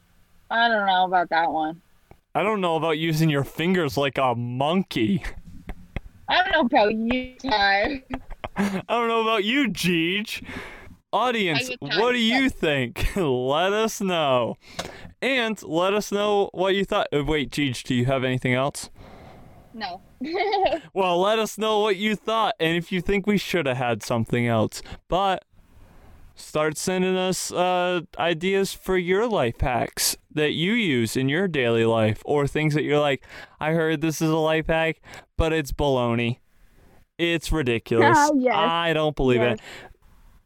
I 0.49 0.67
don't 0.67 0.85
know 0.85 1.05
about 1.05 1.29
that 1.29 1.51
one. 1.51 1.81
I 2.35 2.43
don't 2.43 2.61
know 2.61 2.75
about 2.75 2.97
using 2.99 3.29
your 3.29 3.43
fingers 3.43 3.97
like 3.97 4.17
a 4.17 4.35
monkey. 4.35 5.23
I 6.29 6.43
don't 6.43 6.51
know 6.51 6.61
about 6.61 6.93
you, 6.93 7.35
Ty. 7.39 8.03
I 8.55 8.81
don't 8.87 9.07
know 9.07 9.21
about 9.21 9.43
you, 9.43 9.69
Geej. 9.69 10.43
Audience, 11.13 11.69
I 11.69 11.75
would 11.81 11.91
not 11.91 12.01
what 12.01 12.11
do 12.11 12.19
you 12.19 12.49
think? 12.49 13.07
let 13.15 13.73
us 13.73 14.01
know. 14.01 14.57
And 15.21 15.61
let 15.63 15.93
us 15.93 16.11
know 16.11 16.49
what 16.53 16.75
you 16.75 16.85
thought. 16.85 17.07
uh, 17.13 17.23
Wait, 17.23 17.49
Geej, 17.49 17.81
do 17.83 17.95
you 17.95 18.05
have 18.05 18.23
anything 18.23 18.53
else? 18.53 18.89
No. 19.73 20.01
Well, 20.93 21.19
let 21.21 21.37
us 21.39 21.57
know 21.57 21.79
what 21.79 21.95
you 21.97 22.15
thought 22.15 22.55
and 22.59 22.75
if 22.75 22.91
you 22.91 23.01
think 23.01 23.27
we 23.27 23.37
should 23.37 23.67
have 23.67 23.77
had 23.77 24.01
something 24.03 24.47
else. 24.47 24.81
But 25.07 25.45
start 26.37 26.77
sending 26.77 27.15
us 27.17 27.51
uh, 27.51 28.01
ideas 28.17 28.73
for 28.73 28.97
your 28.97 29.27
life 29.27 29.59
hacks 29.59 30.15
that 30.31 30.51
you 30.53 30.73
use 30.73 31.17
in 31.17 31.27
your 31.29 31.47
daily 31.47 31.83
life 31.85 32.21
or 32.25 32.47
things 32.47 32.73
that 32.75 32.83
you're 32.83 32.99
like, 32.99 33.23
I 33.59 33.71
heard 33.73 34.01
this 34.01 34.21
is 34.21 34.29
a 34.29 34.37
life 34.37 34.67
hack, 34.67 35.01
but 35.35 35.51
it's 35.51 35.71
baloney. 35.71 36.39
It's 37.17 37.51
ridiculous. 37.51 38.15
Ah, 38.17 38.29
yes. 38.37 38.55
I 38.55 38.93
don't 38.93 39.15
believe 39.15 39.41
Yes. 39.41 39.57
it. 39.57 39.61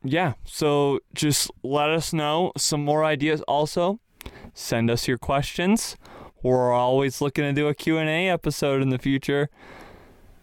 Yeah, 0.03 0.33
so 0.45 0.99
just 1.13 1.51
let 1.61 1.89
us 1.89 2.11
know 2.11 2.53
some 2.57 2.83
more 2.83 3.03
ideas 3.05 3.41
also. 3.43 3.99
Send 4.53 4.89
us 4.89 5.07
your 5.07 5.19
questions. 5.19 5.95
We're 6.41 6.71
always 6.73 7.21
looking 7.21 7.43
to 7.43 7.53
do 7.53 7.67
a 7.67 7.75
Q&A 7.75 8.27
episode 8.29 8.81
in 8.81 8.89
the 8.89 8.97
future. 8.97 9.49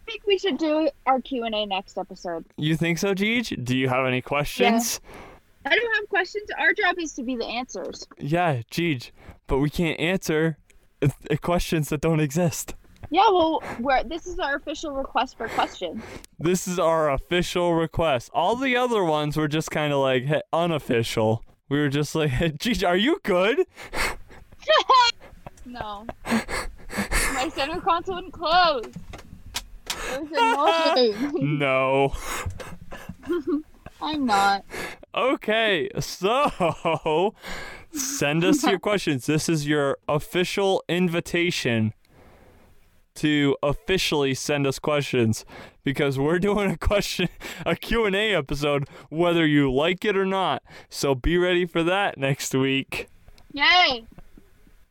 I 0.07 0.13
think 0.13 0.27
we 0.29 0.39
should 0.39 0.59
do 0.59 0.89
our 1.07 1.21
Q&A 1.21 1.67
next 1.67 1.99
episode. 1.99 2.45
You 2.57 2.77
think 2.77 2.99
so, 2.99 3.15
Geej? 3.15 3.65
Do 3.65 3.77
you 3.77 3.89
have 3.89 4.07
any 4.07 4.21
questions? 4.23 5.01
I 5.71 5.75
don't 5.75 5.95
have 5.97 6.09
questions. 6.09 6.51
Our 6.59 6.73
job 6.73 6.97
is 6.99 7.13
to 7.15 7.23
be 7.23 7.37
the 7.37 7.47
answers. 7.47 8.07
Yeah, 8.19 8.63
Geej. 8.71 9.11
But 9.47 9.59
we 9.59 9.71
can't 9.71 9.99
answer 10.01 10.59
uh, 11.03 11.09
questions 11.41 11.89
that 11.91 12.01
don't 12.01 12.21
exist. 12.21 12.75
Yeah, 13.11 13.29
well, 13.31 13.63
we're, 13.81 14.05
this 14.05 14.27
is 14.27 14.39
our 14.39 14.57
official 14.57 14.93
request 14.93 15.37
for 15.39 15.49
questions. 15.49 16.03
This 16.39 16.69
is 16.69 16.79
our 16.79 17.11
official 17.11 17.75
request. 17.75 18.31
All 18.35 18.57
the 18.57 18.77
other 18.77 19.03
ones 19.05 19.37
were 19.37 19.49
just 19.49 19.71
kind 19.71 19.93
of 19.93 20.01
like 20.01 20.25
hey, 20.25 20.43
unofficial. 20.53 21.43
We 21.69 21.79
were 21.79 21.89
just 21.89 22.15
like, 22.15 22.31
hey, 22.31 22.51
Geej, 22.53 22.87
are 22.87 22.97
you 22.97 23.21
good? 23.23 23.65
No. 25.69 26.07
My 26.25 27.51
center 27.55 27.79
console 27.81 28.15
wouldn't 28.17 28.33
close. 28.33 28.87
It 30.15 30.31
was 30.33 31.19
annoying. 31.21 31.59
No. 31.59 32.15
I'm 34.03 34.25
not. 34.25 34.65
Okay, 35.19 35.91
so 35.99 37.35
send 37.91 38.45
us 38.45 38.63
your 38.63 38.79
questions. 38.79 39.27
This 39.27 39.49
is 39.49 39.67
your 39.67 39.99
official 40.09 40.85
invitation 40.89 41.93
to 43.17 43.57
officially 43.61 44.33
send 44.33 44.65
us 44.65 44.79
questions 44.79 45.45
because 45.83 46.21
we're 46.21 46.39
doing 46.39 46.71
a 46.71 46.79
question 46.79 47.29
a 47.67 47.75
Q&A 47.75 48.33
episode 48.33 48.89
whether 49.09 49.45
you 49.45 49.73
like 49.73 50.05
it 50.05 50.17
or 50.17 50.25
not. 50.25 50.63
So 50.89 51.17
be 51.17 51.37
ready 51.37 51.67
for 51.67 51.83
that 51.83 52.17
next 52.17 52.55
week. 52.55 53.09
Yay! 53.53 54.05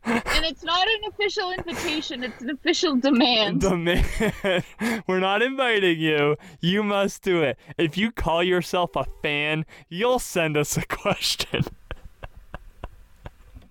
And 0.06 0.46
it's 0.46 0.64
not 0.64 0.88
an 0.88 1.10
official 1.10 1.52
invitation, 1.52 2.24
it's 2.24 2.42
an 2.42 2.50
official 2.50 2.96
demand. 2.96 3.62
The 3.68 3.76
man, 3.76 4.64
we're 5.08 5.20
not 5.20 5.42
inviting 5.42 6.00
you. 6.00 6.38
You 6.62 6.84
must 6.84 7.24
do 7.24 7.42
it. 7.42 7.58
If 7.78 7.98
you 7.98 8.12
call 8.12 8.42
yourself 8.44 8.96
a 8.96 9.06
fan, 9.22 9.66
you'll 9.90 10.20
send 10.20 10.56
us 10.58 10.78
a 10.78 10.86
question. 10.86 11.66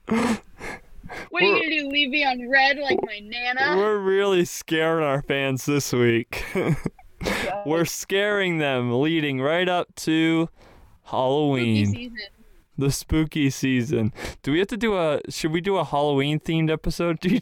What 1.30 1.42
are 1.42 1.46
you 1.46 1.54
gonna 1.54 1.82
do? 1.82 1.88
Leave 1.88 2.10
me 2.10 2.24
on 2.24 2.48
red 2.48 2.78
like 2.78 2.98
my 3.04 3.20
nana? 3.20 3.76
We're 3.76 3.98
really 3.98 4.44
scaring 4.44 5.04
our 5.04 5.22
fans 5.22 5.64
this 5.64 5.92
week. 5.92 6.44
We're 7.64 7.84
scaring 7.84 8.58
them 8.58 9.00
leading 9.00 9.40
right 9.40 9.68
up 9.68 9.94
to 9.96 10.48
Halloween, 11.04 11.86
season. 11.86 12.16
The 12.78 12.90
spooky 12.90 13.48
season. 13.50 14.12
Do 14.42 14.52
we 14.52 14.58
have 14.58 14.68
to 14.68 14.76
do 14.76 14.96
a 14.96 15.20
should 15.30 15.52
we 15.52 15.60
do 15.60 15.76
a 15.76 15.84
Halloween 15.84 16.38
themed 16.40 16.70
episode? 16.70 17.20
Do 17.20 17.28
you 17.30 17.40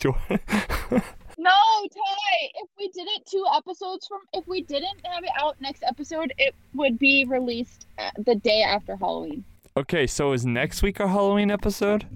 No, 1.37 1.51
Ty. 1.51 2.51
If 2.63 2.69
we 2.79 2.89
did 2.89 3.09
it 3.09 3.27
two 3.27 3.45
episodes 3.55 4.07
from, 4.07 4.21
if 4.33 4.47
we 4.47 4.63
didn't 4.63 5.05
have 5.05 5.25
it 5.25 5.31
out 5.39 5.57
next 5.61 5.83
episode, 5.83 6.33
it 6.39 6.55
would 6.75 6.99
be 6.99 7.25
released 7.25 7.87
uh, 7.99 8.11
the 8.25 8.37
day 8.37 8.63
after 8.63 8.97
Halloween. 8.97 9.45
Okay, 9.77 10.07
so 10.07 10.33
is 10.33 10.47
next 10.47 10.83
week 10.83 11.01
our 11.01 11.09
Halloween 11.09 11.51
episode? 11.51 12.07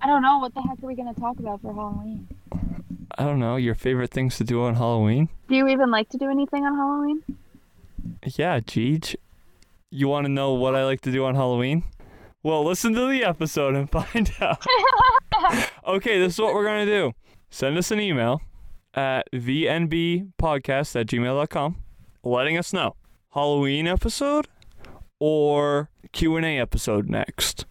I 0.00 0.06
don't 0.06 0.22
know 0.22 0.38
what 0.38 0.54
the 0.54 0.62
heck 0.62 0.82
are 0.82 0.86
we 0.86 0.94
gonna 0.94 1.14
talk 1.14 1.38
about 1.38 1.60
for 1.60 1.74
Halloween. 1.74 2.26
I 3.18 3.24
don't 3.24 3.38
know, 3.38 3.56
your 3.56 3.74
favorite 3.74 4.10
things 4.10 4.36
to 4.38 4.44
do 4.44 4.62
on 4.64 4.76
Halloween? 4.76 5.28
Do 5.48 5.54
you 5.56 5.68
even 5.68 5.90
like 5.90 6.08
to 6.10 6.18
do 6.18 6.30
anything 6.30 6.64
on 6.64 6.74
Halloween? 6.74 7.22
Yeah, 8.24 8.60
Geej. 8.60 9.16
You 9.90 10.08
want 10.08 10.24
to 10.24 10.28
know 10.28 10.52
what 10.54 10.74
I 10.74 10.84
like 10.84 11.02
to 11.02 11.12
do 11.12 11.24
on 11.24 11.34
Halloween? 11.34 11.84
Well, 12.46 12.64
listen 12.64 12.92
to 12.92 13.08
the 13.08 13.24
episode 13.24 13.74
and 13.74 13.90
find 13.90 14.30
out. 14.40 14.64
okay, 15.84 16.20
this 16.20 16.34
is 16.34 16.40
what 16.40 16.54
we're 16.54 16.62
going 16.62 16.86
to 16.86 16.92
do. 16.92 17.12
Send 17.50 17.76
us 17.76 17.90
an 17.90 17.98
email 17.98 18.40
at 18.94 19.26
vnbpodcast 19.32 20.94
at 20.94 21.08
gmail.com 21.08 21.82
letting 22.22 22.56
us 22.56 22.72
know 22.72 22.94
Halloween 23.34 23.88
episode 23.88 24.46
or 25.18 25.90
Q&A 26.12 26.60
episode 26.60 27.08
next. 27.08 27.66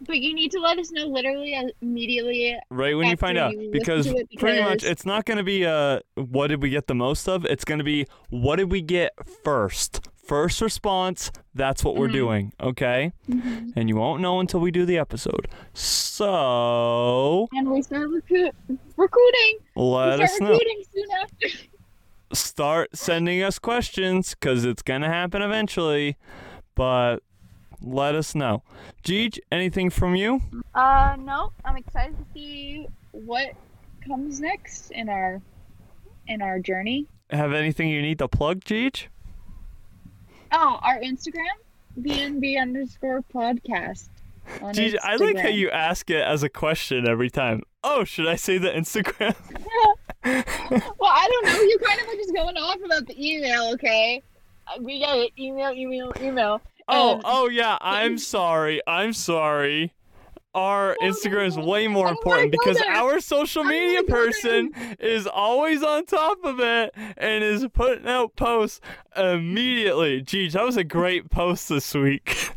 But 0.00 0.20
you 0.20 0.32
need 0.34 0.50
to 0.52 0.60
let 0.60 0.78
us 0.78 0.90
know 0.92 1.08
literally 1.08 1.54
immediately. 1.82 2.56
Right 2.70 2.96
when 2.96 3.08
you 3.08 3.18
find 3.18 3.36
out. 3.36 3.52
you 3.52 3.70
listen 3.70 3.70
Because, 3.70 4.14
pretty 4.38 4.62
much 4.62 4.82
it's 4.82 5.04
not 5.04 5.26
going 5.26 5.36
to 5.36 5.44
be 5.44 5.66
uh 5.66 6.00
what 6.14 6.46
did 6.46 6.62
we 6.62 6.70
get 6.70 6.86
the 6.86 6.94
most 6.94 7.28
of? 7.28 7.44
It's 7.44 7.66
going 7.66 7.80
to 7.80 7.84
be 7.84 8.06
what 8.30 8.56
did 8.56 8.72
we 8.72 8.80
get 8.80 9.12
first? 9.44 10.08
First 10.26 10.60
response, 10.60 11.30
that's 11.54 11.84
what 11.84 11.94
we're 11.96 12.08
Mhm. 12.08 12.12
doing, 12.12 12.52
okay? 12.60 13.12
And 13.76 13.88
you 13.88 13.96
won't 13.96 14.20
know 14.20 14.40
until 14.40 14.60
we 14.60 14.70
do 14.70 14.84
the 14.84 14.98
episode. 14.98 15.46
So, 15.74 17.48
And 17.52 17.70
we 17.70 17.82
start 17.82 18.08
recruit 18.10 18.54
recruiting. 18.96 19.58
let 19.76 20.18
we 20.18 20.24
us 20.24 20.40
know. 20.40 20.50
recruiting 20.50 20.82
soon 20.92 21.06
after. 21.22 21.48
Start 22.32 22.96
sending 22.96 23.42
us 23.42 23.58
questions 23.58 24.34
cuz 24.34 24.64
it's 24.64 24.82
going 24.82 25.02
to 25.02 25.08
happen 25.08 25.42
eventually. 25.42 26.16
But 26.74 27.18
let 27.80 28.14
us 28.14 28.34
know. 28.34 28.62
Geej, 29.04 29.38
anything 29.52 29.90
from 29.90 30.16
you? 30.16 30.40
Uh, 30.74 31.16
no, 31.20 31.52
I'm 31.64 31.76
excited 31.76 32.16
to 32.18 32.24
see 32.34 32.86
what 33.12 33.52
comes 34.06 34.40
next 34.40 34.90
in 34.90 35.08
our 35.08 35.40
in 36.26 36.42
our 36.42 36.58
journey. 36.58 37.06
Have 37.30 37.52
anything 37.52 37.88
you 37.88 38.02
need 38.02 38.18
to 38.18 38.26
plug, 38.28 38.60
Geej? 38.64 39.06
Oh, 40.58 40.78
our 40.82 40.98
Instagram, 41.00 41.44
VNB 42.00 42.58
underscore 42.58 43.22
podcast. 43.34 44.08
I 44.62 45.16
like 45.16 45.38
how 45.38 45.48
you 45.48 45.70
ask 45.70 46.08
it 46.08 46.22
as 46.22 46.42
a 46.42 46.48
question 46.48 47.06
every 47.06 47.28
time. 47.28 47.62
Oh, 47.84 48.04
should 48.04 48.26
I 48.26 48.36
say 48.36 48.56
the 48.58 48.70
Instagram? 48.70 49.34
Well, 50.24 51.10
I 51.12 51.28
don't 51.30 51.46
know. 51.46 51.60
You 51.60 51.78
kind 51.84 52.00
of 52.00 52.06
were 52.08 52.14
just 52.14 52.34
going 52.34 52.56
off 52.56 52.78
about 52.84 53.06
the 53.06 53.14
email, 53.16 53.70
okay? 53.74 54.20
We 54.80 54.98
got 54.98 55.18
it. 55.18 55.30
Email, 55.38 55.70
email, 55.72 56.12
email. 56.20 56.60
Oh, 56.88 57.12
And- 57.14 57.22
oh 57.24 57.48
yeah. 57.48 57.78
I'm 57.80 58.18
sorry. 58.34 58.80
I'm 58.88 59.12
sorry. 59.12 59.92
Our 60.56 60.96
oh 60.98 61.04
no, 61.04 61.12
Instagram 61.12 61.46
is 61.48 61.58
way 61.58 61.86
more 61.86 62.06
oh 62.06 62.12
important 62.12 62.46
wanna 62.46 62.50
because 62.50 62.82
our 62.88 63.20
social 63.20 63.62
media 63.62 64.02
there. 64.02 64.16
person 64.16 64.72
is 64.98 65.26
always 65.26 65.82
on 65.82 66.06
top 66.06 66.42
of 66.44 66.60
it 66.60 66.94
and 67.18 67.44
is 67.44 67.66
putting 67.74 68.06
out 68.06 68.34
posts 68.36 68.80
immediately. 69.14 70.22
Geez, 70.22 70.54
that 70.54 70.64
was 70.64 70.78
a 70.78 70.84
great 70.84 71.28
post 71.28 71.68
this 71.68 71.92
week. 71.92 72.50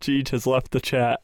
Geej 0.00 0.28
has 0.28 0.46
left 0.46 0.70
the 0.70 0.78
chat. 0.80 1.20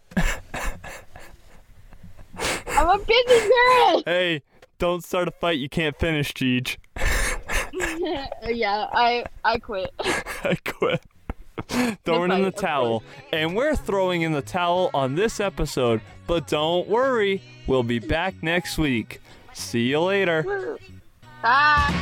I'm 2.66 2.88
a 2.88 2.98
busy 2.98 3.48
girl. 3.48 4.02
Hey, 4.06 4.42
don't 4.78 5.04
start 5.04 5.28
a 5.28 5.30
fight 5.30 5.58
you 5.58 5.68
can't 5.68 5.96
finish, 5.96 6.32
Geej. 6.32 6.78
yeah, 8.48 8.86
I 8.92 9.24
I 9.44 9.58
quit. 9.58 9.90
I 10.00 10.56
quit. 10.64 11.00
Throwing 12.04 12.32
in 12.32 12.42
the 12.42 12.50
towel. 12.50 13.02
And 13.32 13.54
we're 13.54 13.76
throwing 13.76 14.22
in 14.22 14.32
the 14.32 14.42
towel 14.42 14.90
on 14.92 15.14
this 15.14 15.40
episode. 15.40 16.00
But 16.26 16.48
don't 16.48 16.88
worry, 16.88 17.42
we'll 17.66 17.82
be 17.82 17.98
back 17.98 18.42
next 18.42 18.78
week. 18.78 19.20
See 19.52 19.88
you 19.88 20.00
later. 20.00 20.78
Bye. 21.42 21.96